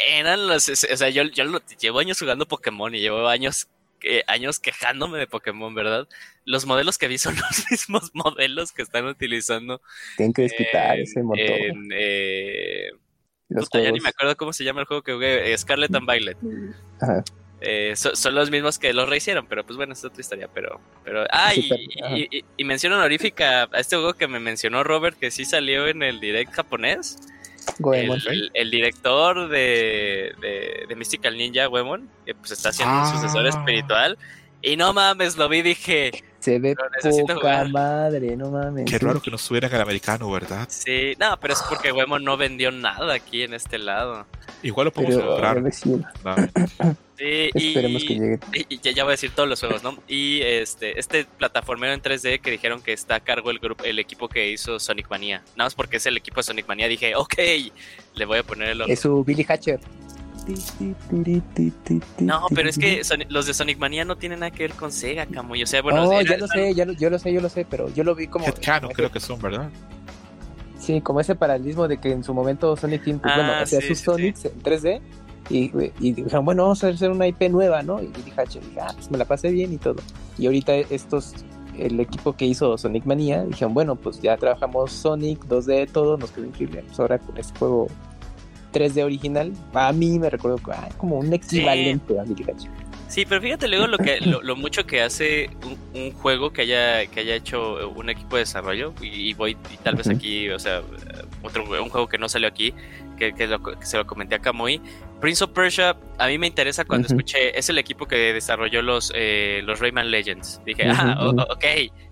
[0.10, 3.68] Eran los, o sea, yo, yo lo- llevo años jugando Pokémon y llevo años,
[4.04, 6.08] eh, años quejándome de Pokémon, ¿verdad?
[6.46, 9.82] Los modelos que vi son los mismos modelos que están utilizando
[10.18, 11.40] Tienen que desquitar ese motor.
[11.42, 12.90] en, eh,
[13.50, 15.94] los puta, ya ni me acuerdo cómo se llama el juego que jugué, eh, Scarlet
[15.96, 16.38] and Violet.
[17.00, 17.24] Ajá.
[17.66, 20.50] Eh, so- son los mismos que los rehicieron, pero pues bueno, es otra historia.
[20.54, 21.70] Pero, pero, ah, y,
[22.16, 25.88] y, y- y mención honorífica a este juego que me mencionó Robert, que sí salió
[25.88, 27.18] en el direct japonés.
[27.80, 28.20] Goemon.
[28.28, 33.10] El, el director de, de, de Mystical Ninja, Wemon, que pues está haciendo Ah.
[33.10, 34.18] un sucesor espiritual.
[34.64, 37.70] Y no mames, lo vi y dije, Se ve Pero necesito poca jugar.
[37.70, 38.90] madre, no mames.
[38.90, 40.66] Qué raro que no estuviera en el americano, ¿verdad?
[40.70, 44.26] sí, no, pero es porque Wemon no vendió nada aquí en este lado.
[44.62, 45.64] Igual lo podemos Pero comprar.
[47.16, 48.40] Sí, y, esperemos que llegue.
[48.70, 49.98] y ya, ya voy a decir todos los juegos, ¿no?
[50.08, 54.00] Y este, este plataformero en 3D que dijeron que está a cargo el grupo, el
[54.00, 55.44] equipo que hizo Sonic Mania.
[55.56, 57.36] Nada más porque es el equipo de Sonic Mania, dije, ok,
[58.16, 59.80] le voy a poner el Es su Billy Hatcher.
[62.20, 65.26] No, pero es que los de Sonic Mania no tienen nada que ver con Sega,
[65.26, 65.64] Camuy.
[65.64, 67.50] O sea, bueno, oh, era- ya lo sé, ya lo, yo lo sé, yo lo
[67.50, 68.46] sé, pero yo lo vi como.
[68.46, 69.70] Headcanon creo que son, ¿verdad?
[70.80, 73.80] Sí, como ese paralelismo de que en su momento Sonic Team, pues Ah, bueno, hacía
[73.82, 75.02] sus Sonics en 3D
[75.50, 75.70] y,
[76.12, 78.02] dijeron, bueno, vamos a hacer una IP nueva, ¿no?
[78.02, 78.34] Y dije,
[78.82, 79.96] ah, pues me la pasé bien y todo.
[80.38, 81.34] Y ahorita estos,
[81.78, 86.32] el equipo que hizo Sonic Mania, dijeron, bueno, pues ya trabajamos Sonic 2D, todo, nos
[86.32, 86.84] quedó increíble.
[86.86, 87.88] Pues ahora con este juego
[88.74, 92.72] 3D original, a mí me recuerdo ah, como un equivalente a Billy Hatcher.
[93.08, 96.64] Sí, pero fíjate luego lo que lo, lo mucho que hace un, un juego que
[96.64, 100.50] haya que haya hecho un equipo de desarrollo y, y voy y tal vez aquí,
[100.50, 100.82] o sea,
[101.44, 102.74] otro un juego que no salió aquí
[103.18, 104.82] que, que lo- que se lo comenté a Kamui.
[105.22, 107.16] Prince of Persia a mí me interesa cuando Ujú.
[107.16, 110.60] escuché es el equipo que desarrolló los eh, los Rayman Legends.
[110.66, 111.40] Dije, ah, o- ujú.
[111.42, 111.64] o- ok,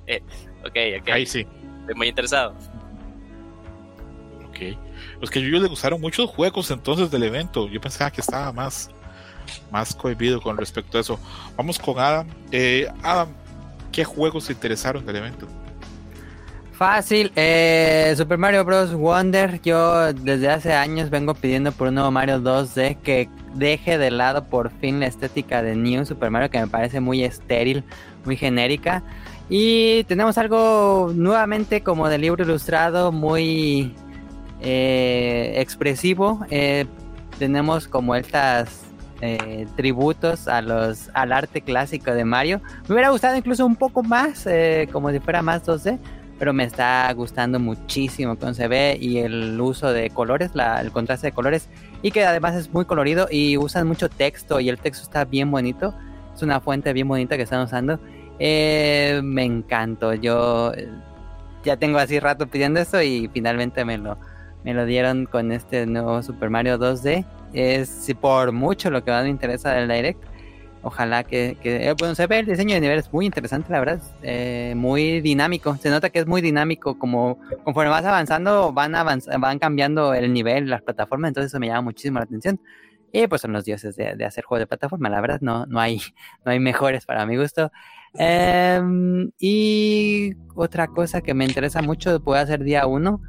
[0.05, 0.21] eh,
[0.63, 1.47] ok, ok, Ahí sí.
[1.79, 2.53] estoy muy interesado.
[4.47, 4.77] Ok.
[5.21, 7.69] Los que a Yuyu le gustaron muchos juegos entonces del evento.
[7.69, 8.89] Yo pensaba que estaba más,
[9.71, 11.19] más cohibido con respecto a eso.
[11.55, 12.27] Vamos con Adam.
[12.51, 13.29] Eh, Adam,
[13.91, 15.47] ¿qué juegos te interesaron del evento?
[16.73, 18.91] Fácil, eh, Super Mario Bros.
[18.95, 19.61] Wonder.
[19.61, 24.45] Yo desde hace años vengo pidiendo por un nuevo Mario 2D que deje de lado
[24.45, 27.83] por fin la estética de New Super Mario, que me parece muy estéril,
[28.25, 29.03] muy genérica.
[29.47, 33.93] Y tenemos algo nuevamente como de libro ilustrado, muy
[34.61, 36.45] eh, expresivo.
[36.49, 36.85] Eh,
[37.39, 38.81] tenemos como estas
[39.21, 42.61] eh, tributos a los al arte clásico de Mario.
[42.87, 45.97] Me hubiera gustado incluso un poco más, eh, como si fuera más 2D
[46.39, 50.89] pero me está gustando muchísimo cómo se ve y el uso de colores, la- el
[50.91, 51.69] contraste de colores
[52.01, 55.51] y que además es muy colorido y usan mucho texto y el texto está bien
[55.51, 55.93] bonito,
[56.33, 57.99] es una fuente bien bonita que están usando.
[58.39, 60.71] Me encantó, yo
[61.63, 64.17] ya tengo así rato pidiendo esto y finalmente me lo,
[64.63, 67.25] me lo dieron con este nuevo Super Mario 2D.
[67.53, 70.23] Es por mucho lo que más me interesa del Direct.
[70.83, 74.01] Ojalá que, que eh, bueno, se ve el diseño de niveles muy interesante, la verdad,
[74.23, 75.75] eh, muy dinámico.
[75.77, 80.33] Se nota que es muy dinámico, como conforme vas avanzando, van avanz van cambiando el
[80.33, 82.59] nivel, las plataformas, entonces eso me llama muchísimo la atención.
[83.11, 85.79] Y pues son los dioses de, de hacer juegos de plataforma, la verdad, no, no,
[85.79, 86.01] hay,
[86.45, 87.71] no hay mejores para mi gusto.
[88.13, 93.21] Em, y otra cosa que me interesa mucho, puede hacer día uno.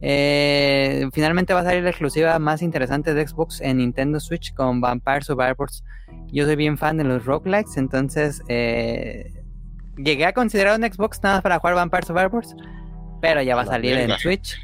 [0.00, 4.80] Eh, finalmente va a salir la exclusiva más interesante de Xbox en Nintendo Switch con
[4.80, 5.82] Vampire Survivors.
[6.28, 9.32] Yo soy bien fan de los roguelikes, entonces eh,
[9.96, 12.54] llegué a considerar un Xbox nada más para jugar Vampire Survivors,
[13.20, 14.10] pero ya va a salir en.
[14.18, 14.56] Switch.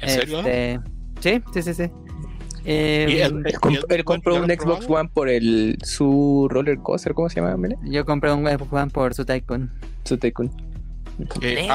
[0.00, 0.38] ¿En serio?
[0.38, 0.80] Este,
[1.20, 1.90] sí, sí, sí, sí.
[2.64, 5.00] Eh, ¿Y el- Él, ¿Y comp- es él compró un ¿Ya lo has Xbox probado?
[5.06, 9.14] One por el su roller coaster, ¿cómo se llama, yo compré un Xbox One por
[9.14, 9.70] su Tycoon.
[10.04, 10.50] Su Tycoon.
[11.40, 11.68] Eh,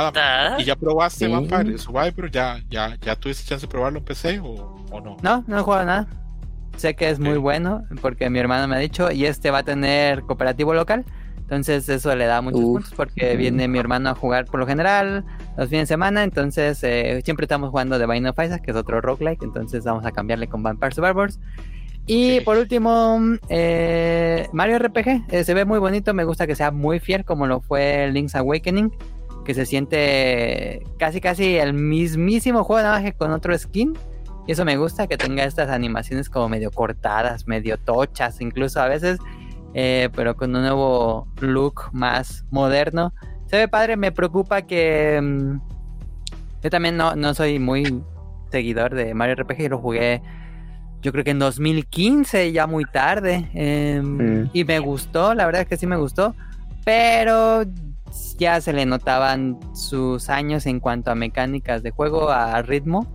[0.58, 1.32] ¿Y ya probaste Sí.
[1.32, 2.32] Vampire Survivor?
[2.32, 5.18] ¿Ya, ya, ¿Ya tuviste chance de probarlo en PC o, o no?
[5.22, 6.08] No, no he jugado nada.
[6.76, 9.64] Sé que es muy bueno porque mi hermano me ha dicho y este va a
[9.64, 11.06] tener cooperativo local.
[11.38, 12.74] Entonces eso le da muchos Uf.
[12.74, 15.24] puntos porque viene mi hermano a jugar por lo general
[15.58, 16.24] los fines de semana.
[16.24, 19.42] Entonces eh, siempre estamos jugando de Binding of Isaac, que es otro roguelike.
[19.44, 21.40] Entonces vamos a cambiarle con Vampire Survivors.
[22.06, 23.20] Y por último,
[23.50, 25.24] eh, Mario RPG.
[25.30, 26.14] eh, se ve muy bonito.
[26.14, 28.92] Me gusta que sea muy fiel como lo fue Link's Awakening.
[29.48, 33.98] Que se siente casi casi el mismísimo juego nada más que con otro skin.
[34.46, 38.88] Y eso me gusta, que tenga estas animaciones como medio cortadas, medio tochas, incluso a
[38.88, 39.18] veces,
[39.74, 43.14] eh, pero con un nuevo look más moderno.
[43.48, 45.20] Se ve padre, me preocupa que...
[45.22, 45.60] mm,
[46.64, 48.04] yo también no, no soy muy
[48.52, 50.22] seguidor de Mario RPG, yo lo jugué
[51.02, 53.50] yo creo que en 2015, ya muy tarde.
[53.54, 54.50] eh, Mm.
[54.54, 56.36] Y me gustó, la verdad es que sí me gustó,
[56.84, 57.64] pero
[58.38, 63.12] ya se le notaban sus años en cuanto a mecánicas de juego, a ritmo.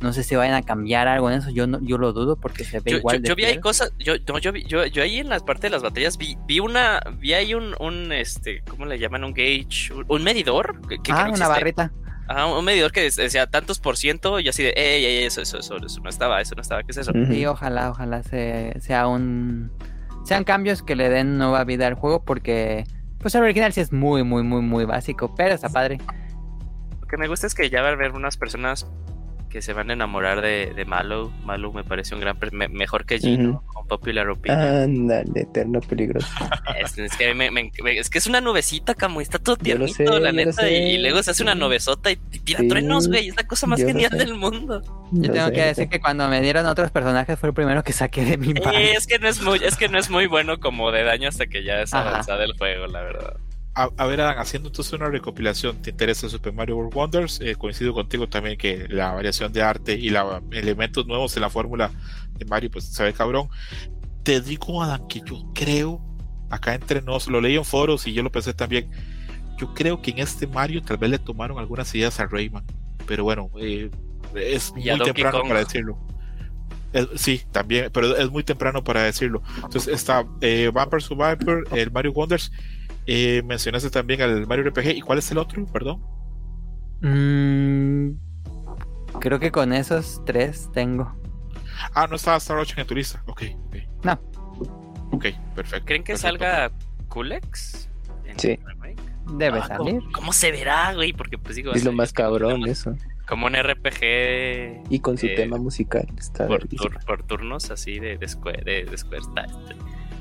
[0.00, 2.64] No sé si vayan a cambiar algo en eso, yo no, yo lo dudo porque
[2.64, 4.84] se ve Yo, igual yo- de yo vi ahí cosas, yo, no, yo, vi- yo,
[4.84, 8.12] yo ahí en las partes de las batallas vi, vi una, vi ahí un, un,
[8.12, 9.24] este, ¿cómo le llaman?
[9.24, 10.78] Un gauge, un, un medidor.
[10.88, 11.90] Que, que Ah, una barrita.
[12.26, 15.58] Ajá, un medidor que decía tantos por ciento y así de, ey, ey, eso, eso,
[15.58, 17.12] eso, eso no estaba, eso no estaba, ¿qué es eso?
[17.30, 19.70] Sí, ojalá, ojalá se- sea un
[20.24, 22.84] sean cambios que le den nueva vida al juego porque
[23.24, 25.96] pues el original sí es muy muy muy muy básico, pero está padre.
[27.00, 28.86] Lo que me gusta es que ya va a haber unas personas
[29.54, 31.30] que se van a enamorar de, de Malo.
[31.44, 34.60] Malo me parece un gran, me- mejor que Gino, con Popular Opinion.
[34.60, 36.26] Ándale, eterno peligroso.
[36.76, 39.94] Es, es que me- me- me- es que es una nubecita, como está todo tiernito,
[39.94, 43.06] sé, la neta, y, y luego se hace una nubesota y, y tira Sí, truenos,
[43.06, 44.16] güey, es la cosa más genial sé.
[44.18, 44.82] del mundo.
[45.12, 45.88] Yo tengo sé, que decir sé.
[45.88, 48.74] que cuando me dieron otros personajes fue el primero que saqué de mi Eh, pack.
[48.74, 51.46] es que no es muy, es que no es muy bueno como de daño hasta
[51.46, 52.08] que ya es Ajá.
[52.10, 53.36] avanzado el juego, la verdad.
[53.76, 57.40] A, a ver, Adam, haciendo entonces una recopilación, ¿te interesa Super Mario World Wonders?
[57.40, 61.50] Eh, coincido contigo también que la variación de arte y los elementos nuevos en la
[61.50, 61.90] fórmula
[62.38, 63.48] de Mario, pues se ve cabrón.
[64.22, 66.00] Te digo, Adam, que yo creo,
[66.50, 68.90] acá entre nos, lo leí en foros y yo lo pensé también,
[69.58, 72.64] yo creo que en este Mario tal vez le tomaron algunas ideas a Rayman,
[73.06, 73.90] pero bueno, eh,
[74.34, 75.48] es muy temprano Kong.
[75.48, 75.98] para decirlo.
[76.92, 79.42] Es- sí, también, pero es muy temprano para decirlo.
[79.56, 82.52] Entonces está eh, Vampire Survivor, el Mario Wonders,
[83.06, 84.96] eh, mencionaste también al Mario RPG.
[84.96, 85.64] ¿Y cuál es el otro?
[85.66, 86.02] Perdón.
[87.00, 88.16] Mm,
[89.20, 91.14] creo que con esos tres tengo.
[91.94, 93.22] Ah, no estaba Star Ocean en tu lista.
[93.26, 93.76] Ok, ok.
[94.04, 94.12] No.
[95.12, 95.86] Ok, perfecto.
[95.86, 96.18] ¿Creen que perfecto.
[96.38, 96.70] salga
[97.08, 97.88] Kulex?
[98.24, 98.58] en Sí.
[99.36, 99.98] Debe Ah, salir.
[100.00, 101.12] ¿cómo, cómo se verá, güey?
[101.12, 102.94] Porque pues digo, Es lo más cabrón eso.
[103.26, 106.06] como un RPG Y con su Eh, tema musical.
[106.18, 106.96] Está por, verguísima.
[107.00, 109.74] tur- por turnos así de, de Square, de, de Square está- está-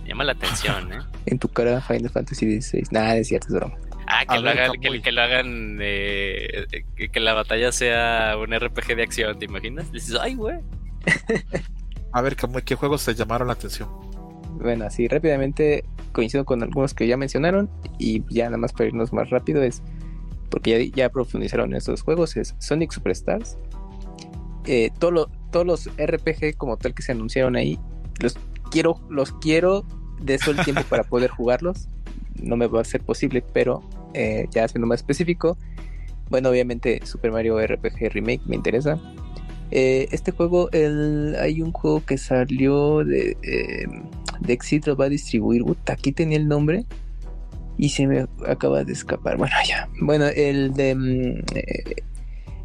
[0.10, 0.98] llama la atención, ¿eh?
[1.26, 2.84] En tu cara Final Fantasy XVI.
[2.92, 3.76] Nada, es cierto, es broma.
[4.08, 6.66] Ah, que, lo ver, hagan, que, que lo hagan, eh,
[6.96, 9.92] que, que la batalla sea un RPG de acción, ¿te imaginas?
[9.92, 10.58] Dices, ay, güey.
[12.12, 13.90] A ver, Camuy, ¿qué juegos te llamaron la atención?
[14.62, 17.70] Bueno, así rápidamente coincido con algunos que ya mencionaron.
[17.98, 19.82] Y ya nada más para irnos más rápido es.
[20.52, 22.38] Porque ya, ya profundizaron en estos juegos.
[22.38, 23.58] Es Sonic Superstars.
[24.66, 27.80] Eh, todo lo- todos los RPG como tal que se anunciaron ahí.
[28.20, 28.38] Los
[28.74, 29.86] quiero, los quiero
[30.20, 31.88] de eso el tiempo para poder jugarlos.
[32.42, 33.82] No me va a ser posible, pero
[34.14, 35.58] eh, ya siendo más específico.
[36.30, 39.00] Bueno, obviamente Super Mario RPG Remake me interesa.
[39.72, 43.86] Eh, este juego, el, hay un juego que salió de, eh,
[44.40, 45.64] de Exit, lo va a distribuir.
[45.88, 46.86] Aquí tenía el nombre
[47.78, 49.38] y se me acaba de escapar.
[49.38, 49.88] Bueno, ya.
[50.02, 51.96] Bueno, el de mm, eh,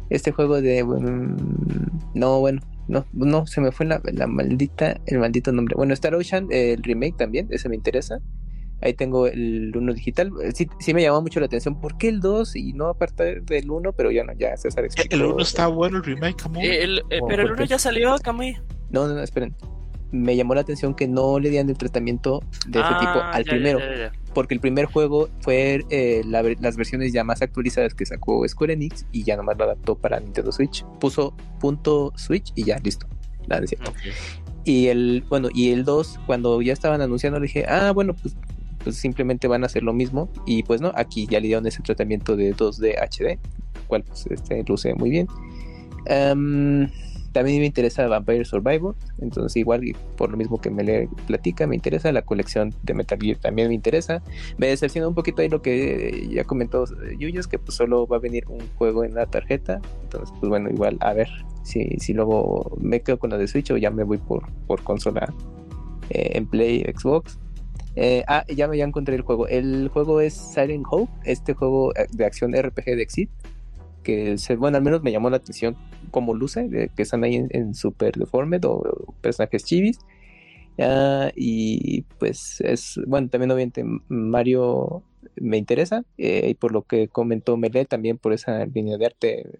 [0.09, 1.37] este juego de mm,
[2.15, 5.75] no, bueno, no, no, se me fue la, la maldita, el maldito nombre.
[5.75, 8.19] Bueno, Star Ocean, eh, el remake también, ese me interesa.
[8.81, 10.31] Ahí tengo el 1 digital.
[10.41, 11.79] Eh, Sí, sí me llamó mucho la atención.
[11.81, 13.91] ¿Por qué el 2 y no a partir del 1?
[13.93, 15.15] Pero ya no, ya César explicó.
[15.15, 16.65] El 1 está bueno, el remake, Camuy.
[16.65, 17.67] Eh, el- eh, Oh, pero el ¿por uno qué?
[17.69, 18.55] ya salió, Kamui.
[18.89, 19.53] No, no, no, esperen.
[20.11, 23.45] Me llamó la atención que no le dieran el tratamiento de ese tipo Ah, al
[23.45, 23.79] ya, primero.
[23.79, 24.11] ya, ya.
[24.33, 28.73] Porque el primer juego fue eh, la las versiones ya más actualizadas que sacó Square
[28.73, 30.83] Enix y ya nomás lo adaptó para Nintendo Switch.
[30.99, 33.07] Puso punto Switch y ya, listo.
[33.47, 33.91] Nada, es cierto.
[34.65, 38.35] Y el, bueno, y el 2, cuando ya estaban anunciando, dije, ah, bueno, pues,
[38.83, 40.29] pues simplemente van a hacer lo mismo.
[40.45, 43.39] Y pues no, aquí ya le dieron ese tratamiento de 2D HD,
[43.87, 45.27] cual pues este luce muy bien.
[47.31, 49.83] También me interesa Vampire Survivor, entonces igual
[50.17, 53.67] por lo mismo que me le platica, me interesa la colección de Metal Gear también
[53.67, 54.21] me interesa.
[54.57, 56.85] Me decepciona un poquito ahí lo que ya comentó
[57.17, 60.69] Yuyos, que pues solo va a venir un juego en la tarjeta, entonces pues bueno,
[60.69, 61.29] igual a ver
[61.63, 64.83] si, si luego me quedo con la de Switch o ya me voy por, por
[64.83, 65.33] consola
[66.09, 67.39] eh, en Play, Xbox.
[67.95, 69.47] Eh, ah, ya me encontré el juego.
[69.47, 73.29] El juego es Silent Hope, este juego eh, de acción RPG de Exit,
[74.09, 75.75] que se, bueno, al menos me llamó la atención
[76.11, 79.99] como luce, de que están ahí en, en Super Deformed o, o personajes chivis.
[80.79, 85.03] Ah, y pues es, bueno, también obviamente Mario
[85.35, 89.59] me interesa, eh, y por lo que comentó Mele, también por esa línea de arte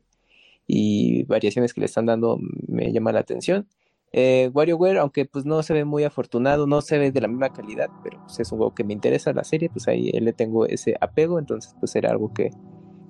[0.65, 3.67] y variaciones que le están dando, me llama la atención.
[4.11, 7.49] Eh, WarioWare, aunque pues no se ve muy afortunado, no se ve de la misma
[7.49, 10.65] calidad, pero pues, es un juego que me interesa la serie, pues ahí le tengo
[10.65, 12.49] ese apego, entonces pues será algo que,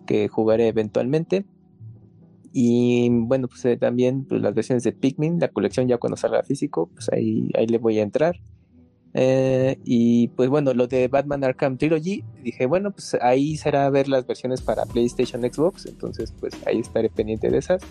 [0.09, 1.45] que jugaré eventualmente.
[2.51, 6.41] Y bueno, pues eh, también pues, las versiones de Pikmin, la colección ya cuando salga
[6.41, 8.39] físico, pues ahí, ahí le voy a entrar.
[9.13, 14.07] Eh, y pues bueno, lo de Batman Arkham Trilogy, dije, bueno, pues ahí será ver
[14.07, 17.83] las versiones para PlayStation, Xbox, entonces pues ahí estaré pendiente de esas.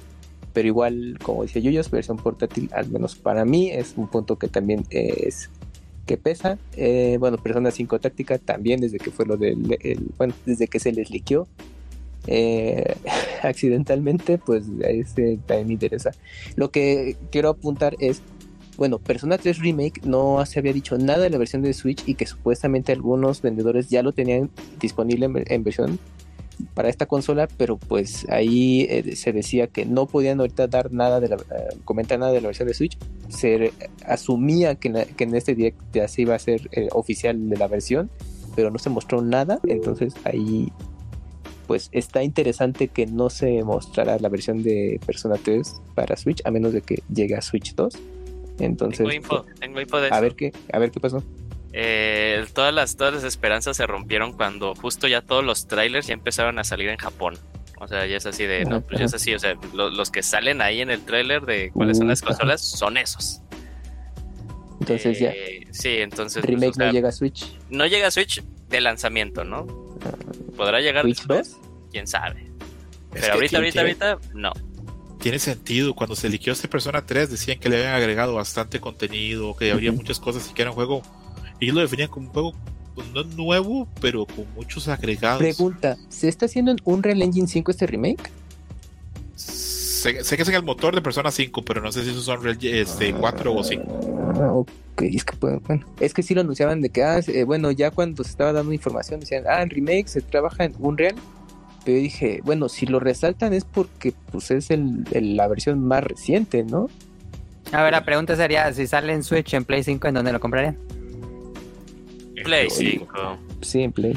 [0.53, 4.49] Pero igual, como dice Yuyos, versión portátil, al menos para mí, es un punto que
[4.49, 5.51] también es
[6.05, 6.59] que pesa.
[6.77, 10.81] Eh, bueno, Persona 5 Táctica también desde que fue lo del, el- bueno, desde que
[10.81, 11.47] se les liqueó
[12.29, 12.95] eh,
[13.43, 16.11] accidentalmente, pues ese también me interesa.
[16.57, 18.23] Lo que quiero apuntar es,
[18.77, 22.15] bueno, Persona 3 Remake no se había dicho nada de la versión de Switch y
[22.15, 25.99] que supuestamente algunos vendedores ya lo tenían disponible en, versión
[26.75, 31.21] para esta consola, pero pues ahí eh, se decía que no podían ahorita dar nada
[31.21, 32.99] de la, eh, comentar nada de la versión de Switch.
[33.29, 33.73] Se
[34.05, 37.69] asumía que en, que en este direct ya se iba a eh, oficial de la
[37.69, 38.11] versión,
[38.55, 40.73] pero no se mostró nada, entonces ahí
[41.69, 46.51] pues está interesante que no se mostrara la versión de Persona 3 para Switch, a
[46.51, 47.97] menos de que llegue a Switch 2.
[48.59, 50.15] Entonces, Tengo info, tengo info de eso.
[50.16, 51.23] a ver qué, a ver qué pasó.
[51.73, 56.15] Eh, todas, las, todas las esperanzas se rompieron cuando justo ya todos los trailers ya
[56.15, 57.35] empezaron a salir en Japón.
[57.78, 60.11] O sea, ya es así de, no, pues ya es así, o sea, lo- los
[60.11, 63.43] que salen ahí en el trailer de cuáles son las consolas son esos.
[64.81, 66.40] Entonces ya, Eh, Sí, entonces.
[66.40, 67.47] pues, remake o sea, no llega a Switch.
[67.70, 69.66] no llega a Switch de lanzamiento, ¿no?
[70.57, 71.53] ¿Podrá llegar Switch después?
[71.53, 71.61] 2.
[71.93, 72.43] ¿Quién sabe?
[73.15, 74.53] Es Pero ahorita, tiene- ahorita, ahorita, no.
[75.20, 75.95] Tiene sentido.
[75.95, 79.90] Cuando se liqueó este Persona 3, decían que le habían agregado bastante contenido, que habría
[79.90, 80.01] Ujú.
[80.01, 81.03] muchas cosas y que era un juego.
[81.61, 82.53] Ellos lo definían como un juego
[82.95, 85.39] pues, no nuevo, pero con muchos agregados.
[85.39, 88.31] Pregunta, ¿se está haciendo en Unreal Engine 5 este remake?
[89.99, 92.25] Sé, sé que es en el motor de Persona 5, pero no sé si esos
[92.25, 94.33] son Real- este, 4 o 5.
[94.41, 94.70] Ah, ok,
[95.03, 97.91] es que, pues, bueno, es que sí lo anunciaban de que, ah, eh, bueno, ya
[97.91, 101.16] cuando se estaba dando información decían, ah, en remake se trabaja en Unreal,
[101.85, 105.85] pero yo dije, bueno, si lo resaltan es porque pues es el, el- la versión
[105.85, 106.89] más reciente, ¿no?
[107.73, 110.39] A ver, la pregunta sería, si sale en Switch en Play 5, ¿en dónde lo
[110.41, 110.77] comprarían?
[112.45, 112.91] Play Oye.
[113.01, 113.39] 5.
[113.62, 114.16] Sí, en Play.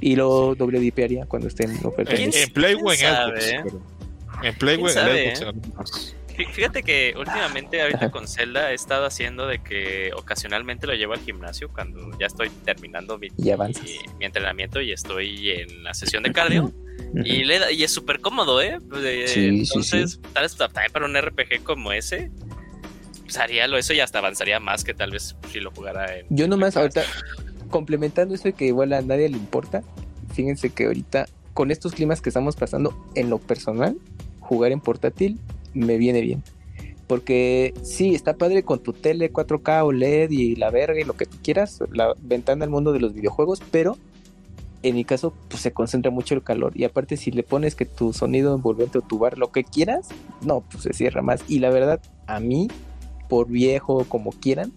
[0.00, 2.12] Y lo doble dipearía cuando esté en oferta.
[2.14, 3.08] En, ¿Quién- en Play o en Xbox.
[3.44, 3.60] sabe?
[3.64, 3.99] pero-
[4.42, 6.16] En Play o ¿Quién en sabe, Xbox.
[6.38, 6.46] eh?
[6.54, 11.20] Fíjate que últimamente ahorita con Zelda he estado haciendo de que ocasionalmente lo llevo al
[11.20, 13.52] gimnasio cuando ya estoy terminando mi, Y mi,
[14.18, 16.72] mi entrenamiento y estoy en la sesión de cardio.
[17.24, 18.78] Y, le da- y es súper cómodo, ¿eh?
[18.88, 19.34] Pues, eh, Sí,
[19.66, 22.30] sí, entonces, tal vez también para un RPG como ese,
[23.24, 26.26] pues haría lo eso y hasta avanzaría más que tal vez si lo jugara en.
[26.30, 27.02] Yo nomás ahorita,
[27.68, 29.82] complementando eso de que igual a nadie le importa,
[30.32, 33.96] fíjense que ahorita, con estos climas que estamos pasando, en lo personal,
[34.50, 35.38] jugar en portátil
[35.74, 36.42] me viene bien.
[37.06, 41.26] Porque sí, está padre con tu tele 4K OLED y la verga y lo que
[41.26, 43.96] quieras, la ventana al mundo de los videojuegos, pero
[44.82, 47.84] en mi caso pues se concentra mucho el calor y aparte si le pones que
[47.84, 50.08] tu sonido envolvente o tu bar lo que quieras,
[50.42, 51.44] no, pues se cierra más.
[51.48, 52.66] Y la verdad, a mí,
[53.28, 54.72] por viejo como quieran,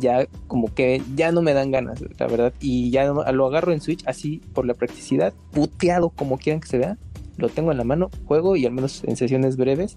[0.00, 2.52] ya como que ya no me dan ganas, la verdad.
[2.60, 6.68] Y ya no- lo agarro en Switch así por la practicidad, puteado como quieran que
[6.68, 6.96] se vea.
[7.36, 9.96] Lo tengo en la mano, juego y al menos en sesiones breves.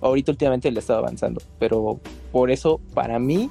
[0.00, 1.98] Ahorita últimamente le he estado avanzando, pero
[2.30, 3.50] por eso para mí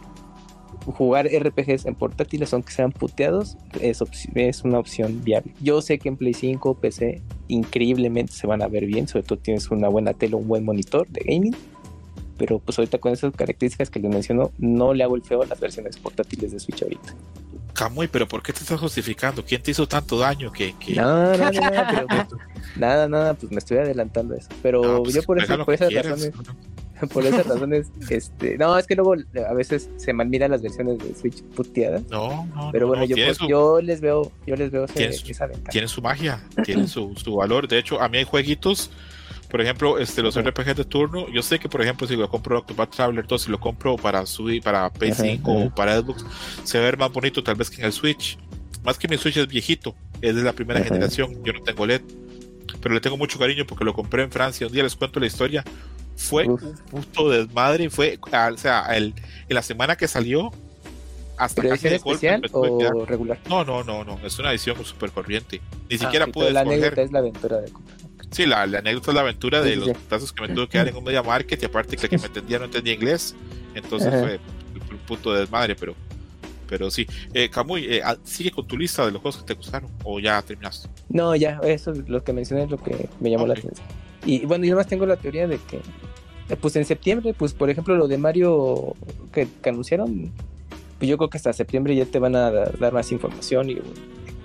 [0.85, 4.01] jugar RPGs en portátiles aunque sean puteados es,
[4.35, 5.53] es una opción viable.
[5.61, 9.39] Yo sé que en Play 5, PC increíblemente se van a ver bien, sobre todo
[9.39, 11.55] tienes una buena tele, un buen monitor de gaming.
[12.37, 15.47] Pero pues ahorita con esas características que les menciono, no le hago el feo a
[15.47, 17.15] las versiones portátiles de Switch ahorita.
[17.77, 19.45] Camuy, pero ¿por qué te estás justificando?
[19.45, 22.27] ¿Quién te hizo tanto daño que, que- No, no, no, no, pero, pues,
[22.75, 24.49] nada, nada, pues me estoy adelantando a eso.
[24.63, 26.33] Pero No, pues, yo por, eso, por esas quieras, razones,
[27.01, 27.07] ¿no?
[27.13, 29.13] por esas razones, este, no, es que luego
[29.47, 32.01] a veces se mal miran las versiones de Switch puteadas.
[32.09, 34.85] No, no, Pero no, bueno, no, yo, pues, su- yo les veo, yo les veo
[34.85, 35.69] ese- Tiene su- esa ventaja.
[35.71, 37.67] tiene su magia, tiene su, su valor.
[37.67, 38.89] De hecho, a mí hay jueguitos,
[39.49, 40.49] por ejemplo, este, los Ajá.
[40.49, 41.27] RPG de turno.
[41.29, 44.25] Yo sé que, por ejemplo, si lo compro Octopath Traveler 2, si lo compro para
[44.25, 45.51] subir para Ajá, PS5 ajá.
[45.51, 46.25] o para Xbox,
[46.63, 48.37] se va a ver más bonito tal vez que en el Switch.
[48.83, 50.89] Más que mi Switch es viejito, es de la primera Ajá.
[50.89, 51.43] generación.
[51.43, 52.01] Yo no tengo LED,
[52.81, 54.67] pero le tengo mucho cariño porque lo compré en Francia.
[54.67, 55.63] Un día les cuento la historia.
[56.15, 56.63] Fue Uf.
[56.63, 57.89] un puto desmadre.
[57.89, 59.13] Fue, ah, o sea, el,
[59.47, 60.51] en la semana que salió,
[61.37, 63.39] hasta ¿Pero casi de golpe o regular?
[63.47, 65.61] No, no, no, no, es una edición súper corriente.
[65.89, 66.97] Ni Ah, siquiera pude la escoger.
[66.99, 67.97] es la aventura de comprar.
[68.31, 69.93] Sí, la, la anécdota es la aventura de sí, los sí.
[69.93, 72.17] putazos que me tuve que dar en un media market y aparte que el que
[72.17, 73.35] me entendía no entendía inglés.
[73.73, 74.19] Entonces Ajá.
[74.19, 74.39] fue
[74.91, 75.95] un punto de desmadre, pero,
[76.67, 77.07] pero sí.
[77.33, 80.19] Eh, Camuy, eh, ah, sigue con tu lista de los juegos que te gustaron o
[80.19, 80.89] ya terminaste.
[81.09, 83.49] No, ya, eso es lo que mencioné es lo que me llamó Ok.
[83.49, 83.87] la atención.
[84.25, 85.77] Y bueno, yo además tengo la teoría de que,
[86.49, 88.93] eh, pues en septiembre, pues por ejemplo lo de Mario
[89.31, 90.31] que, que anunciaron,
[90.99, 93.77] pues yo creo que hasta septiembre ya te van a da- dar más información y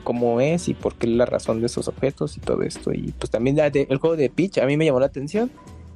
[0.02, 2.92] cómo es y por qué la razón de esos objetos y todo esto.
[2.92, 5.50] Y pues también de- el juego de Peach a mí me llamó la atención.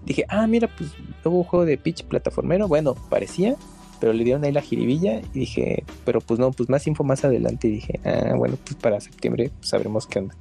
[0.05, 0.91] Dije, ah, mira, pues
[1.25, 3.57] hubo un juego de Peach plataformero, bueno, parecía,
[4.01, 7.25] pero le dieron ahí la jiribilla y dije, pero pues no, pues más info más
[7.25, 10.35] adelante y dije, ah, bueno, pues para septiembre pues, sabremos qué onda.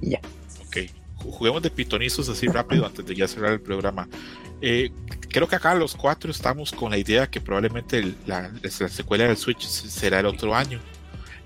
[0.00, 0.20] Y ya.
[0.66, 0.76] Ok.
[1.18, 4.08] Ju- Juguemos de pitonizos así rápido antes de ya cerrar el programa.
[4.60, 4.90] Eh,
[5.28, 9.36] creo que acá los cuatro estamos con la idea que probablemente la, la secuela del
[9.36, 10.80] Switch será el otro año.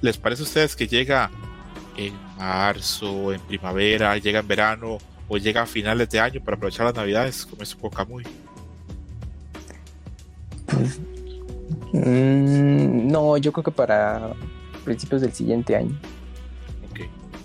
[0.00, 1.30] ¿Les parece a ustedes que llega
[1.97, 4.98] en marzo, en primavera, llega en verano
[5.28, 8.23] o llega a finales de año para aprovechar las navidades como es Pokémon?
[11.93, 14.32] Mm, no, yo creo que para
[14.85, 15.98] principios del siguiente año.
[16.90, 17.01] Ok,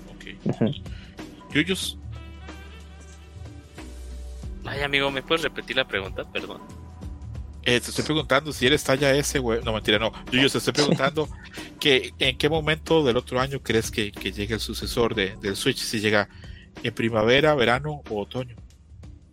[0.10, 0.61] ok.
[1.53, 1.98] Yuyos,
[4.65, 6.23] Ay, amigo, ¿me puedes repetir la pregunta?
[6.32, 6.61] Perdón.
[7.64, 9.61] eh, te estoy preguntando si eres talla S, güey.
[9.64, 10.11] No, mentira, no.
[10.32, 11.28] Yuyos, te estoy preguntando
[11.81, 15.55] que en qué momento del otro año crees que, que llegue el sucesor de, del
[15.57, 16.29] Switch, si llega
[16.83, 18.55] en primavera, verano o otoño.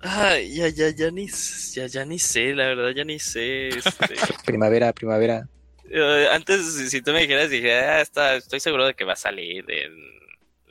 [0.00, 3.68] Ay, ya, ya, ya ni, ya, ya ni sé, la verdad, ya ni sé.
[3.68, 4.14] este.
[4.44, 5.48] Primavera, primavera.
[5.90, 9.12] Eh, antes, si- si tú me dijeras, dije, ah, está, estoy seguro de que va
[9.14, 9.92] a salir en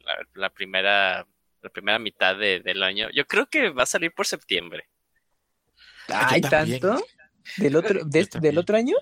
[0.05, 1.25] la, la primera,
[1.61, 3.07] la primera mitad de- del año.
[3.13, 4.87] Yo creo que va a salir por septiembre.
[6.09, 7.03] Ah, ¿Hay tanto?
[7.57, 8.27] ¿Del otro, de-.
[8.39, 8.95] ¿Del otro año?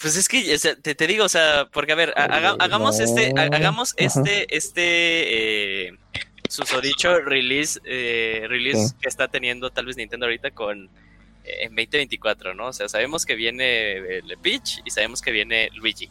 [0.00, 2.52] Pues es que, o sea, te, te digo, o sea, porque a ver, ha- haga-
[2.52, 3.04] Eh, hagamos no.
[3.04, 4.04] este, ha- hagamos Ajá.
[4.06, 5.98] este, este, eh,
[6.48, 8.94] susodicho release, eh, release Sí.
[9.00, 10.88] que está teniendo tal vez Nintendo ahorita con
[11.44, 12.68] eh, en 2024, ¿no?
[12.68, 16.08] O sea, sabemos que viene el Peach y sabemos que viene Luigi.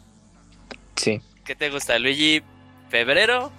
[0.96, 1.20] Sí.
[1.44, 1.98] ¿Qué te gusta?
[1.98, 2.42] Luigi
[2.88, 3.52] febrero,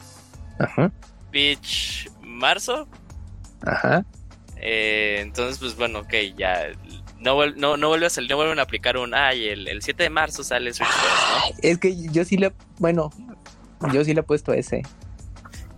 [0.60, 0.92] Ajá.
[1.32, 2.88] Peach marzo.
[3.62, 4.06] Ajá.
[4.58, 6.72] Eh, entonces, pues bueno, ok, ya.
[7.26, 10.04] No, no, no vuelve a salir, no vuelven a aplicar un, ay, el, el 7
[10.04, 10.98] de marzo sale Switch 2,
[11.52, 11.58] ¿no?
[11.62, 13.10] Es que yo sí le, bueno,
[13.92, 14.84] yo sí le he puesto ese.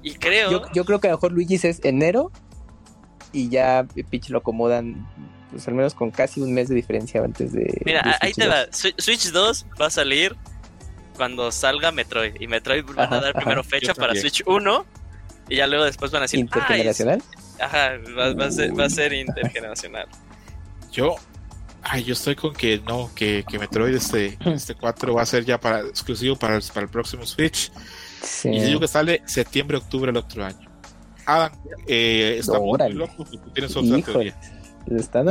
[0.03, 0.51] Y creo...
[0.51, 2.31] Yo, yo creo que a lo mejor Luigi's es enero
[3.31, 5.07] y ya Peach lo acomodan,
[5.51, 7.81] pues al menos con casi un mes de diferencia antes de.
[7.85, 8.53] Mira, de ahí te 2.
[8.53, 8.65] va.
[8.67, 10.35] Swi- Switch 2 va a salir
[11.15, 12.35] cuando salga Metroid.
[12.39, 13.39] Y Metroid van a dar ajá.
[13.39, 14.15] primero fecha para.
[14.15, 14.85] Switch 1.
[15.49, 17.23] Y ya luego después van a decir, "Ah, es- Intergeneracional.
[17.59, 20.07] ajá, va, va a ser, va a ser intergeneracional.
[20.91, 21.15] Yo,
[21.89, 25.45] ay, yo estoy con que no, que, que Metroid este, este 4 va a ser
[25.45, 27.71] ya para exclusivo para el, para el próximo Switch.
[28.21, 28.49] Sí.
[28.49, 30.67] Y digo que sale septiembre, octubre el otro año.
[31.25, 31.51] Adam,
[31.87, 34.33] eh, está muy loco que tú tienes otra Híjole.
[34.33, 34.35] teoría.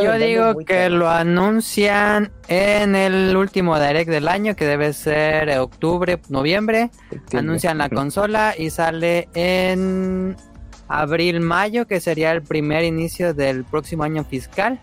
[0.02, 6.20] Yo digo que lo anuncian en el último direct del año, que debe ser octubre,
[6.28, 6.90] noviembre.
[7.32, 10.36] Anuncian la consola y sale en
[10.88, 14.78] abril, mayo, que sería el primer inicio del próximo año fiscal.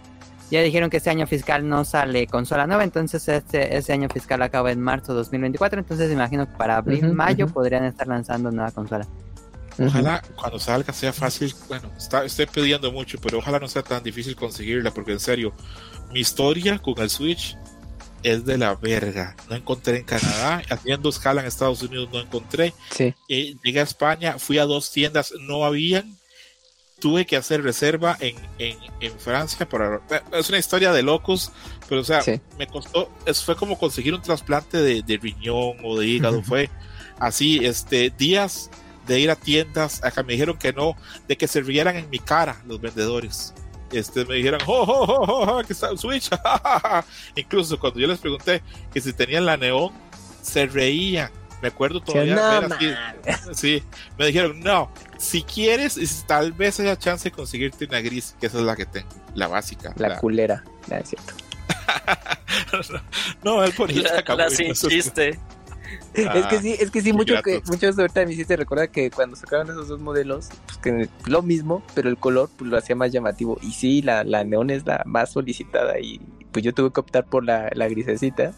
[0.54, 4.40] Ya dijeron que este año fiscal no sale consola nueva, entonces este, este año fiscal
[4.44, 9.08] acaba en marzo 2024, entonces imagino que para abril, mayo podrían estar lanzando nueva consola.
[9.80, 11.56] Ojalá cuando salga sea fácil.
[11.68, 15.54] Bueno, está, estoy pidiendo mucho, pero ojalá no sea tan difícil conseguirla, porque en serio,
[16.12, 17.58] mi historia con el Switch
[18.22, 19.36] es de la verga.
[19.50, 22.76] No encontré en Canadá, haciendo escala en Estados Unidos no encontré.
[22.92, 23.16] Sí.
[23.28, 26.16] Eh, llegué a España, fui a dos tiendas, no habían.
[27.04, 30.00] Tuve que hacer reserva en, en, en Francia para...
[30.32, 31.52] Es una historia de locos,
[31.90, 32.40] pero o sea, Sí.
[32.58, 36.70] me costó, es, fue como conseguir un trasplante de, de riñón o de hígado, fue
[37.20, 38.70] así, este, días
[39.06, 40.96] de ir a tiendas, acá me dijeron que no,
[41.28, 43.54] de que se rieran en mi cara los vendedores.
[43.92, 46.30] este, me dijeron, oh, oh, oh, oh, oh, que está el Switch.
[47.36, 48.64] Incluso cuando yo les pregunté
[48.94, 49.92] que si tenían la neón,
[50.42, 51.30] se reían.
[51.64, 52.36] Me acuerdo todavía.
[52.36, 52.94] no, así-
[53.54, 53.84] sí,
[54.20, 58.58] me dijeron, no, si quieres, tal vez haya chance de conseguirte una gris, que esa
[58.60, 59.94] es la que tengo, la básica.
[59.96, 60.64] La la- culera.
[60.90, 61.34] No, es cierto.
[63.44, 64.10] no, es bonita.
[64.10, 65.40] La, la cabrón, sin chiste.
[66.14, 69.36] es que sí, es que sí, mucho que, muchos ahorita me hiciste recordar que cuando
[69.38, 73.12] sacaron esos dos modelos, pues que lo mismo, pero el color pues, lo hacía más
[73.14, 73.58] llamativo.
[73.62, 76.20] Y sí, la, la neón es la más solicitada y
[76.52, 78.52] pues yo tuve que optar por la, la grisecita.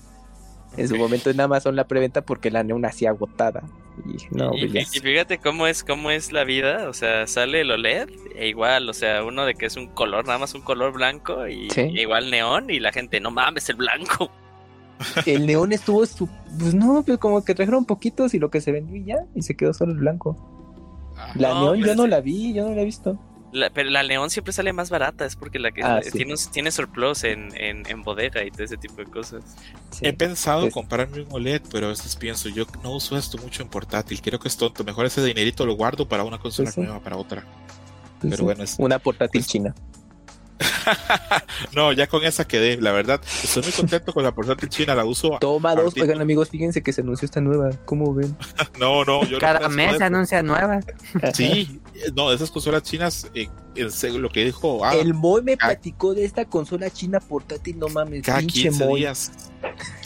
[0.78, 3.64] En su momento en Amazon la preventa porque la neón hacía agotada.
[4.06, 8.10] Y no, y, fíjate cómo es cómo es la vida, o sea, sale el OLED
[8.36, 11.48] e igual, o sea, uno de que es un color, nada más un color blanco
[11.48, 11.82] y Sí.
[11.94, 14.30] y igual neón y la gente, no mames, el blanco.
[15.26, 16.30] El neón estuvo, su-
[16.60, 19.42] pues no, pues como que trajeron poquitos y lo que se vendió y ya, y
[19.42, 20.38] se quedó solo el blanco.
[21.18, 23.18] Ah, La No, neón yo pues, no la vi, yo no la he visto.
[23.56, 26.11] La- pero la neón siempre sale más barata, es porque la que Ah, sí.
[26.11, 29.44] tiene, un- tiene surplus en, en, en bodega y todo ese tipo de cosas.
[29.91, 30.06] Sí.
[30.06, 33.64] He pensado Pues- comprarme un OLED, pero a veces pienso, yo no uso esto mucho
[33.64, 36.76] en portátil, creo que es tonto, mejor ese dinerito lo guardo para una consola Pues
[36.76, 36.82] sí.
[36.82, 37.41] nueva, para otra.
[38.19, 39.73] Pues pero sí, bueno, es- Una portátil pues- china.
[41.76, 45.03] no, ya con esa quedé, la verdad, estoy muy contento con la portátil china, la
[45.06, 45.38] uso.
[45.40, 45.94] Toma dos.
[45.98, 47.72] Oigan, amigos, fíjense que se anunció esta nueva.
[47.86, 48.36] ¿Cómo ven?
[48.80, 50.80] No, no, yo no Cada mes se anuncia nueva.
[51.34, 51.80] Sí,
[52.16, 55.58] no, esas consolas chinas, eh, en serio, lo que dijo El Moy me Ah.
[55.68, 59.00] platicó de esta consola china portátil, no mames, cada pinche 15 Moy.
[59.02, 59.32] días,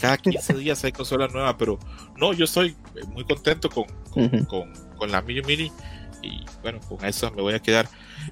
[0.01, 1.79] cada 15 días hay consola nueva, pero
[2.17, 5.71] no, yo estoy eh, muy contento con, con, con, con la Mini Mini
[6.21, 7.87] y bueno, con eso me voy a quedar.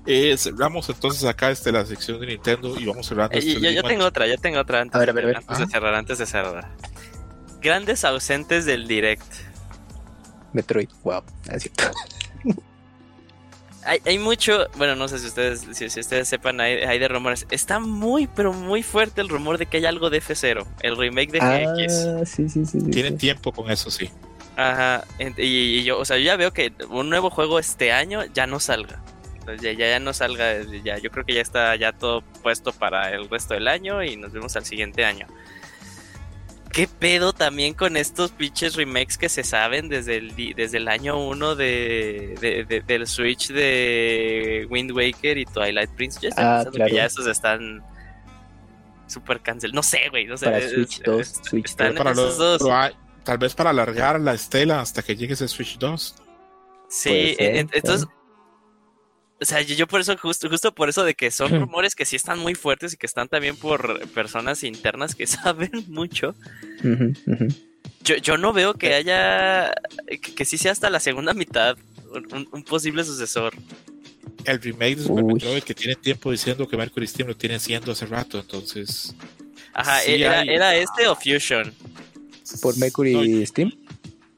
[0.06, 3.36] Eh, cerramos entonces acá este, la sección de Nintendo y vamos cerrando.
[3.36, 5.40] Eh, este yo, tengo otra, yo tengo otra antes, A ver, a de- ver, a
[5.40, 5.50] ver.
[5.50, 6.76] antes de cerrar, antes de cerrar.
[7.62, 9.24] Grandes ausentes del direct.
[10.54, 11.84] Metroid, wow, es cierto.
[13.88, 17.08] Hay, hay mucho, bueno, no sé si ustedes, si, si ustedes sepan, hay, hay de
[17.08, 17.48] rumores.
[17.50, 21.32] Está muy, pero muy fuerte el rumor de que hay algo de F0, el remake
[21.32, 21.94] de GX.
[21.94, 22.82] Ah, sí, sí, sí.
[22.82, 23.20] sí, Tienen sí.
[23.20, 24.10] tiempo con eso, sí.
[24.58, 28.26] Ajá, y, y yo, o sea, yo ya veo que un nuevo juego este año
[28.34, 29.02] ya no salga.
[29.62, 33.12] Ya, ya, ya no salga, ya, yo creo que ya está ya todo puesto para
[33.12, 35.26] el resto del año y nos vemos al siguiente año.
[36.78, 41.18] ¿Qué pedo también con estos pinches remakes que se saben desde el, desde el año
[41.28, 46.20] 1 de, de- de- del Switch de Wind Waker y Twilight Prince?
[46.22, 46.90] Yo estoy Ah, pensando claro.
[46.90, 47.84] que ya esos están
[49.08, 49.72] súper cancel.
[49.74, 50.45] No sé, güey, no sé.
[50.45, 52.70] Para es- Switch es- 2, es- Switch están para esos los- dos.
[52.72, 52.94] hay-
[53.24, 56.14] tal vez para alargar la estela hasta que llegue ese Switch 2.
[56.90, 58.08] Sí, ser, en- entonces,
[59.40, 62.06] o sea, yo, yo por eso, justo, justo por eso de que son rumores que
[62.06, 66.36] sí están muy fuertes y que están también por personas internas que saben mucho.
[68.04, 69.74] Yo, yo no veo que haya,
[70.08, 71.78] que, que sí sea hasta la segunda mitad
[72.12, 73.54] un, posible sucesor.
[74.46, 75.34] El remake de Super Uy.
[75.34, 79.14] Metroid que tiene tiempo diciendo que Mercury Steam lo tiene siendo hace rato, entonces
[79.74, 81.74] Ajá, Sí era, hay- era este o Fusion.
[82.62, 83.72] Por Mercury No, Steam.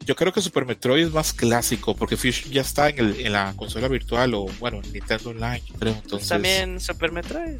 [0.09, 3.31] Yo creo que Super Metroid es más clásico porque Fusion ya está en, el, en
[3.31, 5.93] la consola virtual o bueno, en Nintendo Online, creo.
[5.93, 7.59] Pues Entonces, también Super Metroid.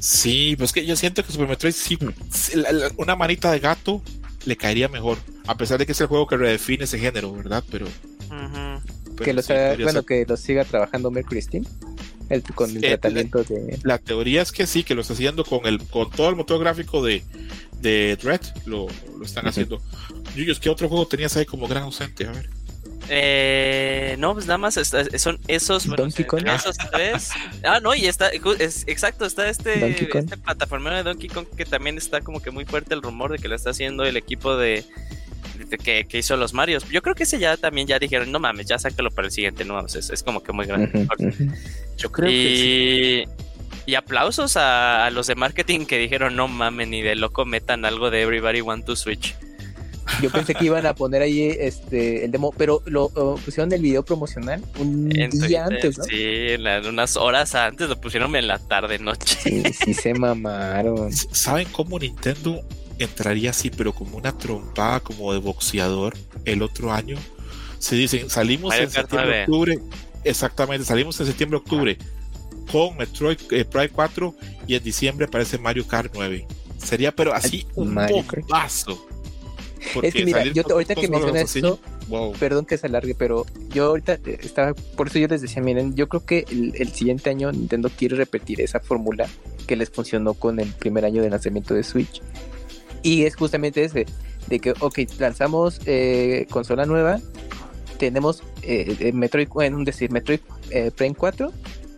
[0.00, 1.98] sí, pues que yo siento que Super Metroid sí,
[2.54, 4.02] la- la- una manita de gato
[4.46, 7.62] le caería mejor, a pesar de que es el juego que redefine ese género, ¿verdad?
[7.70, 7.86] Pero,
[9.22, 9.52] que lo sí,
[9.82, 10.04] bueno, ser.
[10.04, 11.64] que lo siga trabajando Mercury Steam.
[12.30, 13.78] El, con el Eh, tratamiento de.
[13.82, 16.58] La teoría es que sí, que lo está haciendo con el con todo el motor
[16.58, 17.22] gráfico de,
[17.84, 18.86] de Dread, lo,
[19.18, 19.80] lo están haciendo.
[20.34, 22.26] Yuyos, ¿qué otro juego tenías ahí como gran ausente?
[22.26, 22.48] A ver.
[23.10, 26.46] Eh, no, pues nada más está- son esos, bueno, Donkey eh, Kong.
[26.48, 27.30] esos tres.
[27.62, 31.98] Ah, no, y está, es, exacto, está este, este plataformero de Donkey Kong que también
[31.98, 34.84] está como que muy fuerte el rumor de que lo está haciendo el equipo de,
[35.68, 36.88] de que, que hizo los Marios.
[36.90, 39.66] Yo creo que ese ya también ya dijeron, no mames, ya sácalo para el siguiente,
[39.66, 41.06] no mames, es, es como que muy grande.
[41.98, 43.44] Yo creo que sí.
[43.86, 47.84] Y, aplausos a, a los de marketing que dijeron, no mames, ni de loco metan
[47.84, 49.34] algo de Everybody Want to Switch.
[50.22, 53.80] Yo pensé que iban a poner ahí este el demo, pero lo lo pusieron el
[53.80, 56.04] video promocional un En día Twitter, antes, ¿no?
[56.04, 59.36] Sí, en la- unas horas antes, lo pusieron en la tarde, noche.
[59.42, 61.10] Sí, sí se mamaron.
[61.32, 62.60] ¿Saben cómo Nintendo
[62.98, 67.16] entraría así, pero como una trompada como de boxeador el otro año?
[67.78, 69.68] Se dicen, salimos Mario en Kart septiembre, 9.
[69.74, 69.78] octubre,
[70.22, 71.98] exactamente, salimos en septiembre, octubre
[72.70, 74.34] con Metroid eh, Prime 4
[74.66, 76.46] y en diciembre aparece Mario Kart 9.
[76.78, 79.06] Sería, pero así, un bombazo.
[79.92, 81.78] Porque Es que mira, yo ahorita que mencionas esto,
[82.08, 82.32] wow.
[82.32, 85.94] perdón que se alargue, pero yo ahorita eh, estaba, por eso yo les decía, miren,
[85.94, 89.28] yo creo que el, el siguiente año Nintendo quiere repetir esa fórmula
[89.66, 92.22] que les funcionó con el primer año de lanzamiento de Switch.
[93.02, 94.06] Y es justamente ese,
[94.48, 97.20] de que, ok, lanzamos eh, consola nueva,
[97.98, 101.52] tenemos eh, Metroid, bueno, decir, Metroid eh, Prime 4,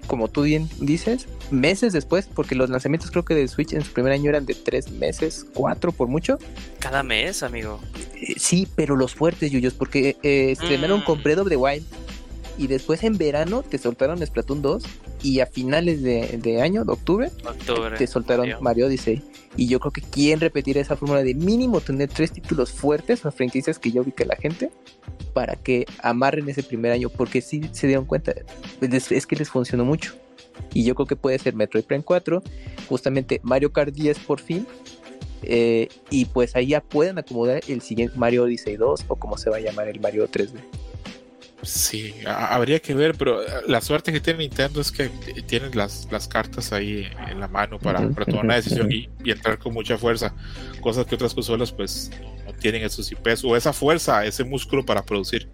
[0.07, 3.93] como tú bien dices, meses después, porque los lanzamientos creo que de Switch en su
[3.93, 6.39] primer año eran de tres meses, cuatro por mucho.
[6.79, 7.81] Cada mes, amigo.
[8.15, 11.05] Eh, sí, pero los fuertes, Yuyos, porque eh, estrenaron Mm.
[11.05, 11.85] con Breath of the Wild
[12.59, 14.83] y después en verano te soltaron Splatoon 2
[15.23, 17.97] y a finales de, de año, de octubre, Octubre.
[17.99, 18.49] te soltaron.
[18.61, 19.23] Mario Odyssey.
[19.57, 23.31] Y yo creo que quieren repetir esa fórmula de mínimo tener tres títulos fuertes o
[23.31, 24.71] franquicias que yo ubique a la gente
[25.33, 28.35] para que amarren ese primer año, porque sí se dieron cuenta,
[28.81, 30.15] es, es que les funcionó mucho.
[30.73, 32.43] Y yo creo que puede ser Metroid Prime 4,
[32.89, 34.67] justamente Mario Kart 10 por fin,
[35.43, 39.51] eh, y pues ahí ya pueden acomodar el siguiente Mario Odyssey 2 o como se
[39.51, 40.59] va a llamar el Mario 3D.
[41.63, 45.09] Sí, ha- habría que ver, pero eh, la suerte que tiene Nintendo es que
[45.47, 49.31] tienen las, las cartas ahí en la mano para, para tomar una decisión y, y
[49.31, 50.35] entrar con mucha fuerza,
[50.81, 52.11] cosas que otras consolas pues
[52.45, 55.49] no tienen esos IPs o esa fuerza, ese músculo para producir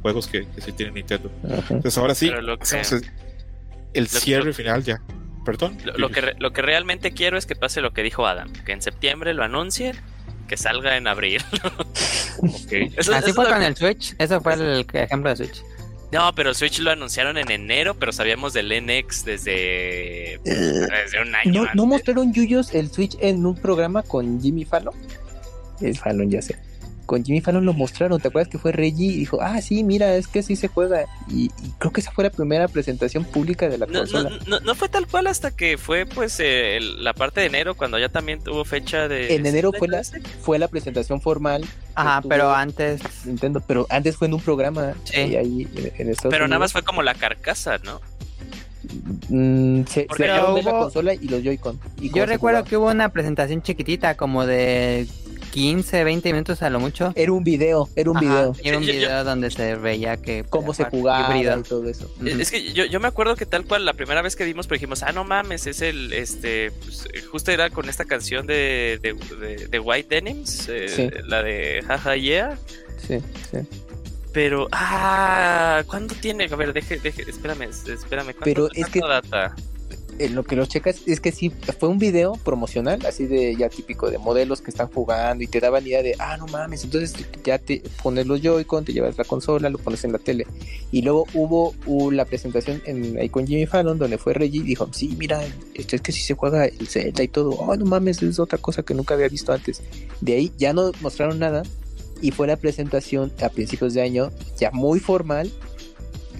[0.00, 1.30] juegos que, que sí tiene Nintendo.
[1.70, 2.92] Entonces ahora sí, que- hacemos
[3.94, 5.02] el, cierre final ya.
[5.44, 5.78] Perdón.
[5.84, 8.52] Lo, lo que, re- lo que realmente quiero es que pase lo que dijo Adam,
[8.64, 9.96] que en septiembre lo anuncien,
[10.48, 11.42] que salga en abril.
[12.96, 14.14] Eso- Así eso fue lo con que- el Switch.
[14.18, 15.62] Eso fue el ejemplo de Switch.
[16.10, 21.52] No, pero Switch lo anunciaron en enero, pero sabíamos del NX desde, desde un año.
[21.52, 21.74] ¿No, antes.
[21.74, 24.94] ¿No mostraron Yuyos el Switch en un programa con Jimmy Fallon?
[25.82, 26.56] Es Fallon, ya sé.
[27.08, 28.20] Con Jimmy Fallon lo mostraron.
[28.20, 31.06] ¿Te acuerdas que fue Reggie y dijo, ah, sí, mira, es que sí se juega?
[31.28, 34.30] Y, y creo que esa fue la primera presentación pública de la No, consola.
[34.46, 37.98] no, no fue tal cual hasta que fue pues eh, la parte de enero cuando
[37.98, 39.34] ya también tuvo fecha de...
[39.34, 40.02] En enero fue la,
[40.42, 41.64] fue la presentación formal
[41.94, 43.00] Ajá, pero antes.
[43.24, 45.12] Nintendo, pero antes fue en un programa Sí.
[45.16, 45.66] eh, ahí
[45.96, 48.00] en, en Pero nada más fue como la carcasa, ¿no?
[49.28, 51.78] Mm, se, se dejaron ver la hubo- consola y los Joy-Con.
[52.00, 52.64] Yo recuerdo jugaba.
[52.64, 55.06] que hubo una presentación chiquitita, como de
[55.50, 57.12] 15, 20 minutos a lo mucho.
[57.14, 58.54] Era un video, era un Ajá, video.
[58.62, 60.44] era un Yo- yo- video donde se veía que.
[60.48, 61.58] Cómo se jugaba híbrido.
[61.58, 62.10] y todo eso.
[62.24, 64.76] Es que yo, yo me acuerdo que tal cual la primera vez que vimos, pero
[64.76, 69.14] dijimos, ah, no mames, es el, este, pues, justo era con esta canción de, de,
[69.36, 71.08] de- de White Denims, eh, Sí.
[71.26, 72.58] la de Jaja Yeah,
[73.06, 73.18] Sí,
[73.50, 73.58] sí.
[74.32, 76.44] pero, ah, ¿cuándo tiene?
[76.44, 79.56] A ver, deje, deje, espérame, espérame, ¿cuánto, Pero es que- cuánto data?
[80.18, 83.68] En lo que los checas es que sí, fue un video promocional, así de ya
[83.68, 87.14] típico de modelos que están jugando y te daban idea de, ah, no mames, entonces
[87.44, 90.46] ya te pones los Joy-Con, te llevas la consola, lo pones en la tele.
[90.90, 91.74] Y luego hubo
[92.10, 95.42] la presentación en, ahí con Jimmy Fallon, donde fue Reggie y dijo, sí, mira,
[95.74, 98.58] esto es que si se juega el Zelda y todo, oh, no mames, es otra
[98.58, 99.82] cosa que nunca había visto antes.
[100.20, 101.62] De ahí ya no mostraron nada
[102.20, 105.50] y fue la presentación a principios de año, ya muy formal,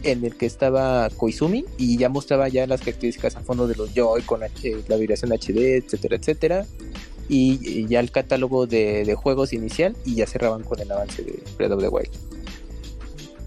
[0.03, 3.93] en el que estaba Koizumi y ya mostraba ya las características a fondo de los
[3.95, 6.66] Joy con H- la vibración HD, etcétera, etcétera.
[7.29, 11.23] Y, y ya el catálogo de, de juegos inicial y ya cerraban con el avance
[11.23, 12.11] de Breath of the Wild.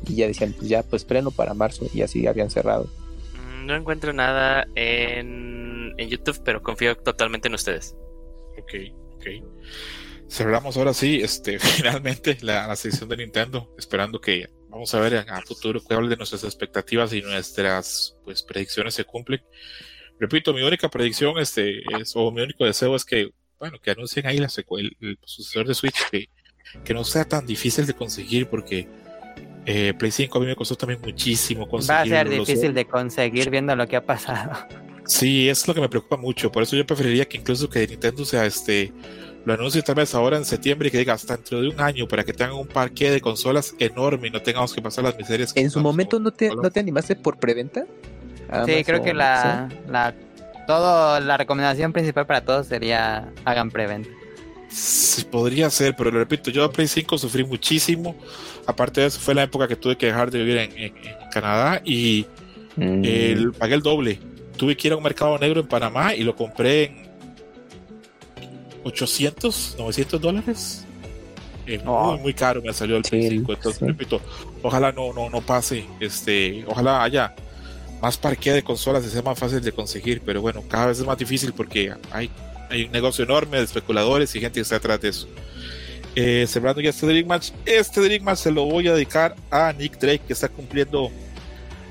[0.07, 2.89] Y ya decían, pues ya pues pleno para marzo y así habían cerrado.
[3.35, 7.95] Mm, No encuentro nada en, en YouTube, pero confío totalmente en ustedes.
[8.59, 8.73] Ok,
[9.15, 9.25] ok.
[10.29, 15.25] Cerramos ahora sí, este, finalmente la, la sección de Nintendo, esperando que vamos a ver
[15.29, 19.41] a, futuro cuál de nuestras expectativas y nuestras pues predicciones se cumplen.
[20.19, 24.25] Repito, mi única predicción este es, o mi único deseo es que, bueno, que anuncien
[24.25, 26.29] ahí la el, el sucesor de Switch, que,
[26.83, 28.87] que no sea tan difícil de conseguir, porque
[29.65, 32.11] eh, Play 5 a mí me costó también muchísimo Va a conseguir.
[32.11, 34.51] ser difícil de conseguir viendo lo que ha pasado.
[35.05, 36.51] Sí, es lo que me preocupa mucho.
[36.51, 38.93] Por eso yo preferiría que incluso que Nintendo sea este
[39.45, 42.07] lo anuncie tal vez ahora en septiembre y que diga hasta dentro de un año
[42.07, 45.53] para que tengan un parque de consolas enorme y no tengamos que pasar las miserias.
[45.53, 47.85] que ¿En su momento no te, no te animaste por preventa?
[48.65, 50.13] Sí, creo que la, la,
[50.67, 54.09] todo, la recomendación principal para todos sería hagan preventa.
[54.69, 58.15] Sí, podría ser, pero lo repito, yo a Play 5 sufrí muchísimo.
[58.65, 61.29] Aparte de eso, fue la época que tuve que dejar de vivir en, en- en
[61.31, 62.25] Canadá y
[62.77, 63.03] Mm.
[63.03, 64.17] el, pagué el doble.
[64.55, 67.10] Tuve que ir a un mercado negro en Panamá y lo compré en
[68.83, 70.85] 800, 900 dólares.
[71.67, 72.13] Eh, Oh.
[72.13, 73.53] muy, muy caro me salió el Play Sí, 5.
[73.53, 73.85] Entonces, sí.
[73.85, 74.19] repito,
[74.63, 75.85] ojalá no, no, no pase.
[75.99, 77.35] Este, ojalá haya
[78.01, 80.21] más parque de consolas y sea más fácil de conseguir.
[80.25, 82.29] Pero bueno, cada vez es más difícil porque hay,
[82.69, 85.27] hay un negocio enorme de especuladores y gente que está detrás de eso.
[86.15, 89.71] Eh, cerrando ya este Dream Match, este Dream Match se lo voy a dedicar a
[89.71, 91.09] Nick Drake, que está cumpliendo.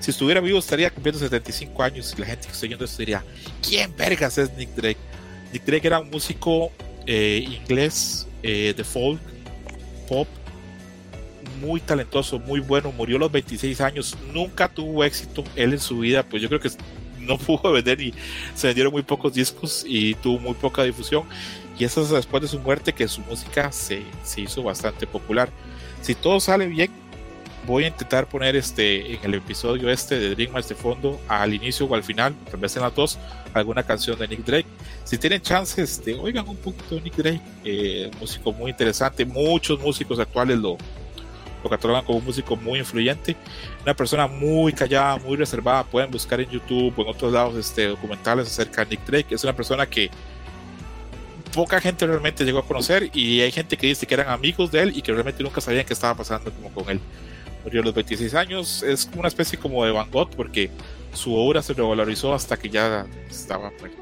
[0.00, 2.14] Si estuviera vivo, estaría cumpliendo 75 años.
[2.16, 3.22] Y la gente que está oyendo esto diría:
[3.66, 4.98] ¿Quién vergas es Nick Drake?
[5.52, 6.70] Nick Drake era un músico
[7.06, 9.20] eh, inglés eh, de folk,
[10.08, 10.28] pop,
[11.60, 12.92] muy talentoso, muy bueno.
[12.92, 16.22] Murió a los 26 años, nunca tuvo éxito él en su vida.
[16.22, 16.70] Pues yo creo que
[17.18, 18.14] no pudo vender y
[18.54, 21.24] se vendieron muy pocos discos y tuvo muy poca difusión.
[21.78, 25.50] Y eso es después de su muerte que su música se, se hizo bastante popular.
[26.02, 26.90] Si todo sale bien,
[27.66, 31.86] Voy a intentar poner este en el episodio este de Dream de fondo, al inicio
[31.86, 33.18] o al final, tal vez en las dos,
[33.52, 34.66] alguna canción de Nick Drake.
[35.04, 39.24] Si tienen chance, este, oigan un poquito de Nick Drake, eh, músico muy interesante.
[39.24, 40.78] Muchos músicos actuales lo,
[41.62, 43.36] lo catalogan como un músico muy influyente.
[43.82, 45.84] Una persona muy callada, muy reservada.
[45.84, 49.34] Pueden buscar en YouTube o en otros lados este, documentales acerca de Nick Drake.
[49.34, 50.10] Es una persona que
[51.52, 54.82] poca gente realmente llegó a conocer y hay gente que dice que eran amigos de
[54.82, 57.00] él y que realmente nunca sabían qué estaba pasando como con él.
[57.64, 60.70] Murió a los 26 años, es como una especie como de Van Gogh porque
[61.12, 63.98] su obra se revalorizó hasta que ya estaba muerto.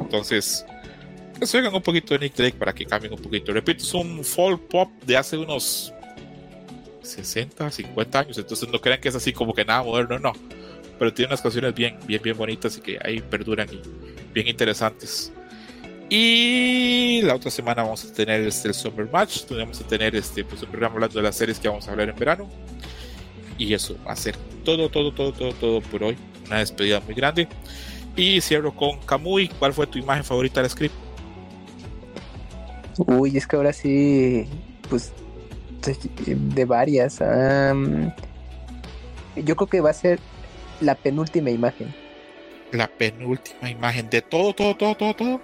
[0.00, 0.64] Entonces,
[1.38, 3.52] pues oigan un poquito de Nick Drake para que cambien un poquito.
[3.52, 5.92] Repito, es un folk pop de hace unos
[7.02, 10.32] 60, 50 años, entonces no crean que es así como que nada moderno, no.
[10.98, 13.80] Pero tiene unas canciones bien, bien, bien bonitas y que ahí perduran y
[14.32, 15.32] bien interesantes.
[16.10, 20.16] Y la otra semana vamos a tener este, el Summer Match, donde vamos a tener
[20.16, 22.48] este, pues, un programa hablando de las series que vamos a hablar en verano.
[23.58, 26.16] Y eso va a ser todo, todo, todo, todo, todo por hoy.
[26.46, 27.48] Una despedida muy grande.
[28.16, 29.48] Y cierro con Kamui.
[29.48, 30.94] ¿Cuál fue tu imagen favorita del script?
[33.06, 34.46] Uy, es que ahora sí,
[34.88, 35.12] pues
[36.26, 37.18] de- varias.
[39.36, 40.18] yo creo que va a ser
[40.80, 41.94] la penúltima imagen.
[42.72, 45.40] La penúltima imagen de todo, todo, todo, todo, todo.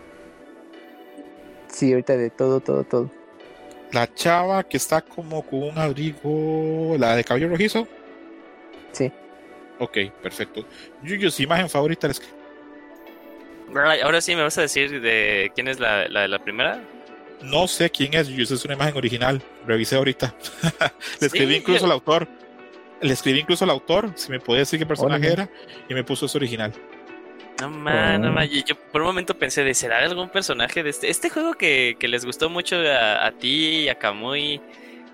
[1.68, 3.10] Sí, ahorita de todo, todo, todo.
[3.92, 7.86] La chava que está como con un abrigo, la de cabello rojizo.
[8.94, 9.12] Sí.
[9.78, 10.64] Ok, perfecto.
[11.02, 12.32] Yuyos, imagen favorita script.
[13.68, 16.82] Right, Ahora sí me vas a decir de quién es la, la, la primera.
[17.42, 19.42] No sé quién es, Yuyos, es una imagen original.
[19.66, 20.34] Revisé ahorita.
[21.20, 22.28] Le escribí Sí, incluso yo- al autor.
[23.00, 25.50] Le escribí incluso al autor, si me podía decir qué personaje era,
[25.88, 26.72] y me puso eso original.
[27.60, 28.32] No man, no Oh.
[28.32, 28.48] man.
[28.48, 31.10] Yo por un momento pensé de será de algún personaje de este.
[31.10, 34.60] Este juego que, que les gustó mucho a, a ti y a Kamui,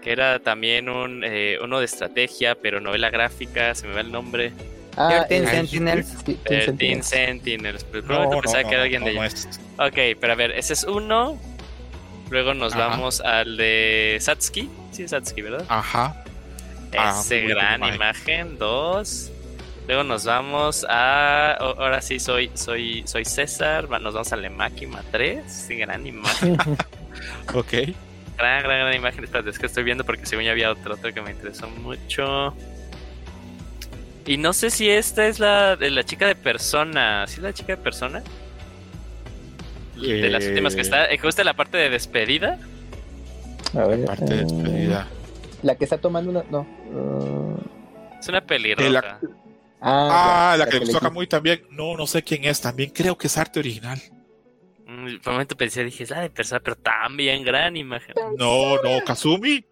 [0.02, 4.12] que era también un eh, uno de estrategia, pero novela gráfica, se me va el
[4.12, 4.52] nombre.
[4.96, 6.24] Ah, 13 eh, Sentinels.
[6.24, 7.86] Teen 13 Sentinels.
[7.92, 9.48] Un momento pensaba que era alguien de no es.
[9.78, 11.38] Ok, pero a ver, ese es uno.
[12.30, 12.88] Luego nos Ajá.
[12.88, 14.68] vamos al de Satsuki.
[14.92, 15.64] Sí, Satsuki, ¿verdad?
[15.68, 16.24] Ajá.
[16.96, 18.58] Ah, Ese gran imagen.
[18.58, 19.30] Dos.
[19.86, 21.52] Luego nos vamos a.
[21.54, 23.88] Ahora sí, soy, soy, soy César.
[23.88, 25.52] Nos vamos a Lemáquima 3.
[25.52, 26.56] Sí, gran imagen.
[27.54, 27.74] Ok.
[28.40, 29.24] Gran, gran, gran imagen.
[29.24, 32.54] Espérate, es que estoy viendo porque según ya había otra, otra que me interesó mucho.
[34.26, 37.26] Y no sé si esta es la de la chica de persona.
[37.26, 38.22] ¿Sí es la chica de persona?
[39.96, 41.06] De las últimas que Eh, está.
[41.10, 42.58] eh, Justo en la parte de despedida.
[43.74, 45.08] A ver, Parte de eh, despedida.
[45.62, 46.42] La que está tomando una.
[46.50, 46.60] No.
[46.60, 47.58] uh,
[48.20, 48.84] Es una pelirroja.
[48.88, 49.18] De la-
[49.80, 51.62] ah, Ah, ya, la que le le toca muy también.
[51.70, 52.60] No, no sé quién es.
[52.60, 54.00] También creo que es arte original.
[55.04, 58.14] Por un momento pensé, dije, es la de persona, pero también gran imagen.
[58.36, 59.64] No, no, Kazumi.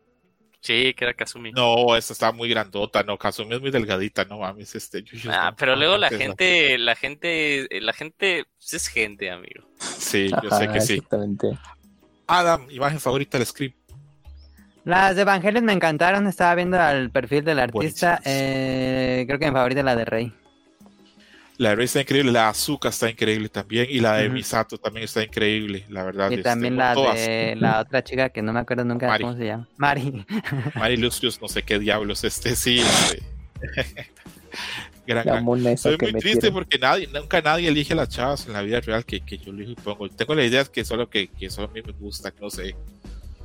[0.61, 1.53] Sí, que era Kazumi.
[1.53, 3.03] No, esta está muy grandota.
[3.05, 4.25] No, Kazumi es muy delgadita.
[4.25, 5.03] No mames, este.
[5.03, 8.89] yo- yo- Ah, no, pero luego no, la gente, la gente, la gente pues, es
[8.89, 9.65] gente, amigo.
[9.79, 10.95] Sí, yo sé que sí.
[10.95, 11.57] Exactamente.
[12.27, 13.77] Adam, imagen favorita del script.
[14.85, 16.27] Las de Evangelion me encantaron.
[16.27, 18.21] Estaba viendo al perfil del artista.
[18.25, 20.33] Eh, creo que mi favorita es la de Rey.
[21.59, 24.29] La de Rey está increíble, la de Azuka está increíble también, y la de.
[24.29, 26.31] Misato también está increíble, la verdad.
[26.31, 27.17] Y este, también la todas.
[27.17, 29.25] de la otra chica que no me acuerdo nunca Mari.
[29.25, 29.69] cómo se llama.
[29.77, 30.25] Mari.
[30.77, 32.79] Mari Lucius, no sé qué diablos, este sí.
[32.79, 33.23] este.
[35.07, 35.77] gran, gran.
[35.77, 38.81] Soy que muy triste porque nadie, nunca nadie elige a las chavas en la vida
[38.81, 40.09] real que, que yo elijo y pongo.
[40.11, 42.77] Tengo la idea que solo que, que solo a mí me gusta, no sé.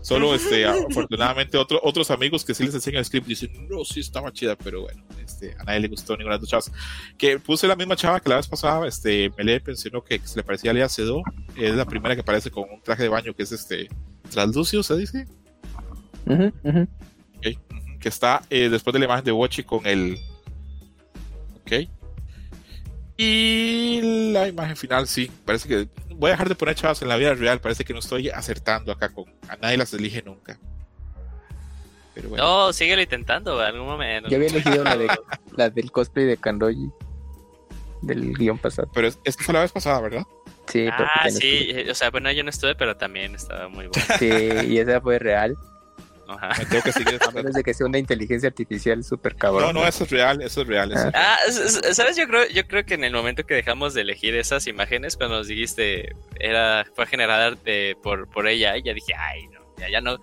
[0.04, 4.02] Solo este, afortunadamente otro, otros amigos que sí les enseñan el script dicen, no, sí
[4.02, 6.72] estaba chida, pero bueno, este, a nadie le gustó ninguna de las chavas.
[7.18, 10.36] Que puse la misma chava que la vez pasada, este, me le mencionó que se
[10.36, 11.24] le parecía a Lea Sedó,
[11.56, 13.88] es la primera que aparece con un traje de baño que es este,
[14.30, 15.26] translúcido, se dice.
[16.26, 16.88] Ujú, ujú.
[17.38, 20.18] Ok, ujú, que está eh, después de la imagen de Watchy con el.
[21.62, 21.88] Ok.
[23.16, 25.88] Y la imagen final, sí, parece que.
[26.16, 28.92] Voy a dejar de poner chavas en la vida real, parece que no estoy acertando
[28.92, 29.26] acá con.
[29.48, 30.60] A nadie las elige nunca.
[32.14, 32.44] Pero bueno.
[32.44, 34.30] No, síguelo intentando, en algún momento.
[34.30, 35.08] Yo había elegido la, de,
[35.56, 36.90] la del cosplay de Kanroji.
[38.02, 38.90] Del guion pasado.
[38.94, 40.24] Pero es, es que fue la vez pasada, ¿verdad?
[40.68, 43.88] Sí, pero Ah, sí, eh, o sea, bueno, yo no estuve, pero también estaba muy
[43.88, 44.16] bueno.
[44.20, 44.30] Sí,
[44.68, 45.56] y esa fue real.
[46.28, 46.50] Ajá.
[46.58, 47.20] Me tengo que seguir.
[47.28, 49.74] A menos de que sea una inteligencia artificial súper cabrón.
[49.74, 50.92] No, no, eso es real, eso es real.
[50.92, 51.26] Eso es real.
[51.26, 51.38] Ah,
[51.94, 52.16] ¿sabes?
[52.18, 55.38] Yo creo, yo creo que en el momento que dejamos de elegir esas imágenes, cuando
[55.38, 60.02] nos dijiste era fue generada de- por, por ella, ya dije, ay, no, ya, ya
[60.02, 60.18] no.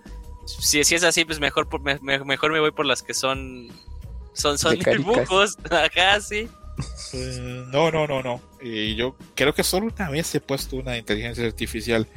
[0.45, 3.13] Si, si es así, pues mejor, por- me- me- mejor me voy por las que
[3.13, 3.67] son
[4.33, 5.57] son, son dibujos.
[5.69, 6.49] Ajá, sí.
[7.13, 8.41] Eh, no, no, no, no.
[8.61, 12.07] Eh, yo creo que solo una vez he puesto una inteligencia artificial.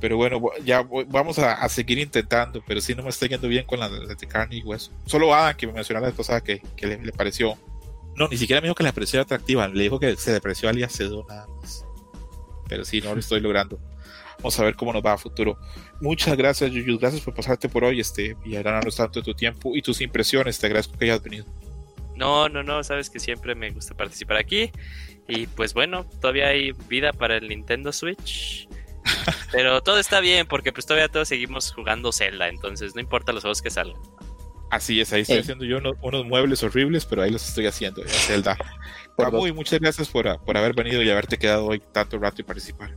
[0.00, 2.62] Pero bueno, ya vamos a, seguir intentando.
[2.66, 4.92] Pero sí no me está yendo bien con la de carne y hueso.
[5.06, 7.56] Solo Adam, que me mencionó la pasada que, que le, pareció.
[8.14, 9.68] No, ni siquiera me dijo que le pareció atractiva.
[9.68, 11.84] Le dijo que se le pareció al Yacedo nada más.
[12.68, 13.78] Pero sí, no lo estoy logrando.
[14.38, 15.58] Vamos a ver cómo nos va a futuro.
[16.00, 16.98] Muchas gracias, Yuyu.
[16.98, 20.58] Gracias por pasarte por hoy este, y ganarnos tanto tu tiempo y tus impresiones.
[20.58, 21.46] Te agradezco que hayas venido.
[22.16, 24.70] No, no, no, sabes que siempre me gusta participar aquí.
[25.28, 28.65] Y pues bueno, todavía hay vida para el Nintendo Switch.
[29.52, 33.42] Pero todo está bien porque pues todavía todos seguimos jugando Zelda, entonces no importa los
[33.42, 34.00] juegos que salgan.
[34.70, 35.40] Así es, ahí estoy Eh.
[35.40, 38.02] haciendo yo unos, unos muebles horribles, pero ahí los estoy haciendo.
[38.02, 38.56] Ya, Zelda.
[39.16, 42.44] Por Camuy, muchas gracias por, por haber venido y haberte quedado hoy tanto rato y
[42.44, 42.90] participar.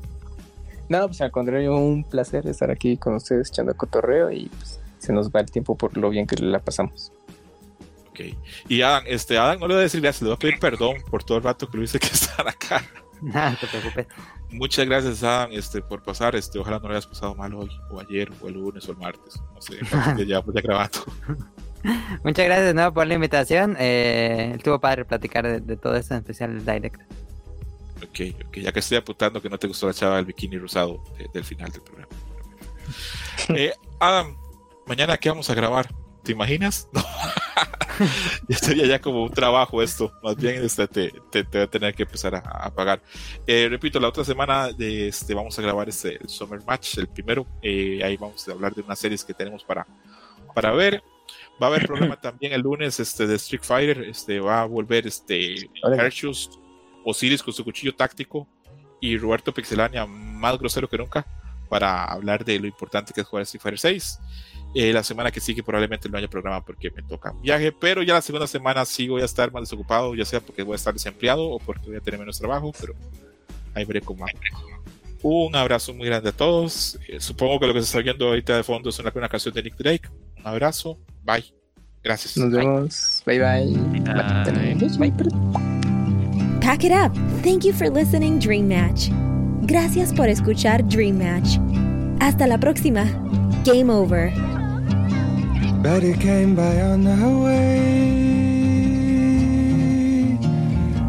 [0.89, 5.13] No, pues al contrario, un placer estar aquí con ustedes echando cotorreo y pues, se
[5.13, 7.13] nos va el tiempo por lo bien que la pasamos.
[8.09, 8.19] Ok.
[8.67, 10.95] Y Adam, este, Adam no le voy a decir gracias, le voy a pedir perdón
[11.09, 12.83] por todo el rato que lo hice que estar acá.
[13.21, 14.07] No te preocupes.
[14.51, 16.35] Muchas gracias, Adam, este, por pasar.
[16.35, 18.97] Este, ojalá no lo hayas pasado mal hoy, o ayer, o el lunes, o el
[18.97, 19.39] martes.
[19.53, 19.75] No sé,
[20.15, 20.99] días llevamos ya grabando.
[22.23, 23.75] Muchas gracias de nuevo por la invitación.
[23.79, 26.99] Eh, estuvo padre platicar de, de todo esto, en especial el direct.
[27.97, 31.03] Ok, ok, ya que estoy apuntando que no te gustó la chava del bikini rosado
[31.17, 32.11] de- del final del programa.
[33.49, 34.35] Eh, Adam,
[34.85, 35.89] mañana qué vamos a grabar,
[36.23, 36.87] ¿te imaginas?
[36.91, 37.01] No.
[38.47, 41.67] ya sería ya como un trabajo esto, más bien este, te, te, te voy a
[41.67, 43.01] tener que empezar a, a pagar.
[43.45, 47.07] Eh, repito, la otra semana de, este, vamos a grabar este, el Summer Match, el
[47.07, 49.85] primero, Eh, ahí vamos a hablar de unas series que tenemos para,
[50.53, 51.03] para ver.
[51.61, 55.07] Va a haber programa también el lunes este, de Street Fighter, este, va a volver
[55.07, 55.69] este.
[55.83, 56.51] Hershus
[57.05, 58.47] Osiris con su cuchillo táctico
[59.01, 61.25] y Roberto Pixelania más grosero que nunca
[61.69, 64.19] para hablar de lo importante que es jugar Street Fighter 6.
[64.75, 68.13] Eh, la semana que sigue probablemente no haya programa porque me toca viaje, pero ya
[68.13, 70.93] la segunda semana sí voy a estar más desocupado, ya sea porque voy a estar
[70.93, 72.93] desempleado o porque voy a tener menos trabajo, pero
[73.73, 74.25] ahí veré cómo.
[75.21, 76.99] Un abrazo muy grande a todos.
[77.07, 79.53] Eh, supongo que lo que se está viendo ahorita de fondo es una, una canción
[79.53, 80.07] de Nick Drake.
[80.37, 80.97] Un abrazo.
[81.23, 81.45] Bye.
[82.03, 82.37] Gracias.
[82.37, 83.23] Nos vemos.
[83.25, 83.65] Bye bye.
[83.91, 84.77] Bye.
[84.97, 85.11] Bye.
[85.11, 86.59] Bye.
[86.61, 87.13] Pack it up.
[87.43, 89.09] Thank you for listening, Dream Match.
[89.63, 91.57] Gracias por escuchar Dream Match.
[92.21, 93.05] Hasta la próxima.
[93.65, 94.58] Game over.
[95.81, 97.79] Betty came by on her way.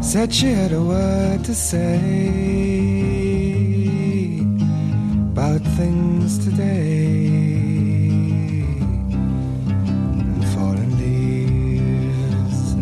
[0.01, 1.97] Said she had a word to say
[5.33, 7.27] about things today.
[10.23, 12.75] And leaves.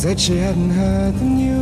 [0.00, 1.56] Said she hadn't heard the news.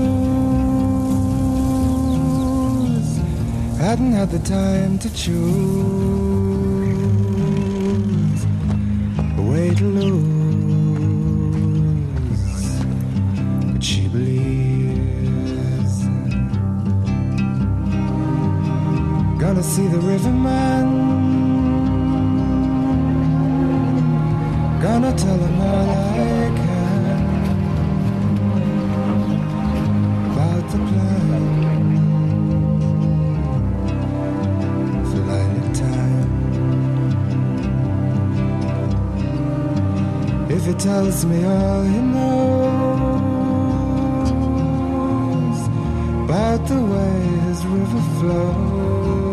[3.78, 6.33] Hadn't had the time to choose
[9.54, 10.24] way to lose.
[13.72, 15.94] But she believes.
[19.42, 20.86] Gonna see the riverman.
[24.82, 26.03] Gonna tell him all I
[40.84, 42.80] tells me all he knows
[46.24, 49.23] about the way his river flows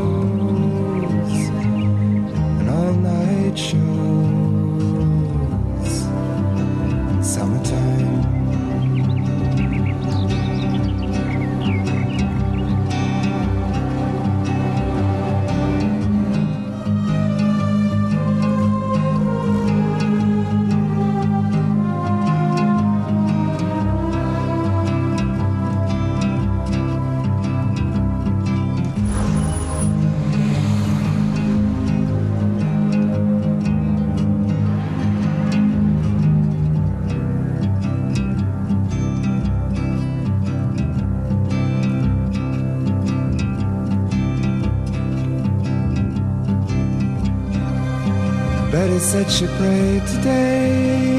[49.42, 51.18] She prayed today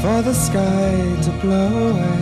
[0.00, 2.17] for the sky to blow away,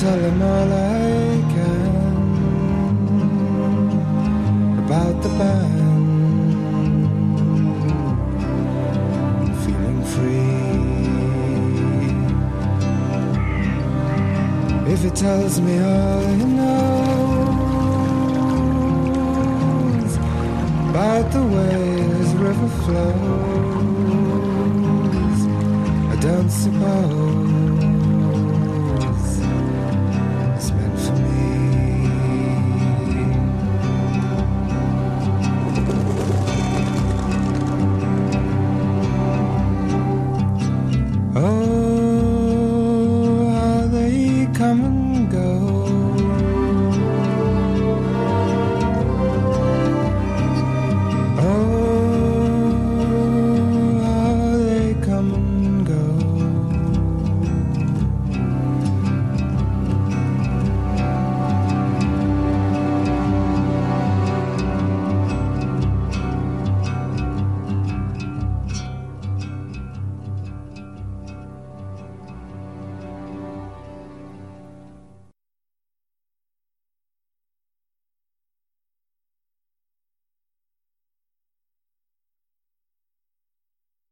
[0.00, 0.87] tell them all I